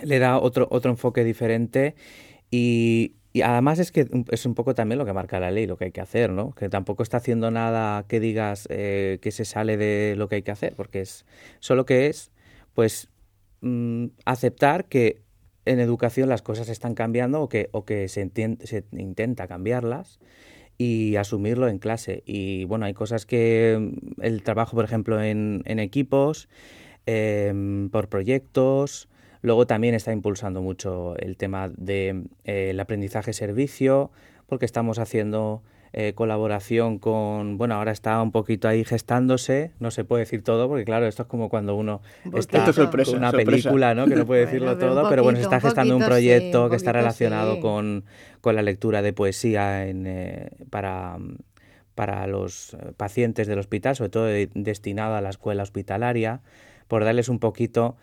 le 0.03 0.19
da 0.19 0.37
otro, 0.39 0.67
otro 0.69 0.91
enfoque 0.91 1.23
diferente 1.23 1.95
y, 2.51 3.13
y 3.33 3.41
además 3.41 3.79
es 3.79 3.91
que 3.91 4.07
es 4.29 4.45
un 4.45 4.53
poco 4.53 4.75
también 4.75 4.99
lo 4.99 5.05
que 5.05 5.13
marca 5.13 5.39
la 5.39 5.49
ley, 5.49 5.65
lo 5.65 5.75
que 5.75 5.85
hay 5.85 5.91
que 5.91 6.01
hacer, 6.01 6.29
¿no? 6.29 6.51
Que 6.51 6.69
tampoco 6.69 7.01
está 7.01 7.17
haciendo 7.17 7.49
nada 7.51 8.05
que 8.07 8.19
digas 8.19 8.67
eh, 8.69 9.17
que 9.21 9.31
se 9.31 9.43
sale 9.43 9.75
de 9.75 10.15
lo 10.15 10.29
que 10.29 10.35
hay 10.35 10.41
que 10.43 10.51
hacer, 10.51 10.75
porque 10.75 11.01
es 11.01 11.25
solo 11.59 11.85
que 11.85 12.07
es, 12.07 12.31
pues, 12.75 13.09
mm, 13.63 14.05
aceptar 14.25 14.85
que 14.85 15.23
en 15.65 15.79
educación 15.79 16.29
las 16.29 16.41
cosas 16.41 16.69
están 16.69 16.93
cambiando 16.93 17.41
o 17.41 17.49
que, 17.49 17.69
o 17.71 17.85
que 17.85 18.07
se, 18.09 18.29
se 18.63 18.83
intenta 18.91 19.47
cambiarlas 19.47 20.19
y 20.77 21.15
asumirlo 21.15 21.67
en 21.67 21.79
clase. 21.79 22.23
Y 22.25 22.65
bueno, 22.65 22.85
hay 22.85 22.93
cosas 22.93 23.25
que 23.25 23.77
mm, 23.79 24.21
el 24.21 24.43
trabajo, 24.43 24.75
por 24.75 24.85
ejemplo, 24.85 25.21
en, 25.21 25.63
en 25.65 25.79
equipos, 25.79 26.49
em, 27.05 27.89
por 27.89 28.09
proyectos. 28.09 29.09
Luego 29.41 29.67
también 29.67 29.95
está 29.95 30.13
impulsando 30.13 30.61
mucho 30.61 31.15
el 31.17 31.37
tema 31.37 31.69
del 31.69 32.29
de, 32.43 32.69
el 32.69 32.79
aprendizaje-servicio, 32.79 34.11
porque 34.47 34.65
estamos 34.65 34.99
haciendo 34.99 35.63
eh, 35.95 36.13
colaboración 36.15 36.97
con, 36.97 37.57
bueno, 37.59 37.75
ahora 37.75 37.91
está 37.91 38.19
un 38.21 38.31
poquito 38.31 38.67
ahí 38.67 38.83
gestándose, 38.83 39.71
no 39.79 39.91
se 39.91 40.03
puede 40.03 40.21
decir 40.23 40.43
todo, 40.43 40.67
porque 40.67 40.85
claro, 40.85 41.05
esto 41.05 41.21
es 41.21 41.27
como 41.27 41.49
cuando 41.49 41.75
uno 41.75 42.01
Un 42.25 42.37
está 42.37 42.57
Esto 42.59 42.69
es 42.71 42.75
sorpresa, 42.75 43.11
con 43.11 43.19
una 43.19 43.29
sorpresa. 43.31 43.51
película, 43.51 43.93
¿no? 43.93 44.05
Que 44.07 44.15
no 44.15 44.25
puede 44.25 44.45
Bueno, 44.45 44.51
decirlo 44.69 44.77
todo, 44.79 45.07
pero 45.09 45.21
bueno, 45.23 45.37
se 45.37 45.43
está 45.43 45.61
gestando 45.61 45.93
un 45.95 46.01
poquito 46.01 46.09
proyecto 46.15 46.63
un 46.65 46.69
que 46.71 46.75
está 46.77 46.91
relacionado 46.93 47.55
sí. 47.55 47.61
con, 47.61 48.05
con 48.41 48.55
la 48.55 48.63
lectura 48.63 49.01
de 49.03 49.13
poesía 49.13 49.87
en, 49.87 50.07
eh, 50.07 50.49
para, 50.71 51.17
para 51.95 52.25
los 52.25 52.75
pacientes 52.97 53.45
del 53.47 53.59
hospital, 53.59 53.95
sobre 53.95 54.09
todo 54.09 54.25
de- 54.25 54.49
destinado 54.55 55.15
a 55.15 55.21
la 55.21 55.29
escuela 55.29 55.61
hospitalaria, 55.61 56.41
por 56.87 57.03
darles 57.05 57.29
un 57.29 57.37
poquito 57.37 57.95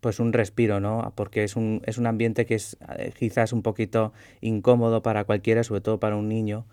pues 0.00 0.20
un 0.20 0.32
respiro, 0.32 0.80
¿no? 0.80 1.12
Porque 1.16 1.44
es 1.44 1.56
un, 1.56 1.82
es 1.86 1.98
un 1.98 2.06
ambiente 2.06 2.46
que 2.46 2.54
es 2.54 2.76
eh, 2.96 3.12
quizás 3.18 3.52
un 3.52 3.62
poquito 3.62 4.12
incómodo 4.40 5.02
para 5.02 5.24
cualquiera, 5.24 5.64
sobre 5.64 5.80
todo 5.80 5.98
para 6.00 6.16
un 6.16 6.28
niño. 6.28 6.66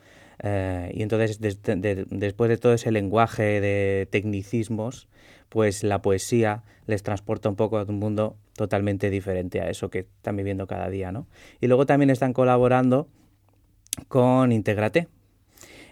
eh, 0.44 0.92
y 0.94 1.02
entonces, 1.02 1.40
des- 1.42 1.62
de- 1.64 2.06
después 2.10 2.50
de 2.50 2.58
todo 2.58 2.74
ese 2.74 2.92
lenguaje 2.92 3.60
de 3.60 4.08
tecnicismos, 4.12 5.08
pues 5.50 5.84
la 5.84 6.02
poesía 6.04 6.64
les 6.86 7.02
transporta 7.02 7.50
un 7.50 7.56
poco 7.56 7.80
a 7.80 7.84
un 7.86 7.98
mundo 8.00 8.38
totalmente 8.56 9.10
diferente 9.10 9.62
a 9.62 9.70
eso 9.70 9.90
que 9.90 10.00
están 10.00 10.36
viviendo 10.36 10.68
cada 10.68 10.90
día, 10.90 11.12
¿no? 11.12 11.26
Y 11.60 11.68
luego 11.68 11.86
también 11.88 12.10
están 12.12 12.34
colaborando 12.34 13.08
con 14.08 14.52
Integrate. 14.52 15.08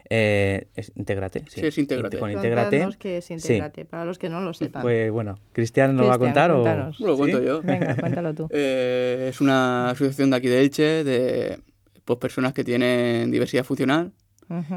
Eh, 0.10 0.68
¿es 0.76 0.92
Integrate? 0.96 1.44
Sí, 1.50 1.66
es 1.66 1.78
Integrate. 1.78 2.18
Inte- 2.18 2.20
Con 2.20 2.32
Integrate, 2.32 3.86
para 3.86 4.06
los 4.06 4.18
que 4.18 4.30
no 4.30 4.42
lo 4.42 4.54
sepan. 4.54 4.82
Pues 4.82 5.12
bueno, 5.12 5.40
Cristian 5.52 5.96
nos 5.96 6.08
va 6.10 6.16
a 6.16 6.20
contar 6.20 6.52
o... 6.52 6.62
cuéntanos. 6.62 7.00
Lo 7.00 7.18
cuento 7.18 7.40
¿Sí? 7.40 7.46
yo. 7.46 7.62
Venga, 7.62 7.96
cuéntalo 7.96 8.34
tú. 8.34 8.48
Eh, 8.58 9.28
es 9.30 9.42
una 9.42 9.90
asociación 9.90 10.30
de 10.30 10.36
aquí 10.38 10.48
de 10.48 10.62
Elche 10.62 11.04
de 11.04 11.60
pues, 12.06 12.20
personas 12.20 12.54
que 12.54 12.64
tienen 12.64 13.32
diversidad 13.32 13.64
funcional 13.64 14.12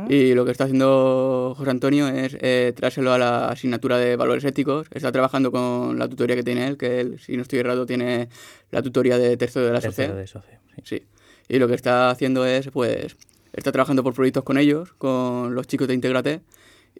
y 0.09 0.33
lo 0.33 0.47
que 0.47 0.51
está 0.53 0.65
haciendo 0.65 1.55
José 1.57 1.71
Antonio 1.71 2.09
es 2.09 2.37
eh, 2.41 2.73
traérselo 2.75 3.13
a 3.13 3.19
la 3.19 3.49
asignatura 3.49 3.99
de 3.99 4.17
valores 4.17 4.43
éticos. 4.45 4.87
Está 4.93 5.13
trabajando 5.13 5.53
con 5.53 5.99
la 5.99 6.09
tutoría 6.09 6.37
que 6.37 6.43
tiene 6.43 6.67
él, 6.67 6.79
que 6.79 7.01
él, 7.01 7.19
si 7.19 7.37
no 7.37 7.43
estoy 7.43 7.59
errado, 7.59 7.85
tiene 7.85 8.31
la 8.71 8.81
tutoría 8.81 9.19
de 9.19 9.37
tercero 9.37 9.67
de 9.67 9.73
la 9.73 9.81
Tercero 9.81 10.15
de 10.17 10.27
SOCE, 10.27 10.59
sí. 10.77 10.83
Sí. 10.85 11.07
Y 11.51 11.59
lo 11.59 11.69
que 11.69 11.75
está 11.75 12.09
haciendo 12.11 12.47
es, 12.47 12.69
pues, 12.71 13.17
está 13.53 13.73
trabajando 13.73 14.03
por 14.03 14.15
proyectos 14.15 14.45
con 14.45 14.59
ellos, 14.59 14.93
con 14.95 15.55
los 15.55 15.67
chicos 15.67 15.89
de 15.89 15.95
Integrate, 15.95 16.43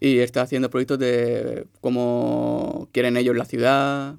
y 0.01 0.19
está 0.19 0.43
haciendo 0.43 0.71
proyectos 0.71 0.99
de 0.99 1.67
cómo 1.81 2.89
quieren 2.93 3.17
ellos 3.17 3.37
la 3.37 3.45
ciudad, 3.45 4.17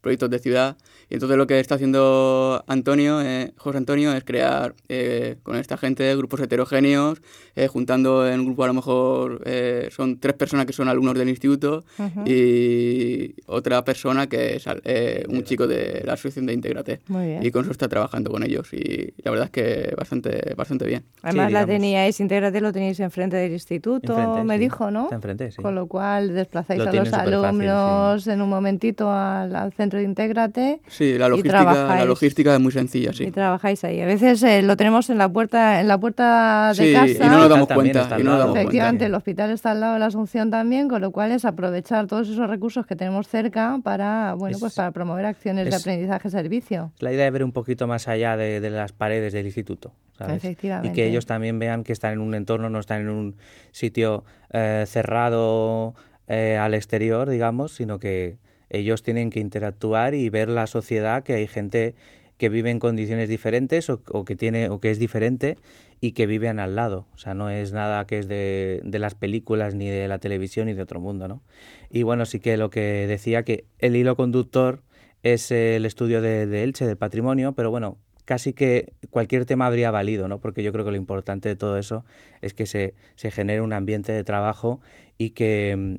proyectos 0.00 0.30
de 0.30 0.38
ciudad. 0.38 0.76
Y 1.10 1.14
entonces 1.14 1.38
lo 1.38 1.46
que 1.46 1.58
está 1.58 1.76
haciendo 1.76 2.64
Antonio, 2.66 3.22
eh, 3.22 3.52
José 3.56 3.78
Antonio, 3.78 4.12
es 4.12 4.24
crear 4.24 4.74
eh, 4.88 5.36
con 5.42 5.56
esta 5.56 5.76
gente 5.76 6.14
grupos 6.16 6.40
heterogéneos, 6.40 7.22
eh, 7.56 7.66
juntando 7.66 8.28
en 8.28 8.40
un 8.40 8.46
grupo 8.46 8.64
a 8.64 8.66
lo 8.66 8.74
mejor 8.74 9.42
eh, 9.44 9.88
son 9.90 10.18
tres 10.18 10.34
personas 10.34 10.66
que 10.66 10.72
son 10.72 10.88
alumnos 10.88 11.14
del 11.14 11.28
instituto 11.28 11.84
y 12.26 13.34
otra 13.46 13.84
persona 13.84 14.28
que 14.28 14.56
es 14.56 14.64
eh, 14.84 15.24
un 15.28 15.42
chico 15.44 15.66
de 15.66 16.02
la 16.04 16.12
asociación 16.12 16.46
de 16.46 16.52
Integrate. 16.52 17.00
Muy 17.08 17.26
bien. 17.26 17.42
Y 17.44 17.50
con 17.50 17.62
eso 17.62 17.72
está 17.72 17.88
trabajando 17.88 18.30
con 18.30 18.42
ellos 18.42 18.72
y 18.72 19.14
la 19.22 19.30
verdad 19.30 19.46
es 19.46 19.50
que 19.50 19.94
bastante, 19.96 20.54
bastante 20.56 20.86
bien. 20.86 21.04
Además, 21.22 21.52
la 21.52 21.66
teníais, 21.66 22.20
Integrate 22.20 22.60
lo 22.60 22.72
tenéis 22.72 23.00
enfrente 23.00 23.36
del 23.36 23.52
instituto, 23.52 24.12
Enfrente, 24.18 24.44
me 24.44 24.54
sí. 24.54 24.60
dijo, 24.60 24.90
¿no? 24.90 25.04
Está 25.04 25.16
enfrente, 25.16 25.50
sí. 25.50 25.62
Con 25.62 25.74
lo 25.74 25.86
cual 25.86 26.34
desplazáis 26.34 26.78
Lo 26.78 26.90
a 26.90 26.92
los 26.92 27.12
alumnos 27.12 28.26
en 28.26 28.42
un 28.42 28.48
momentito 28.48 29.10
al, 29.10 29.56
al 29.56 29.72
centro 29.72 29.98
de 29.98 30.04
Intégrate 30.04 30.80
Sí, 30.98 31.16
la 31.16 31.26
y 31.26 31.30
logística, 31.30 31.62
la 31.96 32.04
logística 32.04 32.54
es 32.54 32.60
muy 32.60 32.72
sencilla, 32.72 33.10
y 33.12 33.14
sí. 33.14 33.30
trabajáis 33.30 33.84
ahí. 33.84 34.00
A 34.00 34.06
veces 34.06 34.42
eh, 34.42 34.62
lo 34.62 34.76
tenemos 34.76 35.08
en 35.10 35.18
la 35.18 35.28
puerta, 35.28 35.80
en 35.80 35.86
la 35.86 35.96
puerta 35.96 36.72
de 36.76 36.86
Sí, 36.88 36.92
casa. 36.92 37.06
y 37.24 37.28
no 37.30 37.38
nos 37.38 37.48
damos 37.48 37.68
cuenta. 37.68 38.16
Y 38.18 38.22
no 38.24 38.30
nos 38.32 38.38
damos 38.40 38.56
Efectivamente, 38.56 39.04
el 39.04 39.14
hospital 39.14 39.50
está 39.52 39.70
al 39.70 39.78
lado 39.80 39.92
de 39.94 40.00
la 40.00 40.06
Asunción 40.06 40.50
también, 40.50 40.88
con 40.88 41.00
lo 41.00 41.12
cual 41.12 41.30
es 41.30 41.44
aprovechar 41.44 42.08
todos 42.08 42.28
esos 42.28 42.50
recursos 42.50 42.84
que 42.84 42.96
tenemos 42.96 43.28
cerca 43.28 43.78
para, 43.84 44.34
bueno, 44.34 44.56
Es- 44.56 44.60
pues 44.60 44.74
para 44.74 44.90
promover 44.90 45.24
acciones 45.26 45.64
de 45.66 45.70
es- 45.70 45.80
aprendizaje-servicio. 45.80 46.90
La 46.98 47.12
idea 47.12 47.24
de 47.26 47.30
ver 47.30 47.44
un 47.44 47.52
poquito 47.52 47.86
más 47.86 48.08
allá 48.08 48.36
de, 48.36 48.60
de 48.60 48.70
las 48.70 48.90
paredes 48.92 49.32
del 49.32 49.46
instituto, 49.46 49.92
¿sabes? 50.18 50.42
Y 50.42 50.48
Efectivamente. 50.48 50.94
que 50.94 51.06
ellos 51.06 51.26
también 51.26 51.60
vean 51.60 51.84
que 51.84 51.92
están 51.92 52.14
en 52.14 52.18
un 52.18 52.34
entorno, 52.34 52.70
no 52.70 52.80
están 52.80 53.02
en 53.02 53.08
un 53.10 53.36
sitio 53.70 54.24
eh, 54.52 54.84
cerrado 54.88 55.94
eh, 56.26 56.56
al 56.60 56.74
exterior, 56.74 57.28
digamos, 57.30 57.72
sino 57.74 57.98
que 57.98 58.36
ellos 58.70 59.02
tienen 59.02 59.30
que 59.30 59.40
interactuar 59.40 60.14
y 60.14 60.28
ver 60.30 60.48
la 60.48 60.66
sociedad, 60.66 61.22
que 61.22 61.34
hay 61.34 61.46
gente 61.46 61.94
que 62.38 62.48
vive 62.48 62.70
en 62.70 62.78
condiciones 62.78 63.28
diferentes 63.28 63.90
o, 63.90 64.24
que 64.24 64.36
tiene 64.36 64.68
o 64.68 64.80
que 64.80 64.90
es 64.90 64.98
diferente 64.98 65.58
y 66.00 66.12
que 66.12 66.26
viven 66.26 66.60
al 66.60 66.76
lado. 66.76 67.06
O 67.12 67.18
sea, 67.18 67.34
no 67.34 67.50
es 67.50 67.72
nada 67.72 68.06
que 68.06 68.20
es 68.20 68.28
de, 68.28 68.80
de 68.84 68.98
las 69.00 69.16
películas 69.16 69.74
ni 69.74 69.88
de 69.88 70.06
la 70.06 70.18
televisión 70.18 70.66
ni 70.66 70.74
de 70.74 70.82
otro 70.82 71.00
mundo, 71.00 71.26
¿no? 71.26 71.42
Y 71.90 72.04
bueno, 72.04 72.24
sí 72.26 72.38
que 72.38 72.56
lo 72.56 72.70
que 72.70 73.06
decía 73.08 73.42
que 73.42 73.64
el 73.78 73.96
hilo 73.96 74.14
conductor 74.14 74.82
es 75.24 75.50
el 75.50 75.84
estudio 75.84 76.22
de, 76.22 76.46
de 76.46 76.62
Elche, 76.62 76.86
del 76.86 76.96
patrimonio, 76.96 77.52
pero 77.54 77.72
bueno, 77.72 77.98
casi 78.24 78.52
que 78.52 78.92
cualquier 79.10 79.44
tema 79.46 79.66
habría 79.66 79.90
valido, 79.90 80.28
¿no? 80.28 80.38
Porque 80.38 80.62
yo 80.62 80.70
creo 80.70 80.84
que 80.84 80.92
lo 80.92 80.96
importante 80.96 81.48
de 81.48 81.56
todo 81.56 81.76
eso 81.76 82.04
es 82.40 82.54
que 82.54 82.66
se, 82.66 82.94
se 83.16 83.30
genere 83.32 83.62
un 83.62 83.72
ambiente 83.72 84.12
de 84.12 84.22
trabajo 84.22 84.80
y 85.16 85.30
que, 85.30 85.98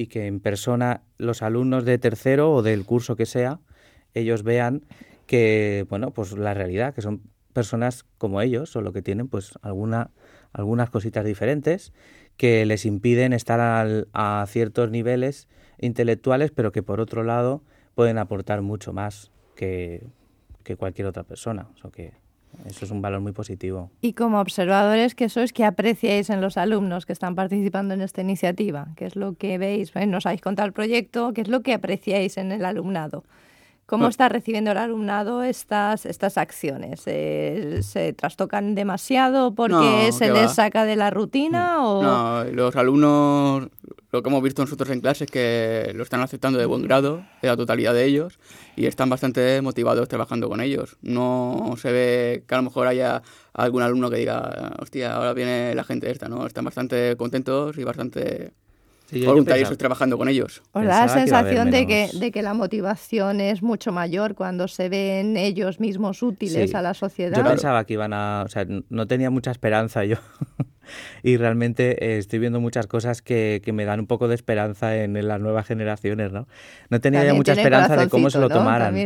y 0.00 0.06
que 0.06 0.26
en 0.26 0.40
persona 0.40 1.02
los 1.18 1.42
alumnos 1.42 1.84
de 1.84 1.98
tercero 1.98 2.52
o 2.54 2.62
del 2.62 2.86
curso 2.86 3.16
que 3.16 3.26
sea, 3.26 3.60
ellos 4.14 4.42
vean 4.42 4.86
que, 5.26 5.84
bueno, 5.90 6.12
pues 6.12 6.32
la 6.32 6.54
realidad, 6.54 6.94
que 6.94 7.02
son 7.02 7.20
personas 7.52 8.06
como 8.16 8.40
ellos, 8.40 8.70
solo 8.70 8.94
que 8.94 9.02
tienen 9.02 9.28
pues 9.28 9.52
alguna, 9.60 10.10
algunas 10.54 10.88
cositas 10.88 11.22
diferentes 11.26 11.92
que 12.38 12.64
les 12.64 12.86
impiden 12.86 13.34
estar 13.34 13.60
al- 13.60 14.08
a 14.14 14.42
ciertos 14.48 14.90
niveles 14.90 15.48
intelectuales, 15.78 16.50
pero 16.50 16.72
que 16.72 16.82
por 16.82 16.98
otro 16.98 17.22
lado 17.22 17.62
pueden 17.94 18.16
aportar 18.16 18.62
mucho 18.62 18.94
más 18.94 19.30
que, 19.54 20.06
que 20.64 20.76
cualquier 20.76 21.08
otra 21.08 21.24
persona. 21.24 21.68
O 21.74 21.76
sea 21.76 21.90
que 21.90 22.14
eso 22.66 22.84
es 22.84 22.90
un 22.90 23.00
valor 23.02 23.20
muy 23.20 23.32
positivo. 23.32 23.90
Y 24.00 24.12
como 24.12 24.40
observadores, 24.40 25.14
¿qué 25.14 25.28
sois 25.28 25.52
que 25.52 25.64
apreciáis 25.64 26.30
en 26.30 26.40
los 26.40 26.56
alumnos 26.56 27.06
que 27.06 27.12
están 27.12 27.34
participando 27.34 27.94
en 27.94 28.00
esta 28.02 28.20
iniciativa? 28.20 28.88
¿Qué 28.96 29.06
es 29.06 29.16
lo 29.16 29.34
que 29.34 29.58
veis? 29.58 29.92
Bueno, 29.94 30.12
Nos 30.12 30.26
habéis 30.26 30.40
contado 30.42 30.66
el 30.66 30.72
proyecto, 30.72 31.32
¿qué 31.32 31.40
es 31.42 31.48
lo 31.48 31.62
que 31.62 31.72
apreciáis 31.74 32.36
en 32.36 32.52
el 32.52 32.64
alumnado? 32.64 33.24
¿Cómo 33.86 34.02
Bueno. 34.02 34.10
está 34.10 34.28
recibiendo 34.28 34.70
el 34.70 34.78
alumnado 34.78 35.42
estas, 35.42 36.06
estas 36.06 36.38
acciones? 36.38 37.02
Eh, 37.06 37.80
¿Se 37.82 38.12
trastocan 38.12 38.76
demasiado 38.76 39.52
porque 39.54 40.06
No, 40.06 40.12
se 40.12 40.26
que 40.26 40.32
les 40.32 40.42
va. 40.44 40.48
saca 40.54 40.84
de 40.84 40.94
la 40.94 41.10
rutina? 41.10 41.84
O... 41.84 42.00
No, 42.02 42.44
los 42.44 42.76
alumnos, 42.76 43.68
lo 44.12 44.22
que 44.22 44.28
hemos 44.28 44.42
visto 44.42 44.62
nosotros 44.62 44.90
en 44.90 45.00
clase 45.00 45.24
es 45.24 45.30
que 45.30 45.92
lo 45.94 46.02
están 46.02 46.20
aceptando 46.20 46.58
de 46.58 46.66
buen 46.66 46.82
grado, 46.82 47.22
de 47.42 47.48
la 47.48 47.56
totalidad 47.56 47.94
de 47.94 48.04
ellos, 48.04 48.38
y 48.76 48.86
están 48.86 49.08
bastante 49.08 49.60
motivados 49.62 50.08
trabajando 50.08 50.48
con 50.48 50.60
ellos. 50.60 50.96
No 51.02 51.74
se 51.80 51.92
ve 51.92 52.44
que 52.46 52.54
a 52.54 52.58
lo 52.58 52.64
mejor 52.64 52.86
haya 52.88 53.22
algún 53.52 53.82
alumno 53.82 54.10
que 54.10 54.16
diga, 54.16 54.72
hostia, 54.80 55.14
ahora 55.14 55.32
viene 55.32 55.74
la 55.74 55.84
gente 55.84 56.10
esta, 56.10 56.28
¿no? 56.28 56.46
Están 56.46 56.64
bastante 56.64 57.16
contentos 57.16 57.78
y 57.78 57.84
bastante 57.84 58.52
Sí, 59.06 59.18
yo- 59.18 59.24
yo 59.24 59.30
voluntarios 59.30 59.68
pensaba- 59.68 59.78
trabajando 59.78 60.16
con 60.18 60.28
ellos. 60.28 60.62
¿Os 60.72 60.84
da 60.84 61.06
la 61.06 61.12
Pensaba 61.14 61.14
que 61.14 61.20
sensación 61.56 61.70
de 61.72 61.86
que, 61.88 62.10
de 62.16 62.30
que 62.30 62.42
la 62.42 62.54
motivación 62.54 63.40
es 63.40 63.60
mucho 63.60 63.90
mayor 63.90 64.36
cuando 64.36 64.68
se 64.68 64.88
ven 64.88 65.36
ellos 65.36 65.80
mismos 65.80 66.22
útiles 66.22 66.70
Sí. 66.70 66.76
a 66.76 66.80
la 66.82 66.94
sociedad? 66.94 67.36
Yo 67.36 67.42
pensaba 67.44 67.84
que 67.84 67.94
iban 67.94 68.12
a... 68.12 68.44
O 68.46 68.48
sea, 68.48 68.64
no 68.88 69.06
tenía 69.08 69.28
mucha 69.30 69.50
esperanza 69.50 70.04
yo. 70.04 70.16
Y 71.22 71.36
realmente 71.36 72.04
eh, 72.04 72.18
estoy 72.18 72.38
viendo 72.38 72.60
muchas 72.60 72.86
cosas 72.86 73.22
que, 73.22 73.60
que 73.64 73.72
me 73.72 73.84
dan 73.84 74.00
un 74.00 74.06
poco 74.06 74.28
de 74.28 74.34
esperanza 74.34 74.96
en, 74.96 75.16
en 75.16 75.28
las 75.28 75.40
nuevas 75.40 75.66
generaciones, 75.66 76.32
¿no? 76.32 76.46
No 76.88 77.00
tenía 77.00 77.20
ya 77.20 77.28
También 77.28 77.36
mucha 77.36 77.52
tienen 77.54 77.66
esperanza 77.72 77.96
de 77.96 78.08
cómo 78.08 78.30
se 78.30 78.38
lo 78.38 78.48
¿no? 78.48 78.54
tomaran. 78.54 78.96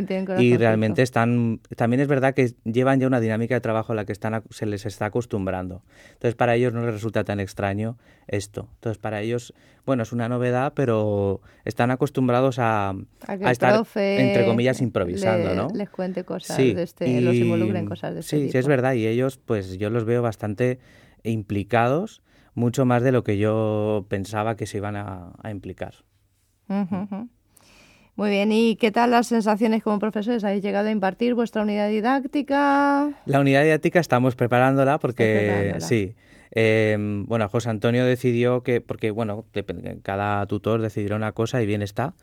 Y 0.41 0.57
realmente 0.57 1.03
están... 1.03 1.61
También 1.77 2.01
es 2.01 2.09
verdad 2.09 2.35
que 2.35 2.55
llevan 2.65 3.01
ya 3.01 3.07
una 3.07 3.21
dinámica 3.21 3.55
de 3.55 3.61
trabajo 3.61 3.93
a 3.93 3.95
la 3.95 4.05
que 4.05 4.13
están, 4.13 4.43
se 4.51 4.67
les 4.67 4.87
está 4.87 5.07
acostumbrando. 5.07 5.83
Entonces 6.15 6.35
para 6.35 6.55
ellos 6.55 6.73
no 6.73 6.85
les 6.85 6.95
resulta 6.95 7.25
tan 7.25 7.41
extraño 7.41 7.99
esto. 8.27 8.69
Entonces 8.75 8.99
para 8.99 9.21
ellos, 9.21 9.55
bueno, 9.87 10.03
es 10.03 10.13
una 10.13 10.29
novedad, 10.29 10.73
pero 10.75 11.41
están 11.65 11.91
acostumbrados 11.91 12.59
a, 12.59 12.91
A 13.27 13.37
que 13.39 13.45
a 13.47 13.51
estar, 13.51 13.83
entre 13.97 14.45
comillas, 14.45 14.81
improvisando, 14.81 15.51
le- 15.51 15.57
¿no? 15.57 15.69
Les 15.75 15.91
cuente 15.91 16.25
cosas 16.25 16.57
Sí, 16.57 16.73
de 16.73 16.83
este, 16.83 17.21
los 17.21 17.37
involucre 17.37 17.79
en 17.79 17.87
cosas 17.87 18.15
de 18.15 18.21
este 18.21 18.37
sí, 18.37 18.43
tipo. 18.43 18.53
sí, 18.53 18.59
es 18.59 18.67
verdad. 18.67 18.95
Y 18.95 19.07
ellos, 19.07 19.39
pues 19.45 19.77
yo 19.79 19.91
los 19.91 20.05
veo 20.05 20.23
bastante 20.23 20.79
implicados, 21.25 22.23
mucho 22.55 22.85
más 22.85 23.03
de 23.03 23.13
lo 23.13 23.25
que 23.25 23.37
yo 23.39 24.07
pensaba 24.09 24.57
que 24.57 24.67
se 24.67 24.79
iban 24.79 24.97
a, 24.97 25.33
a 25.43 25.51
implicar. 25.51 25.95
Ujú. 26.69 27.29
Muy 28.17 28.31
bien, 28.31 28.53
¿y 28.53 28.77
qué 28.77 28.93
tal 28.93 29.11
las 29.11 29.27
sensaciones 29.27 29.83
como 29.83 29.99
profesores? 29.99 30.45
¿Habéis 30.45 30.63
llegado 30.63 30.87
a 30.89 30.93
impartir 30.93 31.35
vuestra 31.35 31.63
unidad 31.63 31.89
didáctica? 31.89 33.11
La 33.27 33.41
unidad 33.41 33.65
didáctica 33.65 33.99
estamos 33.99 34.37
preparándola 34.37 34.99
porque, 34.99 35.25
preparándola. 35.25 35.81
sí. 35.81 36.15
eh, 36.53 36.97
bueno, 37.27 37.49
José 37.49 37.71
Antonio 37.71 38.05
decidió 38.05 38.63
que, 38.63 38.81
porque 38.81 39.11
bueno, 39.11 39.47
cada 40.03 40.47
tutor 40.47 40.81
decidirá 40.81 41.17
una 41.17 41.33
cosa 41.33 41.61
y 41.61 41.67
bien 41.67 41.83
está, 41.83 42.15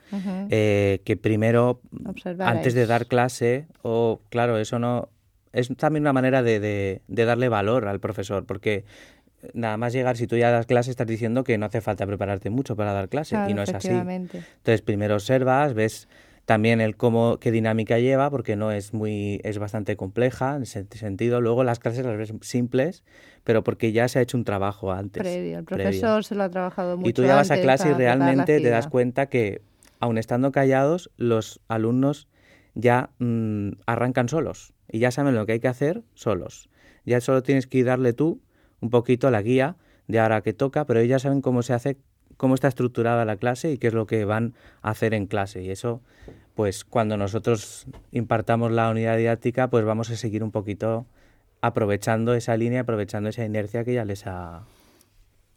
eh, 0.49 1.01
que 1.03 1.17
primero, 1.17 1.81
Observaréis. 2.05 2.57
antes 2.57 2.73
de 2.73 2.85
dar 2.85 3.07
clase, 3.07 3.67
o 3.81 4.21
claro, 4.29 4.57
eso 4.59 4.79
no, 4.79 5.09
es 5.53 5.69
también 5.77 6.03
una 6.03 6.13
manera 6.13 6.43
de, 6.43 6.59
de- 6.59 7.01
de 7.07 7.25
darle 7.25 7.49
valor 7.49 7.87
al 7.87 7.99
profesor, 7.99 8.45
porque 8.45 8.85
nada 9.53 9.77
más 9.77 9.91
llegar, 9.93 10.17
si 10.17 10.27
tú 10.27 10.37
ya 10.37 10.51
das 10.51 10.65
clase, 10.67 10.91
estás 10.91 11.07
diciendo 11.07 11.43
que 11.43 11.57
no 11.57 11.65
hace 11.65 11.81
falta 11.81 12.05
prepararte 12.05 12.49
mucho 12.49 12.75
para 12.75 12.93
dar 12.93 13.09
clase, 13.09 13.35
Claro, 13.35 13.49
y 13.49 13.53
no 13.53 13.63
es 13.63 13.73
así. 13.73 13.87
Entonces, 13.93 14.81
primero 14.81 15.15
observas, 15.15 15.73
ves 15.73 16.07
también 16.45 16.81
el 16.81 16.95
cómo, 16.97 17.37
qué 17.39 17.51
dinámica 17.51 17.97
lleva, 17.99 18.29
porque 18.29 18.55
no 18.55 18.71
es 18.71 18.93
muy, 18.93 19.39
es 19.43 19.57
bastante 19.57 19.95
compleja 19.95 20.55
en 20.55 20.63
ese 20.63 20.85
sentido. 20.91 21.39
Luego 21.39 21.63
las 21.63 21.79
clases 21.79 22.05
las 22.05 22.17
ves 22.17 22.33
simples, 22.41 23.03
pero 23.43 23.63
porque 23.63 23.91
ya 23.91 24.07
se 24.07 24.19
ha 24.19 24.21
hecho 24.21 24.37
un 24.37 24.43
trabajo 24.43 24.91
antes. 24.91 25.21
Previo. 25.21 25.59
El 25.59 25.65
previo. 25.65 25.83
profesor 25.85 26.23
se 26.23 26.35
lo 26.35 26.43
ha 26.43 26.49
trabajado 26.49 26.97
mucho 26.97 27.09
Y 27.09 27.13
tú 27.13 27.23
ya 27.23 27.35
vas 27.35 27.51
a 27.51 27.59
clase 27.59 27.89
y 27.89 27.93
realmente 27.93 28.59
te 28.59 28.69
das 28.69 28.87
cuenta 28.87 29.27
que, 29.27 29.61
aun 29.99 30.17
estando 30.17 30.51
callados, 30.51 31.11
los 31.17 31.61
alumnos 31.67 32.27
ya 32.73 33.09
mm, 33.19 33.71
arrancan 33.85 34.27
solos 34.29 34.73
y 34.91 34.99
ya 34.99 35.11
saben 35.11 35.35
lo 35.35 35.45
que 35.45 35.53
hay 35.53 35.59
que 35.59 35.67
hacer 35.67 36.03
solos. 36.13 36.69
Ya 37.05 37.21
solo 37.21 37.41
tienes 37.43 37.65
que 37.67 37.83
darle 37.83 38.13
tú 38.13 38.41
un 38.79 38.89
poquito 38.89 39.31
la 39.31 39.41
guía 39.41 39.75
de 40.07 40.19
ahora 40.19 40.41
que 40.41 40.53
toca, 40.53 40.85
pero 40.85 40.99
ellos 40.99 41.09
ya 41.09 41.19
saben 41.19 41.41
cómo 41.41 41.63
se 41.63 41.73
hace, 41.73 41.97
cómo 42.37 42.55
está 42.55 42.67
estructurada 42.67 43.23
la 43.25 43.37
clase 43.37 43.71
y 43.71 43.77
qué 43.77 43.87
es 43.87 43.93
lo 43.93 44.05
que 44.05 44.25
van 44.25 44.53
a 44.81 44.91
hacer 44.91 45.13
en 45.13 45.25
clase. 45.27 45.63
Y 45.63 45.69
eso, 45.71 46.01
pues 46.55 46.83
cuando 46.83 47.15
nosotros 47.17 47.85
impartamos 48.11 48.71
la 48.71 48.89
unidad 48.89 49.17
didáctica, 49.17 49.69
pues 49.69 49.85
vamos 49.85 50.09
a 50.11 50.15
seguir 50.15 50.43
un 50.43 50.51
poquito 50.51 51.05
aprovechando 51.61 52.33
esa 52.33 52.57
línea, 52.57 52.81
aprovechando 52.81 53.29
esa 53.29 53.45
inercia 53.45 53.83
que 53.83 53.93
ya 53.93 54.05
les 54.05 54.25
ha, 54.27 54.63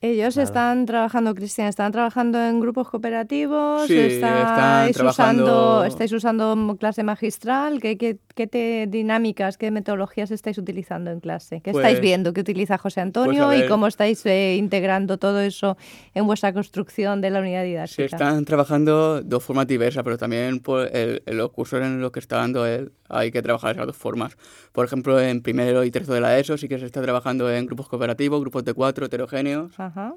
Ellos 0.00 0.34
Claro. 0.34 0.44
están 0.44 0.84
trabajando, 0.84 1.34
Cristian, 1.34 1.66
están 1.68 1.90
trabajando 1.90 2.38
en 2.38 2.60
grupos 2.60 2.90
cooperativos, 2.90 3.86
Sí, 3.86 3.96
están 3.98 4.36
estáis, 4.48 4.96
trabajando- 4.96 5.44
usando, 5.44 5.84
estáis 5.84 6.12
usando 6.12 6.76
clase 6.78 7.02
magistral, 7.04 7.80
¿qué, 7.80 7.96
qué, 7.96 8.18
qué 8.34 8.46
te- 8.46 8.86
dinámicas, 8.88 9.56
qué 9.58 9.70
metodologías 9.70 10.30
estáis 10.30 10.58
utilizando 10.58 11.10
en 11.10 11.20
clase? 11.20 11.60
¿Qué 11.60 11.70
estáis 11.70 11.94
Pues- 11.96 12.00
viendo 12.00 12.32
que 12.32 12.40
utiliza 12.40 12.78
José 12.78 13.00
Antonio 13.00 13.48
a 13.48 13.56
y 13.56 13.66
cómo 13.68 13.86
estáis 13.86 14.24
eh, 14.26 14.56
integrando 14.56 15.18
todo 15.18 15.40
eso 15.40 15.76
en 16.14 16.26
vuestra 16.26 16.52
construcción 16.52 17.20
de 17.20 17.30
la 17.30 17.40
unidad 17.40 17.60
Se 17.62 17.66
didáctica? 17.68 18.04
están 18.04 18.44
trabajando 18.44 19.22
de 19.22 19.40
formas 19.40 19.66
diversas, 19.66 20.02
pero 20.04 20.18
también 20.18 20.60
por 20.60 20.88
el- 20.94 21.22
en 21.26 21.36
los 21.36 21.50
cursos 21.52 21.80
en 21.80 22.00
los 22.00 22.10
que 22.10 22.20
está 22.20 22.36
dando 22.38 22.66
él 22.66 22.92
hay 23.08 23.30
que 23.30 23.42
trabajar 23.42 23.76
esas 23.76 23.86
dos 23.86 23.96
formas. 23.96 24.36
Por 24.72 24.84
ejemplo, 24.84 25.20
en 25.20 25.40
primero 25.42 25.84
y 25.84 25.90
tercero 25.90 26.14
de 26.14 26.20
la 26.20 26.38
ESO 26.38 26.56
sí 26.58 26.68
que 26.68 26.78
se 26.78 26.86
está 26.86 27.00
trabajando 27.02 27.50
en 27.52 27.66
grupos 27.66 27.88
cooperativos, 27.88 28.40
grupos 28.40 28.64
de 28.64 28.74
cuatro, 28.74 29.06
heterogéneos. 29.06 29.78
Ajá. 29.78 30.14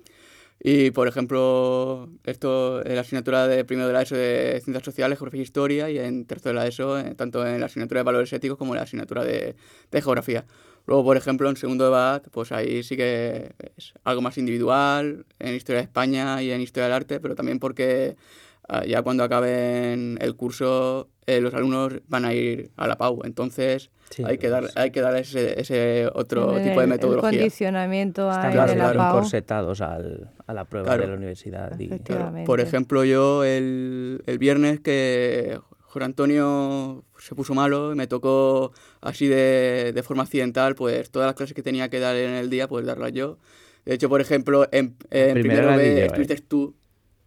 Y, 0.60 0.92
por 0.92 1.08
ejemplo, 1.08 2.10
esto 2.24 2.86
en 2.86 2.96
la 2.96 3.02
asignatura 3.02 3.48
de 3.48 3.64
primero 3.64 3.88
de 3.88 3.94
la 3.94 4.02
ESO 4.02 4.16
de 4.16 4.60
Ciencias 4.64 4.84
Sociales, 4.84 5.18
Geografía 5.20 5.42
e 5.42 5.44
Historia, 5.44 5.90
y 5.90 6.00
en 6.00 6.26
tercero 6.26 6.56
de 6.56 6.66
la 6.66 6.68
ESO, 6.68 7.00
eh, 7.00 7.14
tanto 7.16 7.46
en 7.46 7.60
la 7.60 7.68
asignatura 7.68 8.00
de 8.00 8.04
Valores 8.06 8.34
Éticos 8.34 8.58
como 8.58 8.74
en 8.74 8.78
la 8.78 8.84
asignatura 8.84 9.24
de, 9.24 9.56
de 9.92 10.02
Geografía. 10.02 10.46
Luego, 10.88 11.04
por 11.04 11.18
ejemplo, 11.18 11.50
en 11.50 11.58
segundo 11.58 11.84
de 11.84 11.92
BAT, 11.92 12.30
pues 12.32 12.52
ahí 12.54 12.82
sí 12.82 12.96
que 12.96 13.52
es 13.76 13.94
algo 14.06 14.22
más 14.22 14.38
individual, 14.38 15.26
en 15.38 15.54
Historia 15.54 15.82
de 15.82 15.84
España 15.84 16.42
y 16.42 16.52
en 16.52 16.62
Historia 16.62 16.86
del 16.86 16.94
Arte, 16.94 17.20
pero 17.20 17.36
también 17.36 17.60
porque 17.60 18.16
ah, 18.70 18.86
ya 18.86 19.02
cuando 19.02 19.24
acaben 19.26 20.18
el 20.22 20.36
curso 20.38 21.10
eh, 21.26 21.42
los 21.42 21.54
alumnos 21.54 21.94
van 22.08 22.24
a 22.24 22.34
ir 22.34 22.72
a 22.78 22.88
la 22.88 22.98
PAU, 22.98 23.22
entonces 23.26 23.92
Sí, 24.10 24.24
hay, 24.26 24.38
que 24.38 24.50
dar, 24.50 24.62
pues- 24.64 24.78
hay 24.78 24.92
que 24.92 25.02
dar 25.02 25.16
ese, 25.18 25.60
ese 25.60 26.10
otro 26.14 26.58
El- 26.58 26.64
tipo 26.64 26.80
de 26.80 26.84
el 26.86 26.90
metodología. 26.90 27.30
condicionamiento 27.30 28.30
ahí 28.30 28.36
Están 28.38 28.52
Claro, 28.54 28.74
claro. 28.74 29.02
Al- 29.82 30.30
a 30.48 30.54
la 30.54 30.66
prueba 30.66 30.86
Claro. 30.88 31.02
de 31.04 31.08
la 31.10 31.14
universidad. 31.16 31.78
y-. 31.80 31.90
Por 32.46 32.60
ejemplo, 32.62 33.04
yo 33.04 33.44
el, 33.44 34.22
el 34.26 34.38
viernes 34.38 34.80
que 34.80 35.60
Jorge 35.82 36.06
Antonio 36.06 37.04
se 37.20 37.36
puso 37.36 37.54
malo 37.54 37.92
y 37.94 37.96
me 37.96 38.08
tocó 38.08 38.72
así 39.02 39.28
de, 39.28 39.92
de 39.94 40.04
forma 40.04 40.24
accidental, 40.24 40.76
pues 40.76 41.10
todas 41.12 41.26
las 41.28 41.36
clases 41.36 41.54
que 41.54 41.64
tenía 41.64 41.90
que 41.90 42.00
dar 42.00 42.16
en 42.16 42.34
el 42.36 42.50
día, 42.50 42.68
pues 42.68 42.86
darlas 42.86 43.12
yo. 43.14 43.38
De 43.86 43.94
hecho, 43.96 44.08
por 44.10 44.22
ejemplo, 44.22 44.68
en, 44.72 44.96
en 45.12 45.34
Primero 45.34 45.68
primero 45.70 45.78
B 45.78 45.84
yo, 45.96 45.98
eh. 46.02 46.06
estuviste 46.06 46.36
tú, 46.38 46.76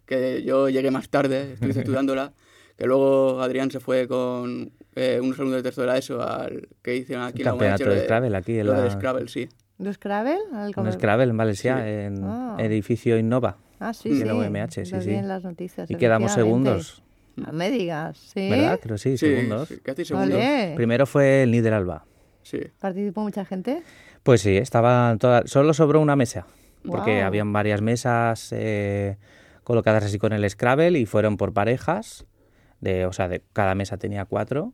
que 0.07 0.43
yo 0.43 0.69
llegué 0.69 0.91
más 0.91 1.09
tarde, 1.09 1.53
estuviste 1.55 1.81
estudiándola, 1.81 2.33
que 2.81 2.87
luego 2.87 3.43
Adrián 3.43 3.71
se 3.71 3.79
fue 3.79 4.09
con 4.09 4.73
eh, 4.97 5.21
unos 5.23 5.39
alumnos 5.39 5.59
de 5.59 5.63
tercero 5.65 5.87
de 5.87 5.93
la 5.93 5.99
ESO 5.99 6.23
al 6.23 6.67
que 6.83 6.97
hicieron 6.97 7.27
aquí 7.27 7.41
en 7.43 7.45
la 7.45 7.51
campeonato 7.51 7.85
UMH, 7.85 7.95
de 7.95 8.05
Scrabble 8.05 8.37
aquí 8.39 8.59
en 8.59 8.67
lo 8.67 8.73
la- 8.73 8.81
del 8.81 8.91
Scrabble, 8.93 9.29
sí. 9.29 9.49
¿De 9.77 9.93
Scrabble? 9.93 10.39
Un 10.77 10.93
Scrabble 10.93 11.25
en 11.31 11.37
Valencia, 11.37 11.77
Sí. 11.77 11.89
en 11.91 12.25
Ah. 12.25 12.57
edificio 12.59 13.19
Innova. 13.19 13.59
Ah, 13.79 13.93
sí, 13.93 14.15
Sí, 14.15 14.23
en 14.23 14.29
la 14.29 14.35
UMH, 14.35 14.85
sí, 14.87 15.01
sí. 15.01 15.21
las 15.23 15.45
noticias. 15.45 15.91
Y 15.91 15.95
quedamos 15.97 16.33
segundos, 16.33 17.03
No 17.37 17.53
me 17.53 17.71
digas, 17.71 18.17
¿sí? 18.19 18.49
¿verdad? 18.51 18.81
Creo 18.83 18.99
sí, 18.99 19.17
Sí, 19.17 19.27
segundos. 19.35 19.69
sí, 19.69 19.79
casi 19.83 20.05
segundos. 20.07 20.35
Ole. 20.35 20.73
Primero 20.77 21.07
fue 21.07 21.43
el 21.45 21.51
Níder 21.51 21.73
Alba. 21.75 22.05
Sí. 22.43 22.61
¿Participó 22.79 23.23
mucha 23.23 23.45
gente? 23.45 23.83
Pues 24.23 24.41
sí, 24.43 24.57
estaba 24.57 25.17
toda, 25.19 25.43
solo 25.47 25.73
sobró 25.75 26.01
una 26.01 26.17
mesa, 26.17 26.47
porque 26.87 27.13
Guau. 27.17 27.27
habían 27.27 27.53
varias 27.53 27.81
mesas 27.83 28.49
eh, 28.53 29.17
colocadas 29.65 30.05
así 30.05 30.19
con 30.19 30.33
el 30.33 30.49
Scrabble 30.51 30.99
y 30.99 31.07
fueron 31.07 31.37
por 31.37 31.53
parejas, 31.55 32.27
de, 32.81 33.07
o 33.07 33.13
sea, 33.13 33.29
de 33.29 33.43
cada 33.53 33.75
mesa 33.75 33.97
tenía 33.99 34.25
cuatro 34.25 34.73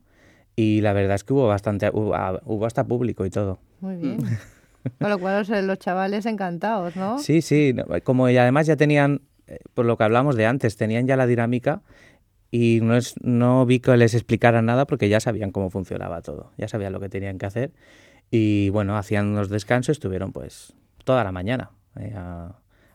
y 0.55 0.81
la 0.81 0.93
verdad 0.93 1.15
es 1.15 1.23
que 1.23 1.33
hubo 1.33 1.47
bastante, 1.47 1.89
hubo, 1.93 2.15
hubo 2.45 2.65
hasta 2.65 2.83
público 2.85 3.25
y 3.25 3.29
todo. 3.29 3.59
Muy 3.81 3.95
bien. 3.97 4.17
Con 4.99 5.09
lo 5.09 5.19
cual, 5.19 5.41
o 5.41 5.43
sea, 5.45 5.61
los 5.61 5.77
chavales 5.79 6.25
encantados, 6.25 6.95
¿no? 6.95 7.17
Sí, 7.19 7.41
sí, 7.41 7.75
como 8.03 8.29
y 8.29 8.37
además 8.37 8.67
ya 8.67 8.77
tenían, 8.77 9.21
eh, 9.47 9.59
por 9.73 9.85
lo 9.85 9.97
que 9.97 10.03
hablamos 10.05 10.35
de 10.35 10.45
antes, 10.45 10.77
tenían 10.77 11.05
ya 11.07 11.17
la 11.17 11.27
dinámica 11.27 11.81
y 12.51 12.79
no, 12.81 12.95
es, 12.95 13.15
no 13.21 13.65
vi 13.65 13.79
que 13.81 13.95
les 13.97 14.13
explicara 14.13 14.61
nada 14.61 14.87
porque 14.87 15.09
ya 15.09 15.19
sabían 15.19 15.51
cómo 15.51 15.69
funcionaba 15.69 16.21
todo, 16.21 16.51
ya 16.57 16.67
sabían 16.69 16.93
lo 16.93 16.99
que 17.01 17.09
tenían 17.09 17.37
que 17.37 17.45
hacer 17.45 17.73
y 18.31 18.69
bueno, 18.69 18.97
hacían 18.97 19.35
los 19.35 19.49
descansos, 19.49 19.91
estuvieron 19.97 20.31
pues 20.31 20.73
toda 21.03 21.23
la 21.25 21.31
mañana 21.33 21.71
eh, 21.99 22.15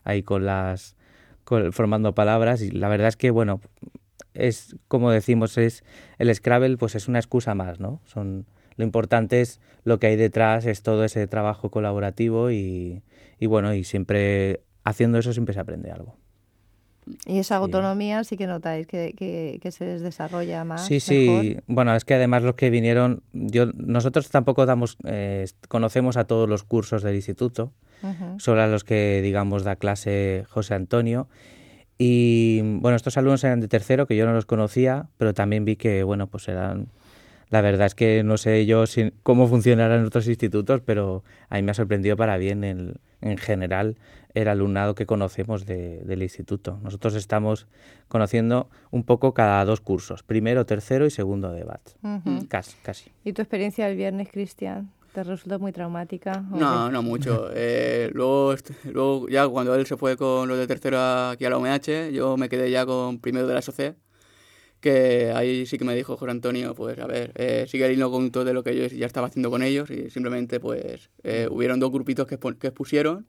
ahí 0.03 0.23
con 0.23 0.45
las, 0.47 0.95
con- 1.43 1.71
formando 1.73 2.15
palabras 2.15 2.61
y 2.63 2.71
la 2.71 2.87
verdad 2.89 3.09
es 3.09 3.17
que 3.17 3.29
bueno, 3.29 3.61
es 4.33 4.75
como 4.87 5.11
decimos, 5.11 5.57
es 5.57 5.83
el 6.17 6.33
Scrabble 6.33 6.77
pues 6.77 6.95
es 6.95 7.07
una 7.07 7.19
excusa 7.19 7.55
más, 7.55 7.79
¿no? 7.79 8.01
Son, 8.05 8.45
lo 8.75 8.83
importante 8.83 9.41
es 9.41 9.59
lo 9.83 9.99
que 9.99 10.07
hay 10.07 10.15
detrás, 10.15 10.65
es 10.65 10.81
todo 10.81 11.03
ese 11.03 11.27
trabajo 11.27 11.69
colaborativo 11.69 12.51
y, 12.51 13.03
y 13.39 13.45
bueno, 13.45 13.73
y 13.73 13.83
siempre 13.83 14.61
haciendo 14.83 15.17
eso 15.17 15.33
siempre 15.33 15.53
se 15.53 15.59
aprende 15.59 15.91
algo. 15.91 16.17
Y 17.25 17.39
esa 17.39 17.57
autonomía 17.57 18.23
sí 18.23 18.37
que 18.37 18.47
notáis 18.47 18.87
que, 18.87 19.13
que, 19.13 19.59
que 19.61 19.71
se 19.71 19.85
les 19.85 20.01
desarrolla 20.01 20.63
más. 20.63 20.85
Sí, 20.85 20.99
sí. 20.99 21.27
mejor. 21.29 21.63
Bueno, 21.67 21.95
es 21.95 22.05
que 22.05 22.13
además 22.13 22.43
los 22.43 22.55
que 22.55 22.69
vinieron, 22.69 23.23
yo, 23.33 23.65
nosotros 23.75 24.29
tampoco 24.29 24.65
damos, 24.65 24.97
eh, 25.03 25.45
conocemos 25.67 26.17
a 26.17 26.25
todos 26.25 26.47
los 26.47 26.63
cursos 26.63 27.03
del 27.03 27.15
instituto, 27.15 27.73
solo 28.37 28.61
a 28.61 28.67
los 28.67 28.83
que, 28.83 29.21
digamos, 29.21 29.63
da 29.63 29.77
clase 29.77 30.43
José 30.49 30.73
Antonio. 30.73 31.29
Y 31.97 32.61
bueno, 32.79 32.95
estos 32.95 33.17
alumnos 33.17 33.43
eran 33.43 33.59
de 33.61 33.67
tercero, 33.67 34.07
que 34.07 34.15
yo 34.15 34.25
no 34.25 34.33
los 34.33 34.45
conocía, 34.45 35.07
pero 35.17 35.33
también 35.33 35.65
vi 35.65 35.75
que, 35.75 36.03
bueno, 36.03 36.27
pues 36.27 36.47
eran... 36.47 36.87
La 37.49 37.61
verdad 37.61 37.85
es 37.85 37.93
que 37.93 38.23
no 38.23 38.37
sé 38.37 38.65
yo 38.65 38.87
si- 38.87 39.11
cómo 39.21 39.47
funcionarán 39.47 40.03
otros 40.05 40.27
institutos, 40.27 40.81
pero 40.83 41.23
a 41.49 41.55
mí 41.57 41.61
me 41.61 41.69
ha 41.71 41.75
sorprendido 41.75 42.17
para 42.17 42.37
bien 42.37 42.63
el- 42.63 42.95
en 43.21 43.37
general 43.37 43.95
el 44.33 44.47
alumnado 44.47 44.95
que 44.95 45.05
conocemos 45.05 45.67
de- 45.67 45.99
del 45.99 46.23
instituto. 46.23 46.79
Nosotros 46.81 47.13
estamos 47.13 47.67
conociendo 48.07 48.69
un 48.89 49.03
poco 49.03 49.35
cada 49.35 49.63
dos 49.65 49.81
cursos, 49.81 50.23
primero, 50.23 50.65
tercero 50.65 51.05
y 51.05 51.11
segundo 51.11 51.51
de 51.53 51.63
BAT. 51.63 51.81
Casi, 52.47 52.75
casi. 52.81 53.11
¿Y 53.23 53.33
tu 53.33 53.43
experiencia 53.43 53.87
el 53.87 53.97
viernes, 53.97 54.29
Cristian? 54.31 54.89
¿Te 55.13 55.23
resultó 55.23 55.59
muy 55.59 55.71
traumática? 55.71 56.43
No, 56.49 56.89
no 56.89 57.03
mucho. 57.03 57.49
Eh, 57.53 58.09
luego, 58.13 58.55
luego, 58.85 59.29
ya 59.29 59.47
cuando 59.47 59.75
él 59.75 59.85
se 59.85 59.95
fue 59.95 60.17
con 60.17 60.49
los 60.49 60.57
de 60.57 60.65
tercero 60.65 60.99
aquí 60.99 61.45
a 61.45 61.51
la 61.51 61.57
UMH, 61.59 62.11
yo 62.11 62.35
me 62.35 62.49
quedé 62.49 62.71
ya 62.71 62.83
con 62.87 63.19
primero 63.19 63.45
de 63.45 63.53
la 63.53 63.61
SOC, 63.61 63.95
que 64.79 65.31
ahí 65.35 65.67
sí 65.67 65.77
que 65.77 65.85
me 65.85 65.95
dijo 65.95 66.17
Jorge 66.17 66.31
Antonio, 66.31 66.73
pues 66.73 66.97
a 66.97 67.05
ver, 67.05 67.31
eh, 67.35 67.65
sigue 67.67 67.85
el 67.85 67.91
hilo 67.91 68.09
conductor 68.09 68.43
de 68.43 68.53
lo 68.53 68.63
que 68.63 68.75
yo 68.75 68.87
ya 68.87 69.05
estaba 69.05 69.27
haciendo 69.27 69.51
con 69.51 69.61
ellos 69.61 69.91
y 69.91 70.09
simplemente 70.09 70.59
pues 70.59 71.11
eh, 71.21 71.47
hubieron 71.49 71.79
dos 71.79 71.91
grupitos 71.91 72.25
que, 72.25 72.39
que 72.39 72.67
expusieron 72.67 73.27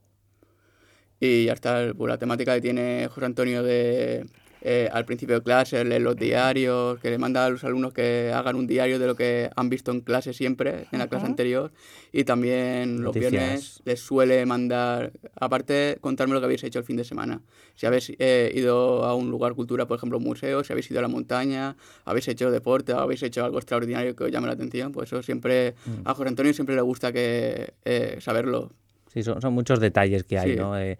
y 1.20 1.44
ya 1.44 1.52
está 1.52 1.92
pues, 1.94 2.08
la 2.08 2.16
temática 2.16 2.54
que 2.54 2.62
tiene 2.62 3.08
José 3.08 3.26
Antonio 3.26 3.62
de 3.62 4.26
eh, 4.64 4.88
al 4.90 5.04
principio 5.04 5.36
de 5.36 5.42
clase, 5.42 5.84
leer 5.84 6.00
los 6.02 6.16
diarios, 6.16 6.98
que 6.98 7.10
le 7.10 7.18
manda 7.18 7.44
a 7.44 7.50
los 7.50 7.62
alumnos 7.64 7.92
que 7.92 8.32
hagan 8.34 8.56
un 8.56 8.66
diario 8.66 8.98
de 8.98 9.06
lo 9.06 9.14
que 9.14 9.50
han 9.54 9.68
visto 9.68 9.90
en 9.92 10.00
clase 10.00 10.32
siempre, 10.32 10.86
en 10.90 10.98
la 10.98 11.06
clase 11.06 11.26
anterior. 11.26 11.70
Y 12.12 12.24
también 12.24 12.96
los 13.02 13.14
Noticias. 13.14 13.30
viernes 13.32 13.82
les 13.84 14.00
suele 14.00 14.46
mandar, 14.46 15.12
aparte, 15.38 15.98
contarme 16.00 16.32
lo 16.34 16.40
que 16.40 16.46
habéis 16.46 16.64
hecho 16.64 16.78
el 16.78 16.84
fin 16.84 16.96
de 16.96 17.04
semana. 17.04 17.42
Si 17.74 17.86
habéis 17.86 18.12
eh, 18.18 18.50
ido 18.54 19.04
a 19.04 19.14
un 19.14 19.30
lugar 19.30 19.54
cultura, 19.54 19.86
por 19.86 19.98
ejemplo, 19.98 20.18
un 20.18 20.24
museo, 20.24 20.64
si 20.64 20.72
habéis 20.72 20.90
ido 20.90 21.00
a 21.00 21.02
la 21.02 21.08
montaña, 21.08 21.76
habéis 22.04 22.26
hecho 22.28 22.50
deporte, 22.50 22.92
habéis 22.92 23.22
hecho 23.22 23.44
algo 23.44 23.58
extraordinario 23.58 24.16
que 24.16 24.24
os 24.24 24.30
llame 24.30 24.46
la 24.46 24.54
atención, 24.54 24.92
pues 24.92 25.12
eso 25.12 25.22
siempre, 25.22 25.74
Mm. 25.84 26.08
a 26.08 26.14
José 26.14 26.28
Antonio 26.28 26.54
siempre 26.54 26.74
le 26.74 26.82
gusta 26.82 27.12
que 27.12 27.74
eh, 27.84 28.16
saberlo. 28.20 28.70
Sí, 29.14 29.22
son, 29.22 29.40
son 29.40 29.54
muchos 29.54 29.78
detalles 29.80 30.24
que 30.24 30.38
hay, 30.38 30.50
Sí. 30.54 30.56
¿no? 30.58 30.76
Eh, 30.78 30.98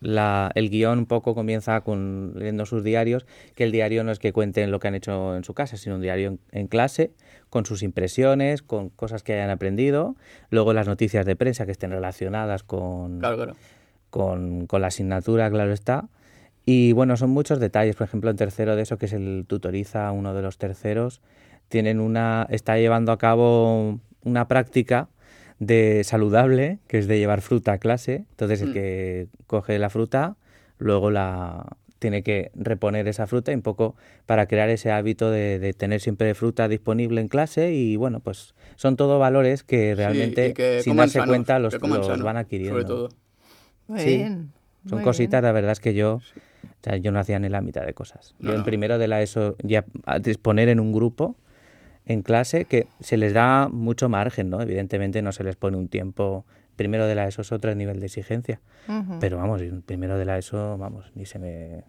la- 0.00 0.50
el 0.54 0.70
guion 0.70 0.98
un 1.00 1.06
poco 1.06 1.34
comienza 1.34 1.82
con 1.82 2.32
leyendo 2.34 2.64
sus 2.66 2.82
diarios, 2.82 3.26
que 3.54 3.64
el 3.64 3.72
diario 3.72 4.02
no 4.04 4.10
es 4.10 4.18
que 4.18 4.32
cuenten 4.32 4.70
lo 4.70 4.80
que 4.80 4.88
han 4.88 4.94
hecho 4.94 5.36
en 5.36 5.44
su 5.44 5.52
casa, 5.52 5.76
sino 5.76 5.96
un 5.96 6.00
diario 6.02 6.28
en, 6.28 6.40
en 6.50 6.66
clase, 6.66 7.12
con 7.50 7.66
sus 7.66 7.82
impresiones, 7.82 8.62
con 8.62 8.88
cosas 8.88 9.22
que 9.22 9.34
hayan 9.34 9.50
aprendido, 9.50 10.16
luego 10.50 10.72
las 10.72 10.86
noticias 10.88 11.26
de 11.26 11.36
prensa 11.36 11.66
que 11.66 11.72
estén 11.72 11.90
relacionadas 11.90 12.62
con, 12.62 13.18
Claro, 13.18 13.36
claro. 13.36 13.56
con, 14.10 14.66
con 14.66 14.80
la 14.80 14.86
asignatura, 14.88 15.50
claro 15.50 15.72
está. 15.72 16.08
Y 16.64 16.92
bueno, 16.92 17.16
son 17.16 17.30
muchos 17.30 17.60
detalles. 17.60 17.96
Por 17.96 18.06
ejemplo, 18.06 18.30
en 18.30 18.36
tercero 18.36 18.76
de 18.76 18.82
eso, 18.82 18.96
que 18.96 19.06
es 19.06 19.12
el 19.12 19.44
tutoriza, 19.46 20.10
uno 20.12 20.32
de 20.32 20.42
los 20.42 20.58
terceros, 20.58 21.20
tienen 21.68 22.00
una, 22.00 22.46
está 22.50 22.78
llevando 22.78 23.12
a 23.12 23.18
cabo 23.18 23.98
una 24.24 24.48
práctica 24.48 25.08
de 25.66 26.02
saludable, 26.04 26.78
que 26.88 26.98
es 26.98 27.06
de 27.06 27.18
llevar 27.18 27.40
fruta 27.40 27.72
a 27.74 27.78
clase. 27.78 28.24
Entonces 28.30 28.62
el 28.62 28.70
Mm. 28.70 28.72
que 28.72 29.26
coge 29.46 29.78
la 29.78 29.90
fruta, 29.90 30.36
luego 30.78 31.10
la 31.10 31.76
tiene 32.00 32.24
que 32.24 32.50
reponer 32.56 33.06
esa 33.06 33.28
fruta 33.28 33.52
y 33.52 33.54
un 33.54 33.62
poco 33.62 33.94
para 34.26 34.46
crear 34.46 34.68
ese 34.70 34.90
hábito 34.90 35.30
de, 35.30 35.60
de 35.60 35.72
tener 35.72 36.00
siempre 36.00 36.34
fruta 36.34 36.66
disponible 36.66 37.20
en 37.20 37.28
clase 37.28 37.72
y 37.72 37.94
bueno, 37.94 38.18
pues 38.18 38.54
son 38.74 38.96
todo 38.96 39.20
valores 39.20 39.62
que 39.62 39.94
realmente 39.94 40.52
que 40.52 40.82
sin 40.82 40.96
darse 40.96 41.24
cuenta 41.24 41.60
los, 41.60 41.74
los 41.80 42.06
sano, 42.06 42.24
van 42.24 42.36
adquiriendo. 42.38 42.74
Sobre 42.80 42.84
todo. 42.88 43.08
Muy 43.86 44.00
Sí, 44.00 44.16
bien. 44.16 44.50
Son 44.88 44.98
muy 44.98 45.04
cositas, 45.04 45.40
bien. 45.42 45.44
la 45.44 45.52
verdad 45.52 45.70
es 45.72 45.78
que 45.80 45.94
yo, 45.94 46.14
o 46.14 46.20
sea, 46.82 46.96
yo 46.96 47.12
no 47.12 47.20
hacía 47.20 47.38
ni 47.38 47.48
la 47.48 47.60
mitad 47.60 47.86
de 47.86 47.94
cosas. 47.94 48.34
No, 48.40 48.48
yo 48.48 48.54
en 48.54 48.60
no. 48.62 48.64
primero 48.64 48.98
de 48.98 49.06
la 49.06 49.22
ESO 49.22 49.54
ya 49.62 49.84
a 50.04 50.18
disponer 50.18 50.68
en 50.70 50.80
un 50.80 50.92
grupo, 50.92 51.36
en 52.06 52.22
clase, 52.22 52.64
que 52.64 52.86
se 53.00 53.16
les 53.16 53.32
da 53.32 53.68
mucho 53.68 54.08
margen, 54.08 54.50
¿no? 54.50 54.60
Evidentemente 54.60 55.22
no 55.22 55.32
se 55.32 55.44
les 55.44 55.56
pone 55.56 55.76
un 55.76 55.88
tiempo. 55.88 56.44
Primero 56.76 57.06
de 57.06 57.14
la 57.14 57.28
ESO 57.28 57.42
es 57.42 57.52
otro 57.52 57.74
nivel 57.74 58.00
de 58.00 58.06
exigencia. 58.06 58.60
Ujú. 58.88 59.18
Pero 59.20 59.36
vamos, 59.36 59.62
primero 59.86 60.18
de 60.18 60.24
la 60.24 60.38
ESO, 60.38 60.76
vamos, 60.78 61.12
ni 61.14 61.26
se 61.26 61.38
me 61.38 61.84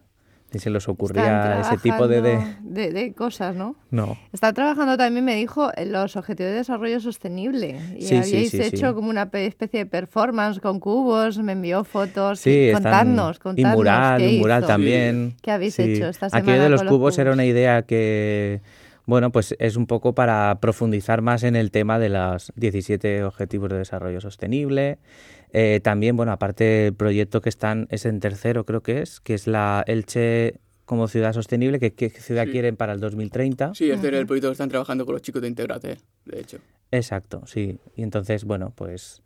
ni 0.52 0.60
se 0.60 0.70
les 0.70 0.88
ocurría 0.88 1.58
ese 1.62 1.78
tipo 1.78 2.06
de, 2.06 2.20
de... 2.22 2.38
de- 2.62 2.92
de 2.92 3.12
cosas, 3.12 3.56
¿no? 3.56 3.74
No. 3.90 4.16
Está 4.32 4.52
trabajando 4.52 4.96
también, 4.96 5.24
me 5.24 5.34
dijo, 5.34 5.72
en 5.76 5.90
los 5.90 6.14
objetivos 6.14 6.52
de 6.52 6.58
desarrollo 6.58 7.00
sostenible. 7.00 7.80
Y 7.98 8.02
Sí, 8.02 8.16
habíais 8.18 8.50
sí, 8.52 8.62
hecho 8.62 8.88
sí. 8.90 8.94
como 8.94 9.10
una 9.10 9.30
pe- 9.30 9.46
especie 9.46 9.80
de 9.80 9.86
performance 9.86 10.60
con 10.60 10.78
cubos, 10.78 11.38
me 11.38 11.52
envió 11.52 11.82
fotos. 11.82 12.38
Sí, 12.38 12.50
y- 12.50 12.64
están- 12.68 12.82
contadnos, 12.84 13.36
y 13.36 13.40
contadnos. 13.40 13.76
mural, 13.76 14.20
¿qué 14.20 14.28
un 14.28 14.38
mural 14.38 14.60
hizo? 14.60 14.66
también. 14.68 15.34
¿Qué 15.42 15.50
habéis 15.50 15.76
hecho 15.80 16.06
esta 16.08 16.26
Aquello 16.26 16.44
semana 16.44 16.62
de 16.62 16.70
los 16.70 16.80
con 16.82 16.88
cubos 16.88 17.18
era 17.18 17.30
cubos? 17.30 17.34
una 17.34 17.44
idea 17.46 17.82
que, 17.82 18.60
bueno, 19.06 19.30
pues 19.32 19.54
es 19.58 19.76
un 19.76 19.86
poco 19.86 20.14
para 20.14 20.58
profundizar 20.60 21.20
más 21.22 21.42
en 21.42 21.56
el 21.56 21.70
tema 21.70 21.98
de 21.98 22.08
los 22.08 22.52
17 22.56 23.24
Objetivos 23.24 23.70
de 23.70 23.78
Desarrollo 23.78 24.20
Sostenible. 24.20 24.98
Eh, 25.52 25.80
también, 25.82 26.16
bueno, 26.16 26.32
aparte 26.32 26.88
el 26.88 26.94
proyecto 26.94 27.40
que 27.40 27.48
están, 27.48 27.86
es 27.90 28.06
en 28.06 28.20
tercero 28.20 28.64
creo 28.64 28.82
que 28.82 29.02
es, 29.02 29.20
que 29.20 29.34
es 29.34 29.46
la 29.46 29.84
Elche 29.86 30.54
como 30.84 31.08
ciudad 31.08 31.32
sostenible, 31.32 31.78
que 31.78 31.92
qué 31.94 32.10
ciudad 32.10 32.44
Sí. 32.44 32.50
quieren 32.52 32.76
para 32.76 32.92
el 32.92 33.00
2030. 33.00 33.74
Sí, 33.74 33.90
este 33.90 34.08
era 34.08 34.18
el 34.18 34.26
proyecto 34.26 34.48
que 34.48 34.52
están 34.52 34.68
trabajando 34.68 35.06
con 35.06 35.14
los 35.14 35.22
chicos 35.22 35.40
de 35.42 35.48
Integrate, 35.48 35.96
de 36.26 36.40
hecho. 36.40 36.58
Exacto, 36.90 37.42
sí. 37.46 37.78
Y 37.96 38.02
entonces, 38.02 38.44
bueno, 38.44 38.72
pues... 38.74 39.22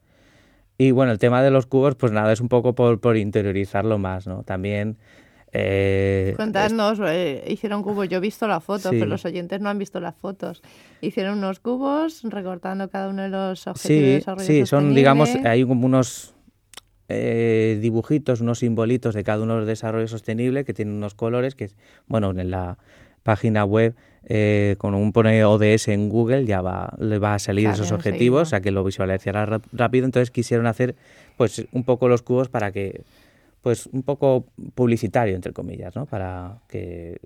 Y 0.81 0.93
bueno, 0.93 1.11
el 1.11 1.19
tema 1.19 1.43
de 1.43 1.51
los 1.51 1.67
cubos, 1.67 1.97
pues 1.97 2.13
nada, 2.13 2.33
es 2.33 2.41
un 2.41 2.49
poco 2.49 2.75
por, 2.77 3.01
por 3.01 3.17
interiorizarlo 3.17 3.99
más, 3.99 4.27
¿no? 4.27 4.43
También... 4.45 4.99
eh, 5.53 6.35
Contadnos, 6.37 6.99
eh, 7.05 7.45
hicieron 7.49 7.83
cubos, 7.83 8.09
yo 8.09 8.19
he 8.19 8.21
visto 8.21 8.47
las 8.47 8.63
fotos, 8.63 8.91
Sí. 8.91 8.99
pero 8.99 9.07
los 9.07 9.25
oyentes 9.25 9.61
no 9.61 9.69
han 9.71 9.79
visto 9.79 10.01
las 10.01 10.15
fotos. 10.15 10.63
Hicieron 11.01 11.39
unos 11.39 11.61
cubos 11.61 12.23
recortando 12.25 12.89
cada 12.91 13.09
uno 13.09 13.23
de 13.23 13.29
los 13.31 13.67
objetivos 13.67 14.03
de 14.03 14.07
Sí, 14.09 14.15
desarrollo 14.15 14.47
sí, 14.47 14.67
son, 14.67 14.95
digamos, 14.95 15.35
hay 15.45 15.65
como 15.65 15.87
unos 15.87 16.35
eh, 17.09 17.79
dibujitos, 17.81 18.41
unos 18.43 18.59
simbolitos 18.59 19.15
de 19.15 19.25
cada 19.25 19.43
uno 19.43 19.55
de 19.55 19.61
los 19.61 19.69
desarrollos 19.69 20.11
sostenibles 20.11 20.65
que 20.65 20.75
tienen 20.75 20.95
unos 20.95 21.15
colores 21.15 21.55
que, 21.55 21.71
bueno, 22.07 22.31
en 22.31 22.51
la, 22.51 22.77
página 23.29 23.65
web, 23.67 23.95
eh, 24.25 24.77
con 24.79 24.95
un 24.95 25.13
pone 25.13 25.45
ODS 25.45 25.89
en 25.89 26.09
Google, 26.09 26.47
ya 26.47 26.63
va, 26.63 26.95
le 26.99 27.19
va 27.19 27.35
a 27.35 27.39
salir 27.39 27.67
esos 27.67 27.81
enseguida. 27.81 27.97
objetivos, 27.97 28.43
o 28.43 28.45
sea 28.47 28.61
que 28.63 28.71
lo 28.71 28.83
visualizará 28.85 29.61
rápido. 29.73 30.07
Entonces 30.07 30.31
quisieron 30.31 30.67
hacer 30.67 30.95
pues 31.37 31.67
un 31.73 31.85
poco 31.85 32.09
los 32.09 32.23
cubos 32.23 32.49
para 32.49 32.73
que, 32.73 33.03
pues 33.63 33.87
un 33.87 34.03
poco 34.03 34.47
publicitario, 34.75 35.35
entre 35.35 35.53
comillas, 35.53 35.95
¿no? 35.97 36.07
Para 36.07 36.59
que 36.69 37.21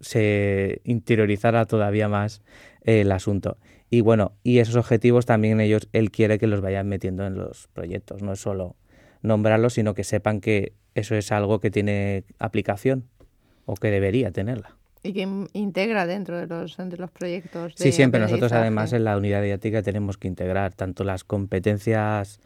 se 0.00 0.80
interiorizara 0.84 1.64
todavía 1.66 2.08
más 2.08 2.42
el 2.82 3.10
asunto. 3.12 3.56
Y 3.90 4.00
bueno, 4.00 4.32
y 4.42 4.58
esos 4.58 4.76
objetivos 4.76 5.26
también 5.26 5.60
ellos, 5.60 5.88
él 5.92 6.10
quiere 6.10 6.38
que 6.38 6.46
los 6.46 6.60
vayan 6.60 6.88
metiendo 6.88 7.26
en 7.26 7.36
los 7.36 7.68
proyectos, 7.68 8.22
no 8.22 8.32
es 8.32 8.40
solo 8.40 8.76
nombrarlos, 9.22 9.74
sino 9.74 9.94
que 9.94 10.04
sepan 10.04 10.40
que 10.40 10.72
eso 10.94 11.14
es 11.14 11.32
algo 11.32 11.60
que 11.60 11.70
tiene 11.70 12.24
aplicación 12.38 13.04
o 13.64 13.74
que 13.74 13.90
debería 13.90 14.30
tenerla. 14.30 14.76
Y 15.02 15.12
que 15.12 15.22
in- 15.22 15.48
integra 15.52 16.06
dentro 16.06 16.36
de 16.38 16.46
los, 16.46 16.76
de 16.76 16.96
los 16.96 17.10
proyectos. 17.10 17.74
Sí, 17.76 17.92
siempre 17.92 18.20
nosotros 18.20 18.52
además 18.52 18.92
en 18.92 19.04
la 19.04 19.16
unidad 19.16 19.42
didáctica 19.42 19.82
tenemos 19.82 20.16
que 20.18 20.26
integrar 20.28 20.74
tanto 20.74 21.04
las 21.04 21.22
competencias, 21.24 22.40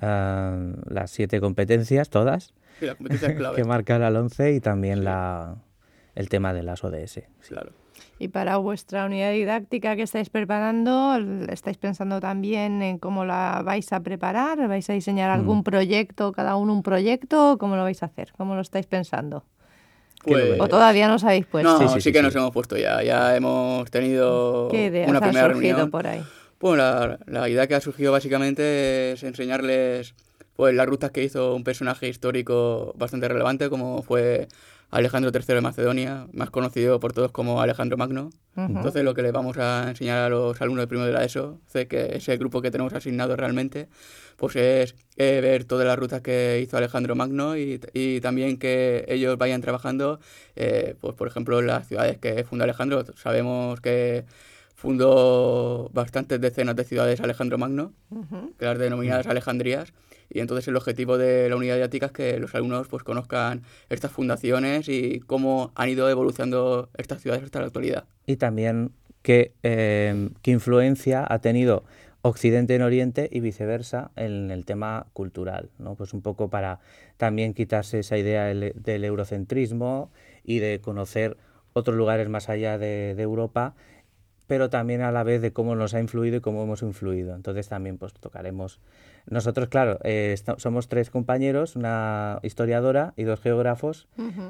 ah, 0.00 0.58
las 0.88 1.10
siete 1.10 1.40
competencias, 1.40 2.08
todas, 2.10 2.54
la 2.80 2.94
competencia 2.94 3.28
es 3.28 3.36
clave. 3.36 3.56
que 3.56 3.64
marca 3.64 3.96
el 3.96 4.16
11 4.16 4.52
y 4.52 4.60
también 4.60 5.04
la, 5.04 5.56
el 6.14 6.28
tema 6.28 6.52
de 6.52 6.62
las 6.62 6.84
ODS. 6.84 7.22
Claro. 7.48 7.70
Y 8.18 8.28
para 8.28 8.56
vuestra 8.58 9.06
unidad 9.06 9.32
didáctica 9.32 9.94
que 9.96 10.02
estáis 10.02 10.28
preparando, 10.30 11.16
¿estáis 11.50 11.76
pensando 11.78 12.20
también 12.20 12.82
en 12.82 12.98
cómo 12.98 13.24
la 13.24 13.62
vais 13.64 13.92
a 13.92 14.00
preparar? 14.00 14.68
¿Vais 14.68 14.88
a 14.90 14.92
diseñar 14.92 15.30
Mm. 15.30 15.40
algún 15.40 15.62
proyecto, 15.64 16.32
cada 16.32 16.56
uno 16.56 16.72
un 16.74 16.82
proyecto? 16.82 17.52
¿o 17.52 17.58
¿Cómo 17.58 17.76
lo 17.76 17.82
vais 17.82 18.02
a 18.02 18.06
hacer? 18.06 18.32
¿Cómo 18.36 18.54
lo 18.54 18.60
estáis 18.62 18.86
pensando? 18.86 19.44
Pues, 20.24 20.58
¿O 20.60 20.66
todavía 20.68 21.06
no 21.08 21.14
os 21.14 21.24
habéis 21.24 21.46
puesto? 21.46 21.70
no, 21.70 21.78
Sí, 21.78 21.84
sí, 21.88 21.94
sí, 21.94 22.00
sí, 22.00 22.12
que 22.12 22.18
sí. 22.18 22.24
nos 22.24 22.34
hemos 22.36 22.50
puesto 22.52 22.76
ya. 22.76 23.02
Ya 23.02 23.36
hemos 23.36 23.90
tenido 23.90 24.68
¿Qué 24.70 24.86
ideas 24.86 25.08
una 25.08 25.20
primera 25.20 25.46
surgido 25.52 25.68
reunión. 25.76 25.90
por 25.90 26.06
ahí? 26.06 26.22
Bueno, 26.58 26.76
la, 26.82 27.18
la 27.26 27.48
idea 27.48 27.66
que 27.66 27.74
ha 27.76 27.80
surgido 27.80 28.12
básicamente 28.12 29.12
es 29.12 29.22
enseñarles 29.22 30.14
pues, 30.56 30.74
las 30.74 30.86
rutas 30.86 31.10
que 31.10 31.22
hizo 31.22 31.54
un 31.54 31.64
personaje 31.64 32.08
histórico 32.08 32.94
bastante 32.96 33.28
relevante, 33.28 33.68
como 33.70 34.02
fue 34.02 34.48
Alejandro 34.90 35.30
III 35.34 35.54
de 35.56 35.60
Macedonia, 35.60 36.26
más 36.32 36.50
conocido 36.50 37.00
por 37.00 37.12
todos 37.12 37.32
como 37.32 37.60
Alejandro 37.60 37.96
Magno. 37.96 38.30
Ujú. 38.56 38.66
Entonces, 38.76 39.04
lo 39.04 39.14
que 39.14 39.22
les 39.22 39.32
vamos 39.32 39.58
a 39.58 39.86
enseñar 39.90 40.18
a 40.22 40.28
los 40.28 40.60
alumnos 40.60 40.84
de 40.84 40.86
primero 40.86 41.06
de 41.06 41.12
la 41.12 41.24
ESO, 41.24 41.60
que 41.88 42.10
es 42.16 42.28
el 42.28 42.38
grupo 42.38 42.62
que 42.62 42.70
tenemos 42.70 42.92
asignado 42.94 43.36
realmente, 43.36 43.88
pues 44.36 44.54
es 44.56 44.94
eh, 45.16 45.40
ver 45.42 45.64
todas 45.64 45.86
las 45.86 45.98
rutas 45.98 46.20
que 46.20 46.60
hizo 46.62 46.76
Alejandro 46.76 47.14
Magno 47.16 47.56
y, 47.56 47.80
y 47.94 48.20
también 48.20 48.58
que 48.58 49.04
ellos 49.08 49.36
vayan 49.38 49.60
trabajando, 49.60 50.20
eh, 50.54 50.94
pues 51.00 51.14
por 51.14 51.26
ejemplo, 51.28 51.58
en 51.58 51.66
las 51.66 51.88
ciudades 51.88 52.18
que 52.18 52.44
fundó 52.44 52.64
Alejandro. 52.64 53.04
Sabemos 53.16 53.80
que 53.80 54.24
fundó 54.74 55.90
bastantes 55.92 56.40
decenas 56.40 56.76
de 56.76 56.84
ciudades 56.84 57.20
Alejandro 57.20 57.58
Magno, 57.58 57.92
Ujú. 58.10 58.52
que 58.58 58.66
las 58.66 58.78
denominadas 58.78 59.26
Alejandrías, 59.26 59.92
y 60.30 60.40
entonces 60.40 60.68
el 60.68 60.76
objetivo 60.76 61.18
de 61.18 61.48
la 61.48 61.56
unidad 61.56 61.76
didáctica 61.76 62.06
es 62.06 62.12
que 62.12 62.38
los 62.38 62.54
alumnos 62.54 62.88
pues 62.88 63.02
conozcan 63.02 63.62
estas 63.88 64.12
fundaciones 64.12 64.88
y 64.88 65.20
cómo 65.20 65.72
han 65.74 65.88
ido 65.88 66.08
evolucionando 66.08 66.90
estas 66.96 67.22
ciudades 67.22 67.44
hasta 67.44 67.60
la 67.60 67.66
actualidad. 67.66 68.04
Y 68.26 68.36
también 68.36 68.92
qué, 69.22 69.52
eh, 69.62 70.30
qué 70.42 70.50
influencia 70.50 71.26
ha 71.28 71.40
tenido 71.40 71.84
Occidente 72.22 72.74
en 72.74 72.82
Oriente 72.82 73.28
y 73.30 73.40
viceversa 73.40 74.10
en 74.16 74.50
el 74.50 74.64
tema 74.64 75.06
cultural, 75.12 75.70
¿no? 75.78 75.94
Pues 75.94 76.12
un 76.12 76.22
poco 76.22 76.50
para 76.50 76.80
también 77.18 77.54
quitarse 77.54 78.00
esa 78.00 78.18
idea 78.18 78.46
del, 78.46 78.72
del 78.74 79.04
eurocentrismo 79.04 80.10
y 80.42 80.58
de 80.58 80.80
conocer 80.80 81.36
otros 81.72 81.96
lugares 81.96 82.28
más 82.28 82.48
allá 82.48 82.78
de, 82.78 83.14
de 83.14 83.22
Europa, 83.22 83.74
pero 84.46 84.70
también 84.70 85.02
a 85.02 85.12
la 85.12 85.22
vez 85.22 85.40
de 85.40 85.52
cómo 85.52 85.76
nos 85.76 85.94
ha 85.94 86.00
influido 86.00 86.38
y 86.38 86.40
cómo 86.40 86.62
hemos 86.62 86.82
influido. 86.82 87.34
Entonces 87.34 87.68
también 87.68 87.98
pues 87.98 88.12
tocaremos. 88.14 88.80
Nosotros, 89.28 89.68
claro, 89.68 89.98
eh, 90.04 90.36
somos 90.58 90.88
tres 90.88 91.10
compañeros, 91.10 91.74
una 91.74 92.38
historiadora 92.42 93.12
y 93.16 93.24
dos 93.24 93.40
geógrafos, 93.40 94.06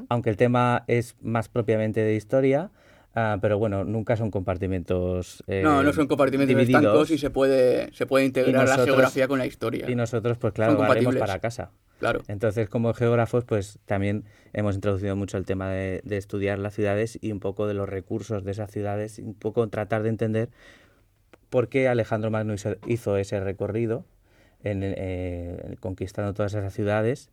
aunque 0.09 0.31
el 0.31 0.37
tema 0.37 0.85
es 0.87 1.17
más 1.23 1.49
propiamente 1.49 2.01
de 2.01 2.15
historia, 2.15 2.71
ah, 3.15 3.39
pero 3.41 3.59
bueno, 3.59 3.85
nunca 3.85 4.17
son 4.17 4.31
compartimentos 4.31 5.43
eh, 5.47 5.63
no, 5.65 5.83
no 5.83 5.93
son 5.95 6.07
compartimentos 6.07 6.55
divididos. 6.55 6.83
estancos 6.83 7.11
y 7.11 7.19
se 7.19 7.31
puede, 7.31 7.91
se 7.95 8.05
puede 8.05 8.27
integrar 8.27 8.69
la 8.69 8.85
geografía 8.85 9.27
con 9.29 9.39
la 9.39 9.47
historia. 9.47 9.89
Y 9.91 9.95
nosotros, 9.95 10.37
pues 10.37 10.53
claro, 10.53 10.83
haremos 10.83 11.17
para 11.17 11.39
casa. 11.39 11.71
Claro. 11.99 12.21
Entonces, 12.29 12.69
como 12.69 12.93
geógrafos, 12.93 13.45
pues 13.47 13.79
también 13.87 14.25
hemos 14.53 14.75
introducido 14.75 15.17
mucho 15.17 15.39
el 15.39 15.47
tema 15.47 15.71
de, 15.71 16.03
de 16.05 16.19
estudiar 16.19 16.59
las 16.59 16.75
ciudades 16.75 17.19
y 17.23 17.33
un 17.33 17.41
poco 17.41 17.67
de 17.67 17.73
los 17.73 17.89
recursos 17.89 18.45
de 18.45 18.51
esas 18.51 18.71
ciudades, 18.71 19.19
y 19.19 19.23
un 19.23 19.35
poco 19.35 19.67
tratar 19.69 20.03
de 20.03 20.11
entender 20.11 20.51
por 21.49 21.71
qué 21.71 21.89
Alejandro 21.89 22.31
Magno 22.31 22.53
hizo, 22.53 22.77
hizo 22.87 23.17
ese 23.17 23.41
recorrido 23.41 24.05
en, 24.63 24.81
eh, 24.83 25.77
conquistando 25.81 26.35
todas 26.35 26.55
esas 26.55 26.73
ciudades 26.73 27.31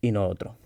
y 0.00 0.12
no 0.12 0.26
otro. 0.26 0.56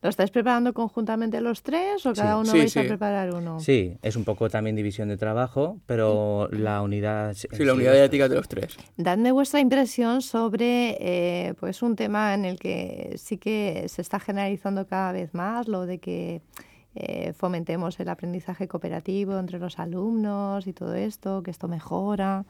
¿Lo 0.00 0.08
estáis 0.08 0.30
preparando 0.30 0.72
conjuntamente 0.74 1.40
los 1.40 1.62
tres 1.62 2.04
o 2.06 2.12
cada 2.12 2.34
Sí. 2.34 2.40
uno 2.40 2.52
Sí, 2.52 2.58
vais 2.58 2.76
a 2.76 2.82
sí. 2.82 2.88
preparar 2.88 3.34
uno? 3.34 3.58
Sí, 3.60 3.96
es 4.02 4.14
un 4.14 4.24
poco 4.24 4.48
también 4.48 4.76
división 4.76 5.08
de 5.08 5.16
trabajo, 5.16 5.78
pero 5.86 6.48
la 6.52 6.82
unidad... 6.82 7.34
Sí, 7.34 7.48
la 7.64 7.74
unidad 7.74 7.92
didáctica 7.94 8.24
es 8.24 8.30
de 8.30 8.36
los 8.36 8.48
tres. 8.48 8.76
Dadme 8.96 9.32
vuestra 9.32 9.58
impresión 9.60 10.22
sobre 10.22 10.96
eh, 11.00 11.54
pues 11.58 11.82
un 11.82 11.96
tema 11.96 12.34
en 12.34 12.44
el 12.44 12.58
que 12.60 13.14
sí 13.18 13.38
que 13.38 13.86
se 13.88 14.02
está 14.02 14.20
generalizando 14.20 14.86
cada 14.86 15.10
vez 15.12 15.34
más, 15.34 15.66
lo 15.66 15.84
de 15.86 15.98
que 15.98 16.42
eh, 16.94 17.32
fomentemos 17.32 17.98
el 17.98 18.08
aprendizaje 18.08 18.68
cooperativo 18.68 19.36
entre 19.38 19.58
los 19.58 19.78
alumnos 19.80 20.66
y 20.68 20.72
todo 20.72 20.94
esto, 20.94 21.42
que 21.42 21.50
esto 21.50 21.66
mejora. 21.68 22.44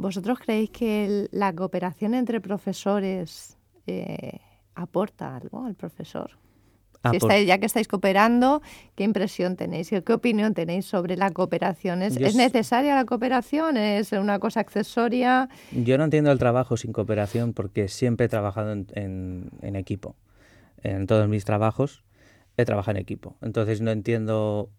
¿Vosotros 0.00 0.38
creéis 0.38 0.70
que 0.70 1.04
el- 1.06 1.28
la 1.30 1.52
cooperación 1.54 2.14
entre 2.14 2.40
profesores 2.40 3.58
eh, 3.86 4.38
aporta 4.74 5.36
algo 5.36 5.64
al 5.66 5.74
profesor? 5.74 6.30
Ah, 7.02 7.10
Si 7.12 7.18
por- 7.18 7.30
estáis- 7.30 7.46
ya 7.46 7.58
que 7.58 7.66
estáis 7.66 7.88
cooperando, 7.88 8.62
¿qué 8.94 9.04
impresión 9.04 9.56
tenéis? 9.56 9.90
¿Qué, 9.90 10.12
opinión 10.12 10.54
tenéis 10.54 10.84
sobre 10.86 11.16
la 11.16 11.30
cooperación? 11.30 12.02
¿Es, 12.02 12.16
¿es 12.16 12.34
necesaria 12.34 12.94
la 12.94 13.04
cooperación? 13.04 13.76
¿Es 13.76 14.12
una 14.12 14.38
cosa 14.38 14.60
accesoria? 14.60 15.48
Yo 15.72 15.96
no 15.98 16.04
entiendo 16.04 16.30
el 16.30 16.38
trabajo 16.38 16.76
sin 16.76 16.92
cooperación 16.92 17.52
porque 17.52 17.88
siempre 17.88 18.26
he 18.26 18.28
trabajado 18.28 18.72
en, 18.72 18.86
en- 18.94 19.50
en 19.62 19.76
equipo. 19.76 20.16
En 20.82 21.06
todos 21.06 21.28
mis 21.28 21.44
trabajos 21.44 22.04
he 22.56 22.64
trabajado 22.64 22.96
en 22.96 23.02
equipo. 23.02 23.36
Entonces 23.42 23.80
no 23.82 23.90
entiendo, 23.90 24.70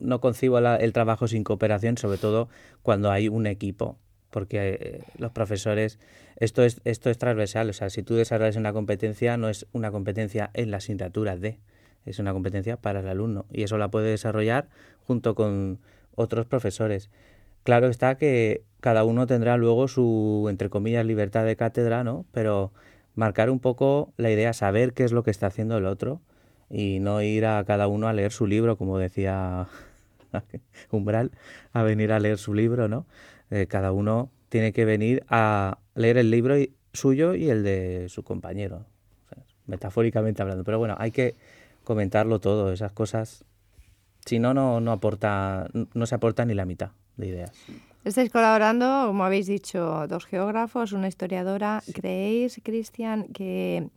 no 0.00 0.20
concibo 0.20 0.60
la- 0.60 0.76
el 0.76 0.92
trabajo 0.92 1.26
sin 1.28 1.42
cooperación, 1.44 1.96
sobre 1.98 2.18
todo 2.18 2.48
cuando 2.82 3.10
hay 3.10 3.28
un 3.28 3.46
equipo. 3.46 3.96
Porque 4.30 4.78
eh, 4.80 5.02
los 5.18 5.32
profesores, 5.32 5.98
esto 6.36 6.62
es, 6.62 6.80
esto 6.84 7.10
es 7.10 7.18
transversal. 7.18 7.68
O 7.70 7.72
sea, 7.72 7.90
si 7.90 8.02
tú 8.02 8.14
desarrollas 8.14 8.56
una 8.56 8.72
competencia, 8.72 9.36
no 9.36 9.48
es 9.48 9.66
una 9.72 9.90
competencia 9.90 10.50
en 10.54 10.70
la 10.70 10.78
asignatura 10.78 11.36
de, 11.36 11.58
es 12.06 12.18
una 12.18 12.32
competencia 12.32 12.76
para 12.76 13.00
el 13.00 13.08
alumno. 13.08 13.46
Y 13.50 13.62
eso 13.62 13.78
la 13.78 13.90
puede 13.90 14.10
desarrollar 14.10 14.68
junto 15.06 15.34
con 15.34 15.80
otros 16.14 16.46
profesores. 16.46 17.10
Claro 17.62 17.88
está 17.88 18.16
que 18.16 18.64
cada 18.80 19.04
uno 19.04 19.26
tendrá 19.26 19.56
luego 19.56 19.88
su, 19.88 20.46
entre 20.48 20.70
comillas, 20.70 21.04
libertad 21.04 21.44
de 21.44 21.56
cátedra, 21.56 22.04
¿no? 22.04 22.24
Pero 22.32 22.72
marcar 23.14 23.50
un 23.50 23.60
poco 23.60 24.12
la 24.16 24.30
idea, 24.30 24.52
saber 24.52 24.94
qué 24.94 25.04
es 25.04 25.12
lo 25.12 25.22
que 25.22 25.30
está 25.30 25.48
haciendo 25.48 25.76
el 25.76 25.84
otro 25.84 26.20
y 26.70 27.00
no 27.00 27.20
ir 27.20 27.44
a 27.46 27.62
cada 27.64 27.88
uno 27.88 28.08
a 28.08 28.12
leer 28.12 28.32
su 28.32 28.46
libro, 28.46 28.76
como 28.78 28.98
decía 28.98 29.68
Umbral, 30.90 31.32
a 31.72 31.82
venir 31.82 32.12
a 32.12 32.20
leer 32.20 32.38
su 32.38 32.54
libro, 32.54 32.88
¿no? 32.88 33.06
Eh, 33.50 33.66
cada 33.66 33.92
uno 33.92 34.30
tiene 34.48 34.72
que 34.72 34.84
venir 34.84 35.24
a 35.28 35.78
leer 35.94 36.18
el 36.18 36.30
libro 36.30 36.58
y- 36.58 36.72
suyo 36.92 37.34
y 37.34 37.50
el 37.50 37.62
de 37.62 38.08
su 38.08 38.22
compañero, 38.22 38.84
o 39.26 39.34
sea, 39.34 39.44
metafóricamente 39.66 40.42
hablando. 40.42 40.64
Pero 40.64 40.78
bueno, 40.78 40.96
hay 40.98 41.10
que 41.12 41.34
comentarlo 41.84 42.40
todo, 42.40 42.72
esas 42.72 42.92
cosas. 42.92 43.44
Si 44.26 44.38
no, 44.38 44.54
no, 44.54 44.80
no 44.80 44.92
aporta, 44.92 45.68
no 45.94 46.06
se 46.06 46.14
aporta 46.14 46.44
ni 46.44 46.54
la 46.54 46.64
mitad 46.66 46.90
de 47.16 47.26
ideas. 47.28 47.52
Estáis 48.04 48.30
colaborando, 48.30 49.04
como 49.08 49.24
habéis 49.24 49.46
dicho, 49.46 50.06
dos 50.08 50.24
geógrafos, 50.26 50.92
una 50.92 51.08
historiadora. 51.08 51.82
¿Creéis, 51.94 52.60
Cristian, 52.64 53.24
que 53.28 53.88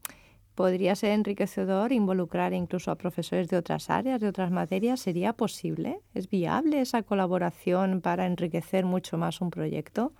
podría 0.56 0.96
ser 0.96 1.12
enriquecedor 1.12 1.92
involucrar 1.92 2.54
incluso 2.54 2.92
a 2.92 2.96
profesores 2.96 3.48
de 3.48 3.58
otras 3.58 3.90
áreas, 3.90 4.20
de 4.22 4.28
otras 4.28 4.52
materias? 4.52 5.00
¿Sería 5.00 5.34
posible? 5.34 6.00
¿Es 6.14 6.30
viable 6.30 6.82
esa 6.82 7.04
colaboración 7.04 8.02
para 8.02 8.26
enriquecer 8.26 8.86
mucho 8.86 9.18
más 9.18 9.42
un 9.42 9.50
proyecto? 9.50 10.14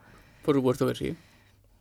Por 0.44 0.56
supuesto 0.56 0.88
que 0.88 0.96
sí. 0.96 1.16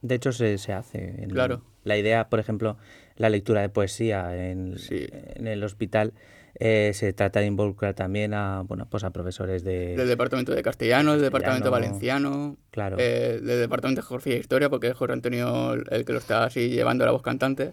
De 0.03 0.16
hecho, 0.16 0.32
se, 0.32 0.59
se 0.59 0.72
hace. 0.72 1.22
En 1.22 1.30
Claro. 1.30 1.62
La 1.84 1.96
idea, 1.96 2.28
por 2.28 2.38
ejemplo, 2.40 2.76
la 3.16 3.28
lectura 3.28 3.61
de 3.61 3.68
poesía 3.68 4.50
en, 4.50 4.78
Sí. 4.78 5.07
en 5.11 5.46
el 5.46 5.62
hospital 5.64 6.12
eh, 6.61 6.92
se 6.94 7.12
trata 7.12 7.40
de 7.40 7.46
involucrar 7.46 7.94
también 7.94 8.34
a, 8.34 8.62
bueno, 8.62 8.86
pues 8.88 9.05
a 9.05 9.11
profesores 9.11 9.64
de... 9.64 9.96
Del 9.96 10.07
departamento 10.07 10.53
de 10.53 10.62
castellano, 10.62 11.12
del 11.12 11.22
departamento 11.22 11.70
valenciano, 11.70 12.57
Claro. 12.70 12.96
eh, 13.00 13.40
del 13.42 13.61
departamento 13.61 14.03
de 14.03 14.07
geografía 14.07 14.34
e 14.36 14.38
historia, 14.40 14.68
porque 14.68 14.88
es 14.88 14.94
Jorge 14.94 15.14
Antonio 15.14 15.72
el 15.72 15.84
el 15.90 16.05
que 16.05 16.12
lo 16.12 16.18
está 16.18 16.44
así 16.44 16.68
llevando 16.68 17.05
la 17.07 17.12
voz 17.12 17.22
cantante. 17.22 17.72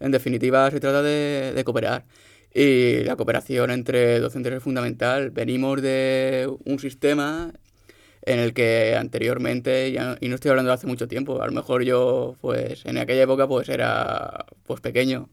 En 0.00 0.10
definitiva, 0.12 0.70
se 0.70 0.80
trata 0.80 1.02
de, 1.02 1.62
cooperar. 1.64 2.04
Y 2.54 3.04
la 3.04 3.16
cooperación 3.16 3.70
entre 3.70 4.18
docentes 4.20 4.52
es 4.54 4.62
fundamental. 4.62 5.30
Venimos 5.30 5.82
de 5.82 6.50
un 6.64 6.78
sistema 6.78 7.52
en 8.22 8.38
el 8.40 8.54
que 8.54 8.96
anteriormente, 8.96 9.88
y 10.20 10.28
no 10.28 10.34
estoy 10.34 10.50
hablando 10.50 10.70
de 10.70 10.74
hace 10.74 10.86
mucho 10.86 11.06
tiempo, 11.08 11.42
a 11.42 11.46
lo 11.46 11.52
mejor 11.52 11.84
yo, 11.84 12.36
pues 12.40 12.84
en 12.84 12.98
aquella 12.98 13.22
época, 13.22 13.46
pues 13.46 13.68
era 13.68 14.46
pues 14.64 14.80
pequeño, 14.80 15.28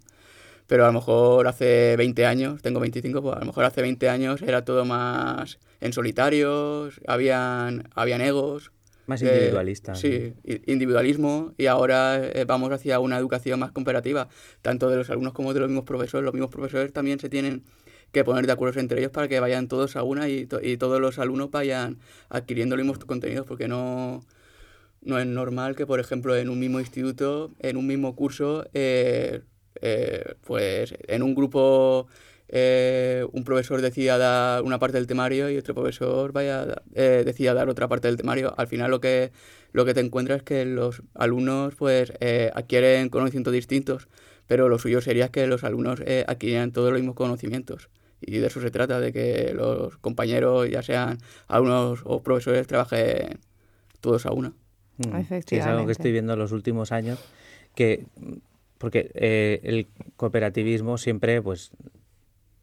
pero 0.68 0.84
a 0.86 0.88
lo 0.88 0.94
mejor 0.94 1.48
hace 1.48 1.96
20 1.98 2.26
años, 2.26 2.62
tengo 2.62 2.80
25, 2.80 3.22
pues 3.22 3.36
a 3.36 3.40
lo 3.40 3.46
mejor 3.46 3.66
hace 3.66 3.82
20 3.82 4.10
años 4.10 4.42
era 4.42 4.64
todo 4.64 4.86
más 4.86 5.60
en 5.82 5.94
solitarios, 5.94 7.02
habían, 7.08 7.90
habían 7.96 8.22
egos. 8.22 8.72
Más 9.08 9.22
eh, 9.22 9.26
individualista. 9.26 9.94
sí, 9.96 10.34
individualismo, 10.66 11.54
y 11.58 11.68
ahora 11.68 12.18
eh, 12.24 12.46
vamos 12.46 12.72
hacia 12.72 13.00
una 13.00 13.18
educación 13.18 13.60
más 13.60 13.72
comparativa, 13.72 14.30
tanto 14.62 14.90
de 14.90 14.98
los 14.98 15.10
alumnos 15.10 15.34
como 15.34 15.54
de 15.54 15.60
los 15.60 15.70
mismos 15.70 15.86
profesores. 15.86 16.24
Los 16.26 16.34
mismos 16.34 16.50
profesores 16.52 16.92
también 16.94 17.20
se 17.20 17.30
tienen 17.30 17.64
que 18.12 18.24
poner 18.24 18.46
de 18.46 18.52
acuerdo 18.54 18.80
entre 18.80 19.00
ellos 19.00 19.12
para 19.12 19.28
que 19.28 19.40
vayan 19.40 19.68
todos 19.68 19.96
a 19.96 20.04
una 20.04 20.30
y, 20.30 20.46
to- 20.46 20.62
y 20.62 20.78
todos 20.78 21.02
los 21.02 21.20
alumnos 21.20 21.50
vayan 21.52 22.00
adquiriendo 22.30 22.76
los 22.76 22.86
mismos 22.86 23.04
contenidos, 23.06 23.46
porque 23.48 23.68
no, 23.68 24.24
no 25.02 25.20
es 25.20 25.26
normal 25.28 25.76
que, 25.76 25.86
por 25.86 26.00
ejemplo, 26.00 26.36
en 26.36 26.50
un 26.50 26.60
mismo 26.60 26.80
instituto, 26.80 27.52
en 27.60 27.78
un 27.78 27.88
mismo 27.88 28.16
curso, 28.16 28.66
eh, 28.74 29.42
eh, 29.82 30.36
pues 30.46 30.94
en 31.08 31.24
un 31.24 31.36
grupo 31.36 32.08
eh, 32.56 33.26
un 33.32 33.44
profesor 33.44 33.82
decida 33.82 34.20
dar 34.20 34.62
una 34.62 34.78
parte 34.78 34.98
del 34.98 35.08
temario 35.08 35.50
y 35.50 35.58
otro 35.58 35.74
profesor 35.74 36.32
vaya 36.34 36.84
eh, 36.94 37.24
decida 37.26 37.56
dar 37.56 37.68
otra 37.68 37.88
parte 37.88 38.08
del 38.08 38.16
temario. 38.16 38.54
Al 38.56 38.68
final 38.68 38.92
lo 38.92 39.02
que, 39.02 39.32
lo 39.72 39.86
que 39.86 39.96
te 39.96 40.02
encuentras 40.02 40.38
es 40.38 40.44
que 40.44 40.64
los 40.64 41.02
alumnos 41.16 41.74
pues 41.74 42.14
eh, 42.20 42.52
adquieren 42.54 43.10
conocimientos 43.10 43.54
distintos, 43.54 44.08
pero 44.46 44.70
lo 44.70 44.78
suyo 44.78 45.02
sería 45.02 45.30
que 45.30 45.48
los 45.48 45.64
alumnos 45.64 46.00
eh, 46.06 46.26
adquirieran 46.28 46.72
todos 46.72 46.92
los 46.92 47.00
mismos 47.00 47.16
conocimientos. 47.16 47.90
Y 48.22 48.38
de 48.38 48.46
eso 48.46 48.62
se 48.62 48.70
trata, 48.70 49.00
de 49.00 49.12
que 49.12 49.52
los 49.56 49.98
compañeros, 49.98 50.70
ya 50.70 50.84
sean 50.84 51.18
alumnos 51.48 52.02
o 52.04 52.22
profesores, 52.22 52.68
trabajen 52.68 53.40
todos 54.00 54.28
a 54.28 54.32
una. 54.32 54.50
Mm, 54.98 55.04
Sí, 55.04 55.08
es 55.08 55.12
algo 55.12 55.22
Efectivamente. 55.22 55.86
que 55.88 55.92
estoy 55.92 56.12
viendo 56.12 56.34
en 56.34 56.40
los 56.40 56.52
últimos 56.52 56.92
años, 56.92 57.18
que 57.74 58.06
porque 58.78 59.10
eh, 59.16 59.60
el 59.64 59.88
cooperativismo 60.18 60.98
siempre 60.98 61.42
pues 61.42 61.72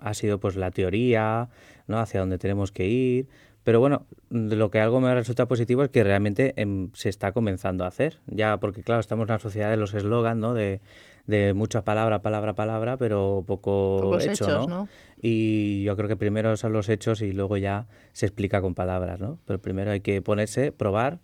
ha 0.01 0.15
sido 0.15 0.41
pues 0.41 0.57
la 0.57 0.71
teoría, 0.71 1.49
¿no? 1.87 1.99
hacia 1.99 2.21
dónde 2.21 2.39
tenemos 2.39 2.73
que 2.73 2.87
ir, 2.87 3.29
pero 3.63 3.79
bueno, 3.79 4.07
lo 4.31 4.71
que 4.71 4.81
algo 4.81 5.01
me 5.01 5.15
resulta 5.15 5.47
positivo 5.47 5.83
es 5.85 5.91
que 5.91 6.03
realmente 6.03 6.55
em, 6.57 6.91
se 6.95 7.09
está 7.09 7.33
comenzando 7.33 7.85
a 7.85 7.89
hacer, 7.89 8.19
ya 8.27 8.59
porque 8.59 8.83
claro, 8.83 9.01
estamos 9.01 9.25
en 9.29 9.33
una 9.33 9.39
sociedad 9.39 9.71
de 9.71 9.77
los 9.77 9.93
eslogans, 9.93 10.41
¿no? 10.41 10.55
De, 10.55 10.81
de 11.27 11.53
mucha 11.53 11.85
palabra, 11.85 12.23
palabra, 12.23 12.55
palabra, 12.55 12.97
pero 12.97 13.45
poco 13.47 13.99
Pocos 14.01 14.25
hecho, 14.25 14.45
hechos, 14.45 14.67
¿no? 14.67 14.85
¿no? 14.85 14.89
Y 15.21 15.85
yo 15.85 15.95
creo 15.97 16.09
que 16.09 16.17
primero 16.17 16.57
son 16.57 16.73
los 16.73 16.89
hechos 16.89 17.21
y 17.21 17.33
luego 17.33 17.59
ya 17.59 17.87
se 18.13 18.27
explica 18.27 18.63
con 18.63 18.75
palabras, 18.75 19.21
¿no? 19.21 19.39
Pero 19.45 19.61
primero 19.61 19.91
hay 19.91 20.01
que 20.01 20.23
ponerse, 20.23 20.73
probar 20.73 21.21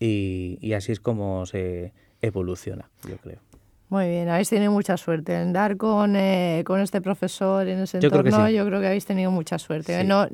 y, 0.00 0.58
y 0.60 0.72
así 0.72 0.90
es 0.90 1.00
como 1.00 1.46
se 1.46 1.92
evoluciona, 2.20 2.90
yo 3.08 3.16
creo. 3.18 3.38
Muy 3.90 4.06
bien, 4.08 4.28
habéis 4.28 4.50
tenido 4.50 4.70
mucha 4.70 4.96
suerte 4.96 5.34
en 5.40 5.52
dar 5.52 5.76
con, 5.78 6.14
eh, 6.14 6.62
con 6.66 6.80
este 6.80 7.00
profesor 7.00 7.66
en 7.66 7.80
ese 7.80 8.00
Yo 8.00 8.10
creo 8.10 8.20
entorno. 8.20 8.44
que 8.44 8.50
sí. 8.50 8.56
Yo 8.56 8.66
creo 8.66 8.80
que 8.80 8.86
habéis 8.86 9.06
tenido 9.06 9.30
mucha 9.30 9.58
suerte. 9.58 10.00
Sí. 10.02 10.06
No, 10.06 10.26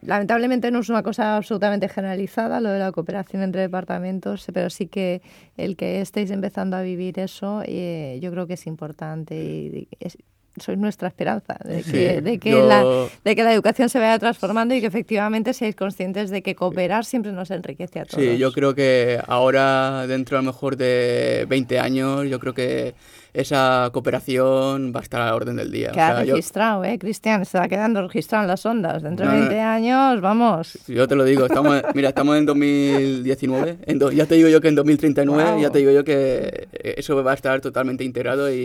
lamentablemente 0.00 0.70
no 0.70 0.78
es 0.78 0.88
una 0.88 1.02
cosa 1.02 1.36
absolutamente 1.36 1.88
generalizada 1.88 2.60
lo 2.60 2.70
de 2.70 2.78
la 2.78 2.90
cooperación 2.92 3.42
entre 3.42 3.60
departamentos, 3.60 4.46
pero 4.54 4.70
sí 4.70 4.86
que 4.86 5.20
el 5.58 5.76
que 5.76 6.00
estéis 6.00 6.30
empezando 6.30 6.76
a 6.76 6.82
vivir 6.82 7.18
eso, 7.18 7.62
eh, 7.66 8.18
yo 8.22 8.30
creo 8.30 8.46
que 8.46 8.54
es 8.54 8.66
importante 8.66 9.34
y 9.36 9.88
es, 10.00 10.16
sois 10.60 10.76
nuestra 10.78 11.08
esperanza 11.08 11.56
de 11.64 11.82
que, 11.82 12.20
de, 12.20 12.38
que 12.38 12.50
yo- 12.50 12.66
la, 12.68 12.84
de 13.24 13.34
que 13.36 13.42
la 13.42 13.52
educación 13.54 13.88
se 13.88 13.98
vaya 13.98 14.18
transformando 14.18 14.74
y 14.74 14.80
que 14.80 14.86
efectivamente 14.86 15.54
seáis 15.54 15.74
conscientes 15.76 16.30
de 16.30 16.42
que 16.42 16.54
cooperar 16.54 17.04
siempre 17.04 17.32
nos 17.32 17.50
enriquece 17.50 18.00
a 18.00 18.04
todos. 18.04 18.22
Sí, 18.22 18.36
yo 18.38 18.52
creo 18.52 18.74
que 18.74 19.20
ahora, 19.26 20.06
dentro 20.06 20.36
a 20.38 20.42
lo 20.42 20.46
mejor 20.46 20.76
de 20.76 21.46
20 21.48 21.78
años, 21.78 22.28
yo 22.28 22.38
creo 22.38 22.52
que 22.54 22.94
esa 23.34 23.88
cooperación 23.92 24.92
va 24.94 25.00
a 25.00 25.02
estar 25.02 25.20
a 25.22 25.26
la 25.26 25.34
orden 25.34 25.56
del 25.56 25.70
día. 25.70 25.88
O 25.90 25.92
Queda 25.92 26.24
yo, 26.24 26.34
registrado, 26.34 26.84
¿eh, 26.84 26.98
Cristian? 26.98 27.44
Se 27.46 27.58
va 27.58 27.68
quedando 27.68 28.02
registrado 28.02 28.44
en 28.44 28.48
las 28.48 28.64
ondas. 28.66 29.02
Dentro 29.02 29.26
de 29.26 29.32
No, 29.32 29.38
no. 29.38 29.44
20 29.48 29.60
años, 29.60 30.20
vamos. 30.20 30.78
yo 30.86 31.08
te 31.08 31.14
lo 31.14 31.24
digo, 31.24 31.46
estamos, 31.46 31.82
mira, 31.94 32.08
estamos 32.10 32.36
en 32.36 32.46
2019, 32.46 33.78
en 33.86 33.98
do- 33.98 34.12
ya 34.12 34.26
te 34.26 34.34
digo 34.34 34.48
yo 34.48 34.60
que 34.60 34.68
en 34.68 34.74
2039, 34.74 35.42
Guau. 35.50 35.60
ya 35.60 35.70
te 35.70 35.78
digo 35.78 35.90
yo 35.92 36.04
que 36.04 36.68
eso 36.96 37.22
va 37.22 37.32
a 37.32 37.34
estar 37.34 37.60
totalmente 37.60 38.04
integrado 38.04 38.52
y, 38.52 38.64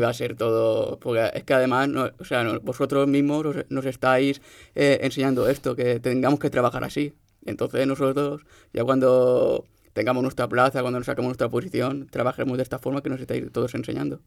va 0.00 0.08
a 0.08 0.14
ser 0.14 0.36
todo, 0.36 0.98
porque 0.98 1.30
es 1.34 1.44
que 1.44 1.54
además, 1.54 1.88
o 2.18 2.24
sea, 2.24 2.44
vosotros 2.62 3.06
mismos 3.08 3.46
os- 3.46 3.64
nos 3.68 3.84
estáis 3.86 4.40
eh, 4.74 4.98
enseñando 5.02 5.48
esto, 5.48 5.74
que 5.76 6.00
tengamos 6.00 6.38
que 6.40 6.50
trabajar 6.50 6.84
así. 6.84 7.14
Entonces 7.46 7.86
nosotros, 7.86 8.42
ya 8.72 8.84
cuando 8.84 9.66
tengamos 9.94 10.22
nuestra 10.22 10.46
plaza, 10.48 10.82
cuando 10.82 10.98
nos 10.98 11.06
saquemos 11.06 11.28
nuestra 11.30 11.48
posición, 11.48 12.06
trabajemos 12.10 12.58
de 12.58 12.62
esta 12.62 12.78
forma 12.78 13.00
que 13.02 13.08
nos 13.08 13.20
estáis 13.20 13.50
todos 13.50 13.74
enseñando. 13.74 14.20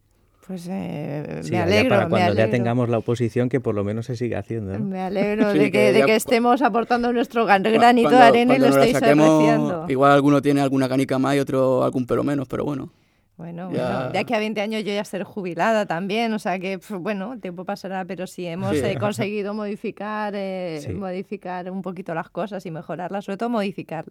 Pues 0.47 0.65
eh, 0.71 1.41
Sí, 1.43 1.51
me 1.51 1.57
ya 1.57 1.63
alegro, 1.63 1.89
para 1.89 2.03
me 2.05 2.09
cuando 2.09 2.27
ya 2.27 2.31
alegro. 2.43 2.51
tengamos 2.51 2.87
la 2.89 2.97
oposición 2.99 3.49
que 3.49 3.59
por 3.59 3.75
lo 3.75 3.83
menos 3.83 4.05
se 4.05 4.15
siga 4.15 4.39
haciendo. 4.39 4.79
¿no? 4.79 4.85
Me 4.85 5.01
alegro 5.01 5.51
Sí, 5.51 5.57
de 5.57 5.65
que, 5.65 5.71
que 5.71 5.91
de 5.91 5.99
ya 5.99 6.05
que 6.05 6.15
estemos 6.15 6.61
aportando 6.61 7.11
nuestro 7.11 7.45
granito 7.45 8.09
de 8.09 8.15
arena 8.17 8.55
y 8.55 8.59
lo 8.59 8.67
estáis 8.67 8.93
saquemos. 8.97 9.89
Igual 9.89 10.13
alguno 10.13 10.41
tiene 10.41 10.61
alguna 10.61 10.87
canica 10.87 11.19
más 11.19 11.35
y 11.35 11.39
otro 11.39 11.83
algún 11.83 12.07
pelo 12.07 12.23
menos, 12.23 12.47
pero 12.47 12.63
bueno. 12.63 12.89
Bueno, 13.37 13.71
Ya. 13.71 13.93
bueno, 13.97 14.09
de 14.13 14.17
aquí 14.17 14.33
a 14.33 14.39
20 14.39 14.59
años 14.61 14.83
yo 14.83 14.91
ya 14.91 15.05
seré 15.05 15.23
jubilada 15.23 15.85
también, 15.85 16.33
o 16.33 16.39
sea 16.39 16.57
que, 16.57 16.79
bueno, 16.89 17.33
el 17.33 17.39
tiempo 17.39 17.65
pasará, 17.65 18.03
pero 18.03 18.25
si 18.25 18.47
hemos 18.47 18.75
Sí. 18.75 18.83
eh, 18.83 18.97
conseguido 18.99 19.53
modificar, 19.53 20.33
eh, 20.35 20.79
Sí. 20.81 20.91
modificar 20.93 21.69
un 21.69 21.83
poquito 21.83 22.15
las 22.15 22.29
cosas 22.31 22.65
y 22.65 22.71
mejorarlas, 22.71 23.25
sobre 23.25 23.37
todo 23.37 23.49
modificar, 23.49 24.05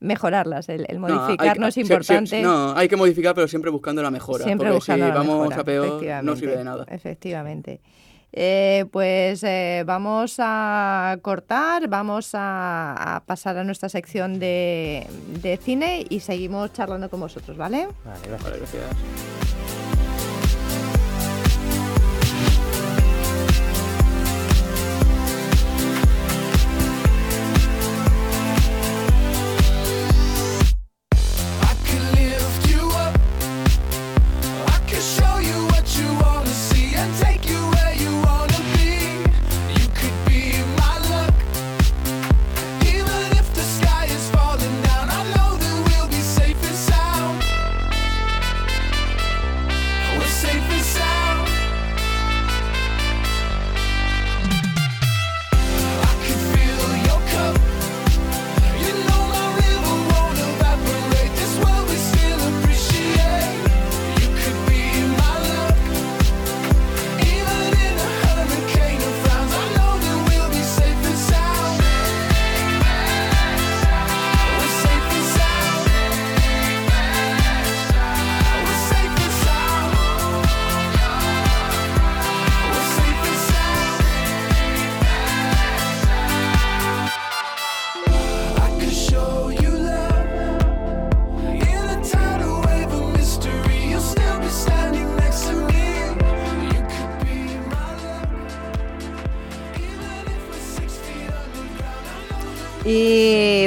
mejorarlas, 0.00 0.70
el, 0.70 0.86
el 0.88 0.98
No, 0.98 1.08
modificar 1.08 1.58
no, 1.60 1.66
es 1.66 1.76
importante. 1.76 2.40
no, 2.40 2.72
hay 2.74 2.88
que 2.88 2.96
modificar, 2.96 3.34
pero 3.34 3.46
siempre 3.48 3.70
buscando 3.70 4.02
la 4.02 4.10
mejora. 4.10 4.44
Siempre 4.44 4.68
porque 4.68 4.76
buscando 4.76 5.04
si 5.04 5.08
la 5.12 5.14
vamos 5.18 5.38
mejora, 5.48 5.60
a 5.60 5.64
peor, 5.64 6.24
no 6.24 6.36
sirve 6.36 6.56
de 6.56 6.64
nada. 6.64 6.86
Efectivamente. 6.88 7.80
Eh, 8.32 8.86
pues 8.92 9.42
eh, 9.42 9.82
vamos 9.86 10.36
a 10.38 11.18
cortar, 11.22 11.88
vamos 11.88 12.30
a, 12.34 13.16
a 13.16 13.20
pasar 13.24 13.58
a 13.58 13.64
nuestra 13.64 13.88
sección 13.88 14.38
de, 14.38 15.06
de 15.42 15.56
cine 15.56 16.04
y 16.08 16.20
seguimos 16.20 16.72
charlando 16.72 17.10
con 17.10 17.20
vosotros, 17.20 17.56
¿vale? 17.56 17.88
Vale, 18.04 18.28
gracias. 18.28 18.82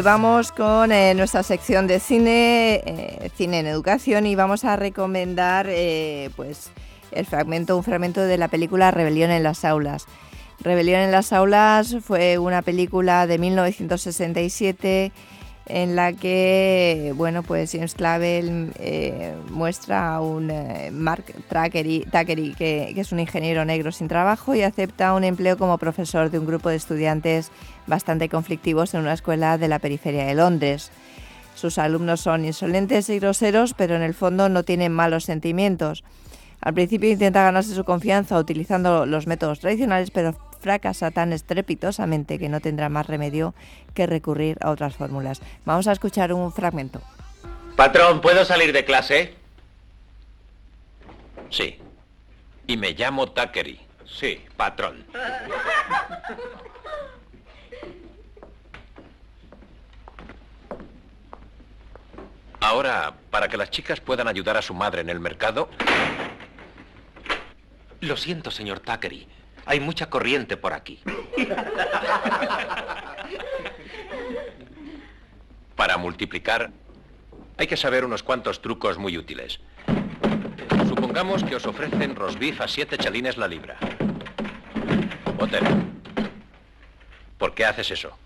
Vamos 0.04 0.52
con 0.52 0.92
eh, 0.92 1.14
nuestra 1.14 1.44
sección 1.44 1.88
de 1.88 2.00
cine, 2.00 2.82
eh, 2.86 3.32
cine 3.36 3.60
en 3.60 3.68
educación, 3.68 4.26
y 4.26 4.36
vamos 4.36 4.66
a 4.66 4.76
recomendar, 4.76 5.68
eh, 5.70 6.30
pues, 6.36 6.72
el 7.12 7.26
fragmento, 7.26 7.78
un 7.78 7.84
fragmento 7.84 8.22
de 8.22 8.38
la 8.38 8.50
película 8.50 8.92
Rebelión 8.92 9.32
en 9.32 9.44
las 9.44 9.64
aulas. 9.64 10.06
Rebelión 10.60 11.00
en 11.00 11.12
las 11.12 11.32
aulas 11.32 11.96
fue 12.04 12.38
una 12.38 12.62
película 12.62 13.28
de 13.28 13.38
1967 13.38 15.12
en 15.66 15.96
la 15.96 16.12
que, 16.12 17.14
bueno, 17.16 17.42
pues 17.42 17.72
James 17.72 17.96
Clavel 17.96 18.74
muestra 19.50 20.16
a 20.16 20.22
un 20.22 20.52
Mark 20.92 21.24
Thackeray, 21.50 22.06
que, 22.58 22.92
que 22.94 23.00
es 23.00 23.12
un 23.14 23.20
ingeniero 23.20 23.64
negro 23.64 23.92
sin 23.94 24.10
trabajo 24.10 24.54
y 24.56 24.64
acepta 24.64 25.14
un 25.14 25.24
empleo 25.24 25.58
como 25.58 25.78
profesor 25.78 26.30
de 26.30 26.40
un 26.40 26.46
grupo 26.46 26.70
de 26.70 26.76
estudiantes 26.76 27.52
bastante 27.88 28.30
conflictivos 28.30 28.94
en 28.94 29.02
una 29.02 29.14
escuela 29.14 29.58
de 29.58 29.68
la 29.68 29.80
periferia 29.80 30.26
de 30.26 30.36
Londres. 30.36 30.92
Sus 31.56 31.78
alumnos 31.78 32.22
son 32.22 32.46
insolentes 32.46 33.10
y 33.10 33.20
groseros, 33.20 33.74
pero 33.74 33.96
en 33.96 34.02
el 34.02 34.14
fondo 34.14 34.50
no 34.50 34.64
tienen 34.64 34.92
malos 34.92 35.26
sentimientos. 35.26 36.04
Al 36.62 36.74
principio 36.74 37.10
intenta 37.10 37.44
ganarse 37.44 37.76
su 37.76 37.84
confianza 37.84 38.40
utilizando 38.40 39.06
los 39.06 39.28
métodos 39.28 39.60
tradicionales, 39.60 40.12
pero 40.12 40.34
fracasa 40.62 41.12
tan 41.12 41.34
estrepitosamente 41.34 42.40
que 42.40 42.48
no 42.48 42.62
tendrá 42.62 42.88
más 42.88 43.06
remedio 43.08 43.54
que 43.94 44.08
recurrir 44.08 44.58
a 44.62 44.72
otras 44.72 44.96
fórmulas. 44.96 45.42
Vamos 45.66 45.88
a 45.88 45.92
escuchar 45.92 46.32
un 46.32 46.54
fragmento. 46.54 47.02
Patrón, 47.76 48.22
¿puedo 48.22 48.46
salir 48.46 48.72
de 48.72 48.86
clase? 48.86 49.36
Sí. 51.50 51.78
Y 52.66 52.78
me 52.78 52.94
llamo 52.94 53.28
Thackeray. 53.28 53.80
Sí, 54.06 54.40
patrón. 54.56 55.06
Ahora, 62.64 63.14
para 63.30 63.50
que 63.50 63.58
las 63.58 63.70
chicas 63.72 64.00
puedan 64.00 64.30
ayudar 64.30 64.56
a 64.56 64.62
su 64.62 64.74
madre 64.74 65.02
en 65.02 65.10
el 65.10 65.20
mercado... 65.20 65.70
Lo 68.00 68.16
siento, 68.16 68.52
señor 68.52 68.80
Thackeray. 68.80 69.28
Hay 69.66 69.82
mucha 69.82 70.10
corriente 70.10 70.56
por 70.56 70.72
aquí. 70.72 71.02
Para 75.76 75.98
multiplicar, 75.98 76.72
hay 77.58 77.68
que 77.68 77.76
saber 77.76 78.06
unos 78.06 78.24
cuantos 78.24 78.62
trucos 78.62 78.98
muy 78.98 79.18
útiles. 79.18 79.60
Supongamos 80.88 81.44
que 81.44 81.58
os 81.58 81.66
ofrecen 81.66 82.16
rosbif 82.16 82.62
a 82.62 82.70
siete 82.70 82.98
chalines 82.98 83.36
la 83.36 83.50
libra. 83.50 83.76
Otero, 85.38 85.68
¿por 87.38 87.54
qué 87.54 87.66
haces 87.66 87.92
eso? 87.92 88.18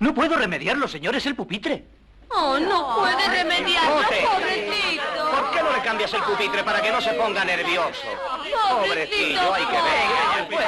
No 0.00 0.14
puedo 0.14 0.34
remediarlo, 0.34 0.88
señor, 0.88 1.14
es 1.14 1.26
el 1.26 1.36
pupitre. 1.36 1.84
Oh, 2.30 2.58
no 2.58 2.94
puede 2.96 3.28
remediarlo, 3.28 4.02
pobrecito. 4.02 5.30
¿Por 5.30 5.50
qué 5.50 5.62
no 5.62 5.72
le 5.72 5.82
cambias 5.82 6.12
el 6.12 6.22
pupitre 6.22 6.62
para 6.62 6.82
que 6.82 6.92
no 6.92 7.00
se 7.00 7.12
ponga 7.14 7.44
nervioso? 7.44 8.06
Pobrecillo, 8.68 9.54
hay 9.54 9.64
que 9.64 9.72
ver. 9.72 10.48
puede 10.48 10.66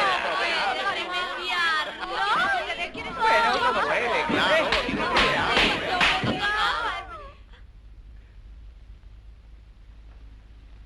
Bueno, 3.21 3.73
no 3.73 3.81
puede, 3.81 4.25
claro. 4.29 4.71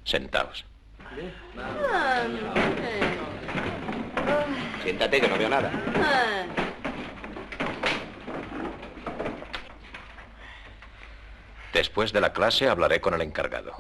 Sentaos. 0.05 0.65
Siéntate, 4.83 5.21
que 5.21 5.29
no 5.29 5.39
veo 5.39 5.49
nada. 5.49 5.71
Después 11.75 12.13
de 12.13 12.21
la 12.21 12.33
clase 12.33 12.69
hablaré 12.69 13.01
con 13.01 13.15
el 13.15 13.21
encargado. 13.21 13.73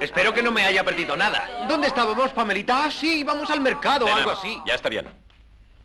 Espero 0.00 0.32
que 0.32 0.42
no 0.42 0.50
me 0.50 0.64
haya 0.64 0.82
perdido 0.82 1.16
nada. 1.16 1.66
¿Dónde 1.68 1.88
estábamos, 1.88 2.32
Pamelita? 2.32 2.86
Ah, 2.86 2.90
sí, 2.90 3.22
vamos 3.24 3.50
al 3.50 3.60
mercado 3.60 4.06
o 4.06 4.14
algo 4.14 4.30
así. 4.30 4.58
Ya 4.66 4.74
está 4.74 4.88
bien. 4.88 5.06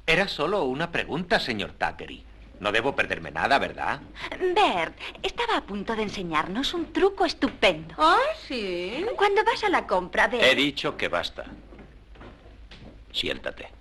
Era 0.07 0.29
solo 0.29 0.63
una 0.63 0.91
pregunta, 0.91 1.39
señor 1.41 1.73
Thackeray. 1.73 2.23
No 2.61 2.71
debo 2.71 2.95
perderme 2.95 3.31
nada, 3.31 3.59
¿verdad? 3.59 3.99
Bert, 4.39 4.97
estaba 5.21 5.57
a 5.57 5.61
punto 5.61 5.95
de 5.95 6.03
enseñarnos 6.03 6.73
un 6.73 6.93
truco 6.93 7.25
estupendo. 7.25 7.95
¿Ah, 7.97 8.17
sí? 8.47 9.05
Cuando 9.17 9.43
vas 9.43 9.63
a 9.63 9.69
la 9.69 9.87
compra 9.87 10.27
de... 10.27 10.49
He 10.49 10.55
dicho 10.55 10.95
que 10.95 11.09
basta. 11.09 11.45
Siéntate. 13.11 13.80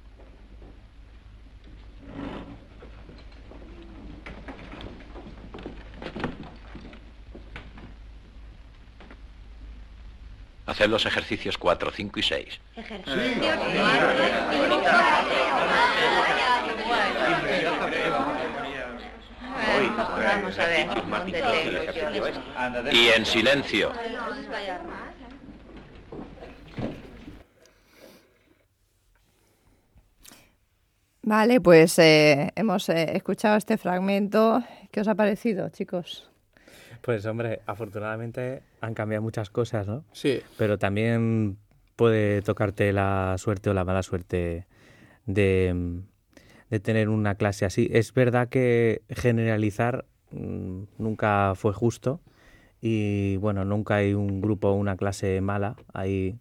Haced 10.81 10.91
los 10.91 11.05
ejercicios 11.05 11.59
4, 11.59 11.91
5 11.95 12.21
y 12.21 12.23
6. 12.23 12.61
Vamos 20.25 20.59
a 20.59 20.67
ver, 20.67 20.89
¿dónde 20.89 21.43
tengo 21.43 22.29
yo? 22.29 22.93
Y 22.93 23.09
en 23.09 23.27
silencio. 23.27 23.93
Vale, 31.23 31.61
pues 31.61 31.99
eh, 31.99 32.53
hemos 32.57 32.89
eh, 32.89 33.17
escuchado 33.17 33.59
este 33.59 33.77
fragmento. 33.77 34.65
¿Qué 34.91 35.03
os 35.03 35.09
ha 35.09 35.15
parecido, 35.15 35.69
chicos? 35.69 36.30
Pues 37.03 37.25
hombre, 37.27 37.61
afortunadamente 37.67 38.63
han 38.81 38.95
cambiado 38.95 39.23
muchas 39.23 39.51
cosas, 39.51 39.87
¿no? 39.87 40.05
Sí. 40.13 40.41
Pero 40.59 40.79
también 40.79 41.59
puede 41.97 42.43
tocarte 42.43 42.93
la 42.93 43.37
suerte 43.39 43.71
o 43.71 43.75
la 43.75 43.85
mala 43.85 44.03
suerte 44.03 44.67
de, 45.27 46.01
de 46.71 46.81
tener 46.81 47.09
una 47.09 47.35
clase 47.35 47.65
así. 47.65 47.89
Es 47.93 48.13
verdad 48.15 48.49
que 48.49 49.03
generalizar 49.09 50.07
mm, 50.31 50.83
nunca 50.99 51.53
fue 51.57 51.73
justo 51.73 52.21
y 52.81 53.37
bueno, 53.37 53.65
nunca 53.65 53.97
hay 53.97 54.15
un 54.15 54.41
grupo 54.41 54.69
o 54.69 54.75
una 54.75 54.97
clase 54.97 55.41
mala. 55.41 55.77
Hay 55.93 56.39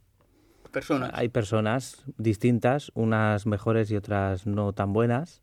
Personas. 0.71 1.11
hay 1.13 1.29
personas 1.29 2.03
distintas, 2.17 2.91
unas 2.93 3.45
mejores 3.47 3.89
y 3.91 3.95
otras 3.95 4.45
no 4.45 4.71
tan 4.71 4.93
buenas, 4.93 5.41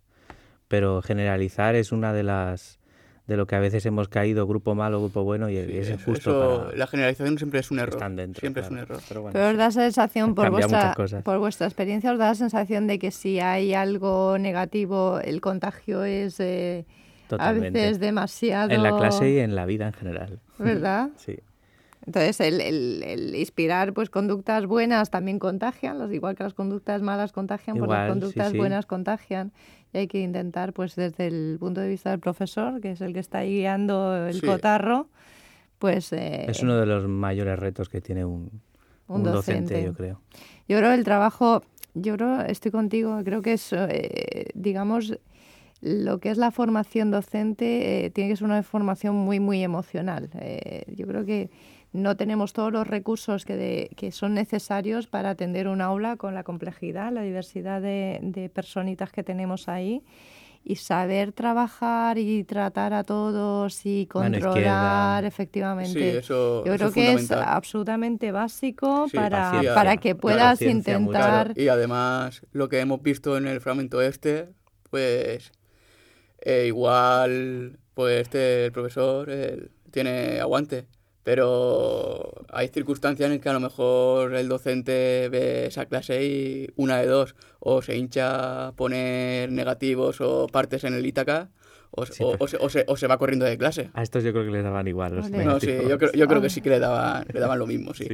pero 0.68 1.02
generalizar 1.02 1.74
es 1.74 1.90
una 1.90 2.12
de 2.12 2.22
las 2.22 2.78
de 3.26 3.36
lo 3.36 3.46
que 3.46 3.56
a 3.56 3.60
veces 3.60 3.84
hemos 3.86 4.08
caído, 4.08 4.46
grupo 4.46 4.74
malo, 4.74 5.00
grupo 5.00 5.24
bueno, 5.24 5.50
y 5.50 5.56
es 5.56 5.68
Eso- 5.68 5.94
injusto 5.94 6.30
eso- 6.30 6.64
para 6.66 6.76
La 6.76 6.86
generalización 6.86 7.36
siempre 7.38 7.60
es 7.60 7.70
un 7.72 7.80
error. 7.80 7.94
están 7.94 8.14
dentro, 8.16 8.40
siempre 8.40 8.62
es 8.62 8.70
un 8.70 8.78
error. 8.78 9.00
Pero 9.08 9.22
bueno, 9.22 9.32
Pero 9.32 9.48
os 9.50 9.56
da 9.56 9.70
sensación, 9.72 10.34
por 10.34 10.50
vuestra, 10.50 10.94
por 11.24 11.38
vuestra 11.38 11.66
experiencia, 11.66 12.12
os 12.12 12.18
da 12.18 12.26
la 12.28 12.34
sensación 12.36 12.86
de 12.86 12.98
que 13.00 13.10
si 13.10 13.40
hay 13.40 13.74
algo 13.74 14.38
negativo, 14.38 15.18
el 15.18 15.40
contagio 15.40 16.04
es 16.04 16.38
eh, 16.38 16.84
a 17.38 17.50
veces 17.52 17.98
demasiado... 17.98 18.70
en 18.70 18.82
la 18.84 18.96
clase 18.96 19.28
y 19.30 19.38
en 19.40 19.56
la 19.56 19.66
vida 19.66 19.88
en 19.88 19.92
general. 19.92 20.38
¿Verdad? 20.58 21.10
Sí. 21.16 21.36
Entonces, 22.06 22.38
el, 22.38 22.60
el- 22.60 23.02
el 23.02 23.34
inspirar 23.34 23.92
pues 23.92 24.10
conductas 24.10 24.66
buenas 24.66 25.10
también 25.10 25.40
contagian, 25.40 26.12
igual 26.14 26.36
que 26.36 26.44
las 26.44 26.54
conductas 26.54 27.02
malas 27.02 27.32
contagian, 27.32 27.76
pues 27.78 27.88
las 27.90 27.96
Igual, 27.96 28.06
sí, 28.06 28.10
conductas 28.20 28.52
sí. 28.52 28.58
buenas 28.58 28.86
contagian. 28.86 29.50
Y 29.92 29.98
hay 29.98 30.08
que 30.08 30.20
intentar, 30.20 30.72
pues 30.72 30.94
desde 30.96 31.26
el 31.28 31.56
punto 31.58 31.80
de 31.80 31.88
vista 31.88 32.10
del 32.10 32.20
profesor, 32.20 32.80
que 32.80 32.92
es 32.92 33.00
el 33.00 33.12
que 33.12 33.20
está 33.20 33.38
ahí 33.38 33.54
guiando 33.58 34.26
el 34.26 34.40
Sí. 34.40 34.46
cotarro, 34.46 35.08
pues... 35.78 36.12
eh, 36.12 36.46
Es 36.48 36.62
uno 36.62 36.76
de 36.76 36.86
los 36.86 37.06
mayores 37.08 37.58
retos 37.58 37.88
que 37.88 38.00
tiene 38.00 38.24
un, 38.24 38.50
Un 39.08 39.18
un 39.18 39.22
docente, 39.22 39.74
docente. 39.74 39.84
yo 39.84 39.94
creo. 39.94 40.20
Yo 40.68 40.78
creo 40.78 40.92
el 40.92 41.04
trabajo, 41.04 41.62
yo 41.94 42.16
creo, 42.16 42.40
estoy 42.42 42.72
contigo, 42.72 43.20
creo 43.24 43.40
que 43.42 43.52
es, 43.54 43.72
eh, 43.72 44.48
digamos, 44.54 45.18
lo 45.80 46.18
que 46.18 46.30
es 46.30 46.38
la 46.38 46.50
formación 46.50 47.10
docente 47.10 48.06
eh, 48.06 48.10
tiene 48.10 48.30
que 48.30 48.36
ser 48.36 48.46
una 48.46 48.62
formación 48.62 49.14
muy, 49.14 49.38
muy 49.40 49.62
emocional. 49.62 50.28
Eh, 50.40 50.82
yo 50.96 51.06
creo 51.06 51.24
que 51.24 51.50
no 51.96 52.16
tenemos 52.16 52.52
todos 52.52 52.72
los 52.72 52.86
recursos 52.86 53.44
que, 53.44 53.56
de- 53.56 53.90
que 53.96 54.12
son 54.12 54.34
necesarios 54.34 55.06
para 55.06 55.30
atender 55.30 55.66
un 55.68 55.80
aula 55.80 56.16
con 56.16 56.34
la 56.34 56.42
complejidad, 56.44 57.12
la 57.12 57.22
diversidad 57.22 57.80
de, 57.82 58.18
de 58.22 58.48
personitas 58.48 59.10
que 59.10 59.22
tenemos 59.22 59.68
ahí. 59.68 60.02
Y 60.68 60.74
saber 60.76 61.30
trabajar 61.30 62.18
y 62.18 62.42
tratar 62.42 62.92
a 62.92 63.04
todos 63.04 63.86
y 63.86 64.06
controlar 64.06 65.24
efectivamente. 65.24 65.92
Sí, 66.12 66.18
eso- 66.18 66.64
Yo 66.64 66.74
eso 66.74 66.76
creo 66.76 66.88
es 66.88 66.94
que 66.94 67.12
es 67.12 67.30
absolutamente 67.30 68.32
básico 68.32 69.06
Sí, 69.08 69.16
para, 69.16 69.42
paciencia. 69.42 69.74
para 69.76 69.96
que 69.98 70.14
puedas 70.16 70.60
intentar... 70.62 71.52
Y 71.56 71.68
además, 71.68 72.42
lo 72.50 72.68
que 72.68 72.80
hemos 72.80 73.00
visto 73.00 73.36
en 73.36 73.46
el 73.46 73.60
fragmento 73.60 74.02
este, 74.02 74.48
pues 74.90 75.52
eh, 76.40 76.64
igual, 76.66 77.78
pues 77.94 78.22
este, 78.22 78.64
el 78.66 78.72
profesor, 78.72 79.30
tiene 79.92 80.40
aguante. 80.40 80.86
Pero 81.26 82.32
hay 82.52 82.68
circunstancias 82.68 83.28
en 83.32 83.40
que 83.40 83.48
a 83.48 83.52
lo 83.52 83.58
mejor 83.58 84.32
el 84.36 84.46
docente 84.48 85.28
ve 85.28 85.66
esa 85.66 85.86
clase 85.86 86.24
y 86.24 86.68
una 86.76 86.98
de 86.98 87.06
dos, 87.08 87.34
o 87.58 87.82
se 87.82 87.96
hincha 87.96 88.68
a 88.68 88.72
poner 88.76 89.50
negativos 89.50 90.20
o 90.20 90.46
partes 90.46 90.84
en 90.84 90.94
el 90.94 91.04
Ítaca, 91.04 91.48
o, 91.90 92.04
o- 92.22 92.36
o 92.38 92.46
se, 92.46 92.56
o 92.60 92.68
se- 92.70 92.84
o 92.86 92.96
se 92.96 93.08
va 93.08 93.18
corriendo 93.18 93.44
de 93.44 93.58
clase. 93.58 93.90
A 93.92 94.04
estos 94.04 94.22
yo 94.22 94.30
creo 94.32 94.44
que 94.44 94.52
les 94.52 94.62
daban 94.62 94.86
igual. 94.86 95.16
Los. 95.16 95.24
No, 95.46 95.58
sí, 95.58 95.66
yo 95.88 95.98
creo, 95.98 96.12
yo 96.12 96.28
creo 96.28 96.40
que 96.42 96.48
sí 96.50 96.60
que 96.60 96.70
le 96.70 96.78
daban, 96.78 97.26
le 97.32 97.40
daban 97.40 97.58
lo 97.58 97.66
mismo, 97.66 97.92
sí. 97.92 98.04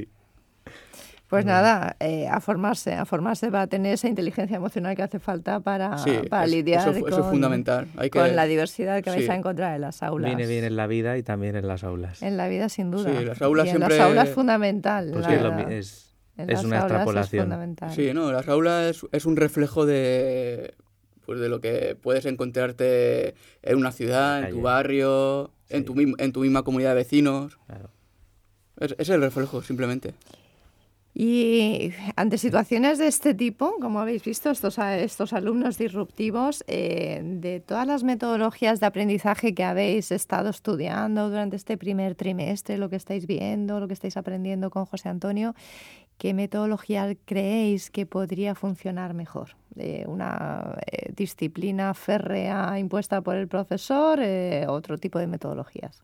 Pues 1.32 1.46
nada, 1.46 1.96
eh, 1.98 2.28
a 2.28 2.40
formarse, 2.40 2.92
a 2.92 3.06
formarse 3.06 3.48
va 3.48 3.62
a 3.62 3.66
tener 3.66 3.94
esa 3.94 4.06
inteligencia 4.06 4.54
emocional 4.58 4.94
que 4.94 5.02
hace 5.02 5.18
falta 5.18 5.60
para, 5.60 5.96
Sí, 5.96 6.12
para 6.28 6.44
es- 6.44 6.50
lidiar 6.50 6.82
eso 6.82 6.92
fu- 6.92 7.06
eso 7.08 7.16
es 7.16 7.22
con, 7.22 7.30
fundamental. 7.30 7.88
Hay 7.96 8.10
que- 8.10 8.18
con 8.18 8.36
la 8.36 8.44
diversidad 8.44 9.02
que 9.02 9.08
vais 9.08 9.30
a 9.30 9.34
encontrar 9.34 9.74
en 9.74 9.80
las 9.80 10.02
aulas. 10.02 10.28
Viene 10.28 10.46
bien 10.46 10.62
en 10.64 10.76
la 10.76 10.86
vida 10.86 11.16
y 11.16 11.22
también 11.22 11.56
en 11.56 11.66
las 11.66 11.84
aulas. 11.84 12.22
En 12.22 12.36
la 12.36 12.48
vida, 12.48 12.68
sin 12.68 12.90
duda. 12.90 13.10
Sí, 13.18 13.24
las 13.24 13.40
aulas 13.40 13.64
y 13.64 13.70
en 13.70 13.76
siempre- 13.78 13.96
las 13.96 14.06
aulas 14.06 14.28
fundamental. 14.28 15.08
Pues 15.10 15.24
la 15.26 15.28
sí, 15.30 15.64
es, 15.70 15.70
es, 15.70 16.14
En 16.36 16.50
es 16.50 16.56
las 16.56 16.64
una 16.66 16.76
aulas 16.80 16.90
extrapolación. 16.92 17.42
fundamental. 17.44 17.90
Sí, 17.94 18.10
no, 18.12 18.30
las 18.30 18.48
aulas 18.48 18.84
es, 18.96 19.06
es 19.10 19.24
un 19.24 19.36
reflejo 19.36 19.86
de, 19.86 20.74
pues 21.24 21.40
de 21.40 21.48
lo 21.48 21.62
que 21.62 21.96
puedes 21.98 22.26
encontrarte 22.26 23.34
en 23.62 23.76
una 23.78 23.92
ciudad, 23.92 24.42
en 24.44 24.50
tu 24.50 24.60
barrio, 24.60 25.50
en, 25.70 25.86
tu, 25.86 25.94
en 25.98 26.32
tu 26.32 26.40
misma 26.40 26.62
comunidad 26.62 26.90
de 26.90 26.96
vecinos. 26.96 27.58
Claro. 27.66 27.88
Es, 28.78 28.94
es 28.98 29.08
el 29.08 29.22
reflejo, 29.22 29.62
simplemente. 29.62 30.12
Y 31.14 31.92
ante 32.16 32.38
situaciones 32.38 32.98
de 32.98 33.06
este 33.06 33.34
tipo, 33.34 33.74
como 33.80 34.00
habéis 34.00 34.24
visto, 34.24 34.50
estos, 34.50 34.78
estos 34.78 35.34
alumnos 35.34 35.76
disruptivos, 35.76 36.64
eh, 36.68 37.20
de 37.22 37.60
todas 37.60 37.86
las 37.86 38.02
metodologías 38.02 38.80
de 38.80 38.86
aprendizaje 38.86 39.54
que 39.54 39.62
habéis 39.62 40.10
estado 40.10 40.48
estudiando 40.48 41.28
durante 41.28 41.56
este 41.56 41.76
primer 41.76 42.14
trimestre, 42.14 42.78
lo 42.78 42.88
que 42.88 42.96
estáis 42.96 43.26
viendo, 43.26 43.78
lo 43.78 43.88
que 43.88 43.94
estáis 43.94 44.16
aprendiendo 44.16 44.70
con 44.70 44.86
José 44.86 45.10
Antonio, 45.10 45.54
¿qué 46.16 46.32
metodología 46.32 47.14
creéis 47.26 47.90
que 47.90 48.06
podría 48.06 48.54
funcionar 48.54 49.12
mejor? 49.12 49.56
Eh, 49.76 50.04
¿Una 50.06 50.78
eh, 50.86 51.12
disciplina 51.14 51.94
férrea 51.94 52.78
impuesta 52.78 53.20
por 53.20 53.36
el 53.36 53.48
profesor? 53.48 54.18
Eh, 54.22 54.66
¿Otro 54.68 54.98
tipo 54.98 55.18
de 55.18 55.26
metodologías? 55.26 56.02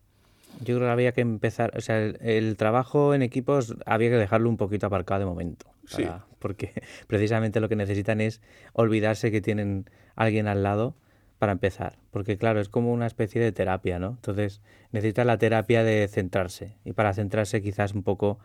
Yo 0.59 0.75
creo 0.75 0.87
que 0.87 0.91
había 0.91 1.11
que 1.13 1.21
empezar, 1.21 1.71
o 1.77 1.81
sea, 1.81 1.99
el, 1.99 2.17
el 2.21 2.57
trabajo 2.57 3.13
en 3.13 3.21
equipos 3.21 3.75
había 3.85 4.09
que 4.09 4.17
dejarlo 4.17 4.49
un 4.49 4.57
poquito 4.57 4.87
aparcado 4.87 5.21
de 5.21 5.25
momento. 5.25 5.67
Sí. 5.85 6.05
Porque 6.39 6.71
precisamente 7.07 7.59
lo 7.59 7.69
que 7.69 7.75
necesitan 7.75 8.21
es 8.21 8.41
olvidarse 8.73 9.31
que 9.31 9.41
tienen 9.41 9.89
alguien 10.15 10.47
al 10.47 10.63
lado 10.63 10.95
para 11.39 11.53
empezar. 11.53 11.97
Porque 12.11 12.37
claro, 12.37 12.59
es 12.59 12.69
como 12.69 12.91
una 12.91 13.07
especie 13.07 13.41
de 13.41 13.51
terapia, 13.51 13.97
¿no? 13.99 14.09
Entonces 14.09 14.61
necesitan 14.91 15.27
la 15.27 15.37
terapia 15.37 15.83
de 15.83 16.07
centrarse. 16.07 16.77
Y 16.83 16.93
para 16.93 17.13
centrarse 17.13 17.61
quizás 17.61 17.93
un 17.93 18.03
poco 18.03 18.39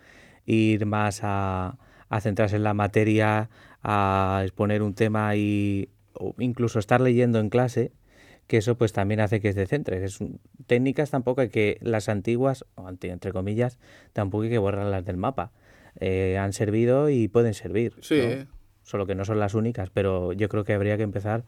ir 0.46 0.86
más 0.86 1.20
a, 1.22 1.78
a 2.08 2.20
centrarse 2.20 2.56
en 2.56 2.62
la 2.62 2.74
materia, 2.74 3.50
a 3.82 4.40
exponer 4.44 4.82
un 4.82 4.94
tema 4.94 5.34
y 5.36 5.88
o 6.14 6.34
incluso 6.38 6.78
estar 6.78 7.00
leyendo 7.00 7.40
en 7.40 7.50
clase 7.50 7.92
que 8.46 8.58
eso 8.58 8.76
pues 8.76 8.92
también 8.92 9.20
hace 9.20 9.40
que 9.40 9.52
se 9.52 9.66
centre. 9.66 10.04
Es 10.04 10.18
técnicas 10.66 11.10
tampoco 11.10 11.40
hay 11.40 11.48
que 11.48 11.78
las 11.80 12.08
antiguas, 12.08 12.64
o 12.74 12.88
entre 12.88 13.32
comillas, 13.32 13.78
tampoco 14.12 14.44
hay 14.44 14.50
que 14.50 14.58
borrarlas 14.58 15.04
del 15.04 15.16
mapa. 15.16 15.52
Eh, 16.00 16.36
han 16.38 16.52
servido 16.52 17.08
y 17.08 17.28
pueden 17.28 17.54
servir. 17.54 17.94
Sí. 18.02 18.20
¿no? 18.20 18.46
Solo 18.82 19.06
que 19.06 19.14
no 19.14 19.24
son 19.24 19.38
las 19.38 19.54
únicas, 19.54 19.90
pero 19.90 20.32
yo 20.32 20.48
creo 20.48 20.64
que 20.64 20.74
habría 20.74 20.96
que 20.96 21.04
empezar 21.04 21.44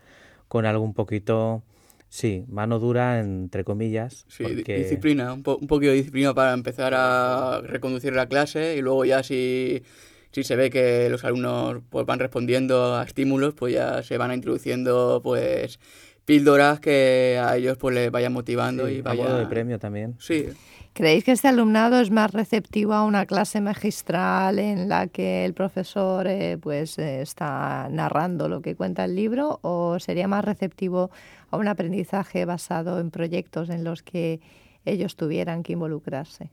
con 0.49 0.65
algo 0.65 0.85
un 0.85 0.95
poquito, 0.95 1.63
sí, 2.09 2.45
mano 2.49 2.79
dura, 2.79 3.21
entre 3.21 3.65
comillas. 3.65 4.25
Sí, 4.29 4.45
porque- 4.45 4.79
disciplina, 4.79 5.33
un, 5.35 5.43
po- 5.43 5.59
un 5.59 5.67
poquito 5.67 5.91
de 5.91 5.97
disciplina 5.99 6.33
para 6.33 6.55
empezar 6.55 6.95
a 6.95 7.61
reconducir 7.63 8.15
la 8.15 8.27
clase 8.27 8.77
y 8.77 8.81
luego 8.81 9.05
ya 9.05 9.23
si, 9.23 9.83
si 10.31 10.45
se 10.45 10.57
ve 10.57 10.71
que 10.71 11.11
los 11.11 11.25
alumnos 11.25 11.83
pues, 11.91 12.07
van 12.07 12.21
respondiendo 12.21 12.95
a 12.95 13.03
estímulos, 13.05 13.53
pues 13.55 13.75
ya 13.75 14.03
se 14.03 14.17
van 14.17 14.33
introduciendo 14.33 15.21
pues 15.23 15.79
píldoras 16.27 16.81
que 16.81 17.41
a 17.43 17.57
ellos 17.57 17.79
pues 17.79 17.95
les 17.95 18.11
vayan 18.11 18.35
motivando 18.35 18.87
sí, 18.87 18.97
y 18.97 18.99
a 18.99 19.03
vayan... 19.03 19.27
modo 19.27 19.39
de 19.39 19.47
premio 19.47 19.79
también. 19.79 20.17
Sí, 20.19 20.49
¿Creéis 20.97 21.25
que 21.25 21.33
este 21.33 21.49
alumnado 21.49 22.01
es 22.01 22.11
más 22.11 22.33
receptivo 22.33 22.95
a 22.95 23.05
una 23.05 23.27
clase 23.27 23.61
magistral 23.61 24.59
en 24.59 24.89
la 24.89 25.09
que 25.09 25.45
el 25.45 25.53
profesor 25.53 26.27
eh, 26.27 26.57
pues 26.59 26.99
eh, 26.99 27.21
está 27.21 27.87
narrando 27.91 28.49
lo 28.49 28.63
que 28.63 28.75
cuenta 28.75 29.05
el 29.05 29.15
libro 29.15 29.59
o 29.61 29.99
sería 30.01 30.27
más 30.27 30.43
receptivo 30.43 31.11
a 31.51 31.59
un 31.59 31.69
aprendizaje 31.69 32.47
basado 32.47 32.99
en 32.99 33.11
proyectos 33.11 33.69
en 33.69 33.85
los 33.85 34.03
que 34.03 34.41
ellos 34.87 35.17
tuvieran 35.17 35.63
que 35.63 35.75
involucrarse? 35.75 36.51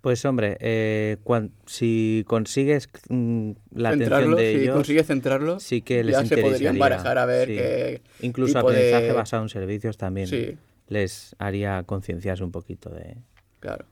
Pues 0.00 0.24
hombre, 0.24 0.56
eh, 0.60 1.18
cuan- 1.24 1.50
si 1.66 2.24
consigues 2.26 2.88
mm, 3.10 3.50
la 3.74 3.90
atención 3.90 4.08
centrarlo, 4.10 4.36
de 4.36 4.52
si 4.54 4.60
ellos, 4.62 4.74
consigues 4.76 5.06
centrarlo, 5.06 5.60
sí 5.60 5.82
que 5.82 6.02
les 6.02 6.16
ya 6.16 6.24
se 6.24 6.38
podrían 6.38 6.78
barajar 6.78 7.18
a 7.18 7.26
ver 7.26 7.48
sí. 7.48 7.54
qué 7.54 8.02
Incluso 8.22 8.54
tipo 8.54 8.70
de- 8.72 8.78
aprendizaje 8.94 9.12
basado 9.12 9.42
en 9.42 9.48
servicios 9.50 9.98
también 9.98 10.26
Sí. 10.28 10.56
les 10.88 11.36
haría 11.38 11.82
concienciarse 11.84 12.42
un 12.42 12.50
poquito 12.50 12.88
de, 12.90 13.16
Claro. 13.60 13.84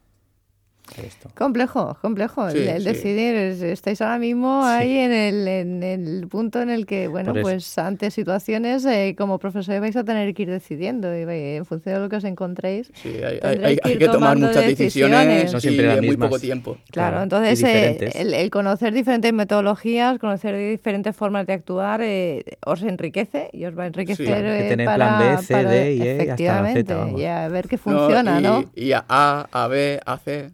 Esto. 0.98 1.30
Complejo, 1.36 1.96
complejo. 2.00 2.50
Sí, 2.50 2.58
el, 2.58 2.68
el 2.68 2.82
sí. 2.82 2.88
decidir, 2.88 3.34
es- 3.34 3.62
estáis 3.62 4.00
ahora 4.00 4.18
mismo 4.18 4.64
ahí 4.64 4.98
en 4.98 5.12
el, 5.12 5.48
en 5.48 5.82
el 5.82 6.26
punto 6.28 6.60
en 6.62 6.70
el 6.70 6.86
que, 6.86 7.08
bueno, 7.08 7.32
pues 7.40 7.76
ante 7.78 8.10
situaciones 8.10 8.84
eh, 8.84 9.14
como 9.16 9.38
profesor 9.38 9.80
vais 9.80 9.96
a 9.96 10.04
tener 10.04 10.32
que 10.34 10.42
ir 10.42 10.50
decidiendo 10.50 11.08
y 11.16 11.22
en 11.28 11.64
función 11.66 11.94
de 11.96 12.00
lo 12.00 12.08
que 12.08 12.16
os 12.16 12.24
encontréis. 12.24 12.90
Sí, 12.94 13.08
hay, 13.22 13.38
hay- 13.42 13.58
que 13.76 13.80
hay 13.84 13.92
ir 13.92 13.98
que 13.98 14.08
tomar 14.08 14.36
muchas 14.36 14.64
decisiones, 14.66 15.26
decisiones. 15.26 15.52
No 15.52 15.60
siempre 15.60 15.92
en 15.94 16.06
muy 16.06 16.16
poco 16.16 16.38
tiempo. 16.38 16.72
Claro, 16.90 17.08
Claro, 17.18 17.22
entonces 17.22 17.62
eh, 17.64 18.10
el, 18.14 18.34
el 18.34 18.50
conocer 18.50 18.92
diferentes 18.92 19.32
metodologías, 19.32 20.18
conocer 20.18 20.56
diferentes 20.56 21.14
formas 21.14 21.46
de 21.46 21.52
actuar, 21.54 22.00
eh, 22.02 22.44
os 22.64 22.82
enriquece 22.82 23.50
y 23.52 23.64
os 23.64 23.76
va 23.78 23.84
a 23.84 23.86
enriquecer 23.88 24.26
que 24.44 24.66
eh, 24.66 24.68
tener 24.68 24.86
para, 24.86 25.18
plan 25.18 25.36
B, 25.36 25.42
C, 25.42 25.52
para- 25.54 25.70
D 25.70 25.94
y 25.94 26.02
E 26.02 26.04
y 26.04 26.08
hasta 26.08 26.16
la 26.16 26.22
efectivamente, 26.24 26.80
Z, 26.84 26.96
vamos. 26.96 27.20
y 27.20 27.24
a 27.24 27.48
ver 27.48 27.68
qué 27.68 27.78
funciona, 27.78 28.40
y, 28.40 28.42
¿no? 28.42 28.64
Y 28.74 28.92
a 28.92 29.04
A, 29.08 29.48
a 29.52 29.66
B, 29.68 30.00
a 30.04 30.16
C, 30.18 30.50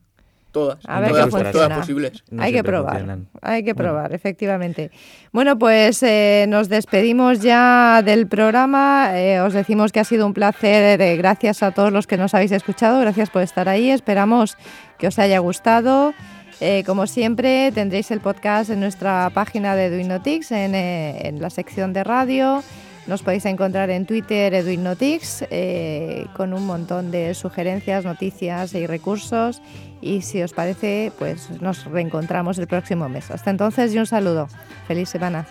todas. 0.55 0.79
A 0.87 1.01
ver 1.01 1.11
todas, 1.11 1.25
qué 1.27 1.31
todas 1.31 1.45
funciona. 1.53 1.77
posibles. 1.77 2.25
No 2.31 2.43
hay 2.43 2.53
que 2.55 2.65
probar, 2.65 2.93
funcionan. 2.95 3.29
hay 3.43 3.63
que 3.63 3.75
probar, 3.75 4.15
efectivamente. 4.15 4.91
Bueno, 5.33 5.59
pues 5.59 6.03
eh, 6.03 6.47
nos 6.49 6.71
despedimos 6.71 7.41
ya 7.41 8.01
del 8.03 8.27
programa. 8.27 9.11
Eh, 9.21 9.41
os 9.43 9.53
decimos 9.53 9.93
que 9.93 10.01
ha 10.01 10.05
sido 10.05 10.25
un 10.27 10.33
placer. 10.33 10.99
eh, 11.03 11.17
gracias 11.19 11.63
a 11.63 11.73
todos 11.73 11.93
los 11.93 12.07
que 12.07 12.17
nos 12.17 12.33
habéis 12.33 12.53
escuchado. 12.53 12.99
Gracias 13.01 13.29
por 13.29 13.43
estar 13.43 13.69
ahí. 13.69 13.91
Esperamos 13.91 14.57
que 14.97 15.09
os 15.09 15.19
haya 15.19 15.39
gustado. 15.41 16.15
Eh, 16.61 16.85
como 16.87 17.07
siempre, 17.07 17.73
tendréis 17.73 18.11
el 18.13 18.21
podcast 18.21 18.71
en 18.71 18.79
nuestra 18.79 19.29
página 19.35 19.75
de 19.75 19.87
Eduinotix, 19.87 20.53
en, 20.53 20.75
eh, 20.77 21.27
en 21.29 21.43
la 21.43 21.51
sección 21.51 21.93
de 21.93 22.05
radio. 22.05 22.63
Nos 23.07 23.23
podéis 23.23 23.45
encontrar 23.45 23.91
en 23.91 24.07
Twitter 24.07 24.55
Eduinotix 24.55 25.45
eh, 25.51 26.27
con 26.35 26.55
un 26.55 26.65
montón 26.67 27.11
de 27.11 27.35
sugerencias, 27.35 28.05
noticias 28.05 28.75
y 28.75 28.87
recursos. 28.87 29.61
Y 30.01 30.23
si 30.23 30.43
os 30.43 30.53
parece, 30.53 31.13
pues 31.19 31.51
nos 31.61 31.85
reencontramos 31.85 32.59
el 32.59 32.67
próximo 32.67 33.09
mes. 33.09 33.31
Hasta 33.31 33.51
entonces 33.51 33.95
y 33.95 33.99
un 33.99 34.07
saludo. 34.07 34.49
Feliz 34.87 35.09
semana. 35.11 35.47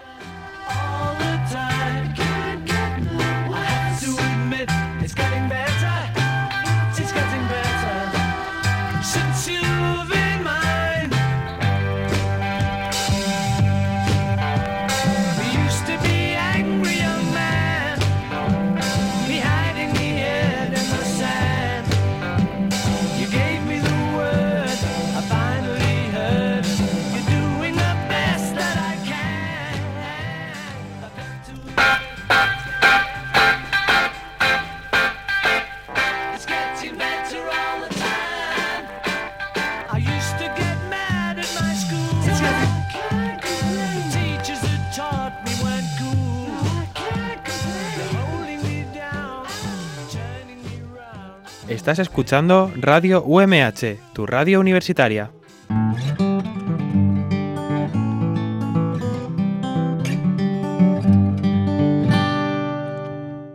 Estás 51.83 51.99
escuchando 51.99 52.71
Radio 52.77 53.21
UMH, 53.25 53.97
tu 54.13 54.25
radio 54.25 54.61
universitaria. 54.61 55.33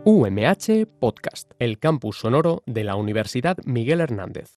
UMH 0.03 0.85
Podcast, 0.99 1.53
el 1.57 1.79
campus 1.79 2.19
sonoro 2.19 2.61
de 2.67 2.83
la 2.83 2.95
Universidad 2.97 3.57
Miguel 3.65 3.99
Hernández. 3.99 4.47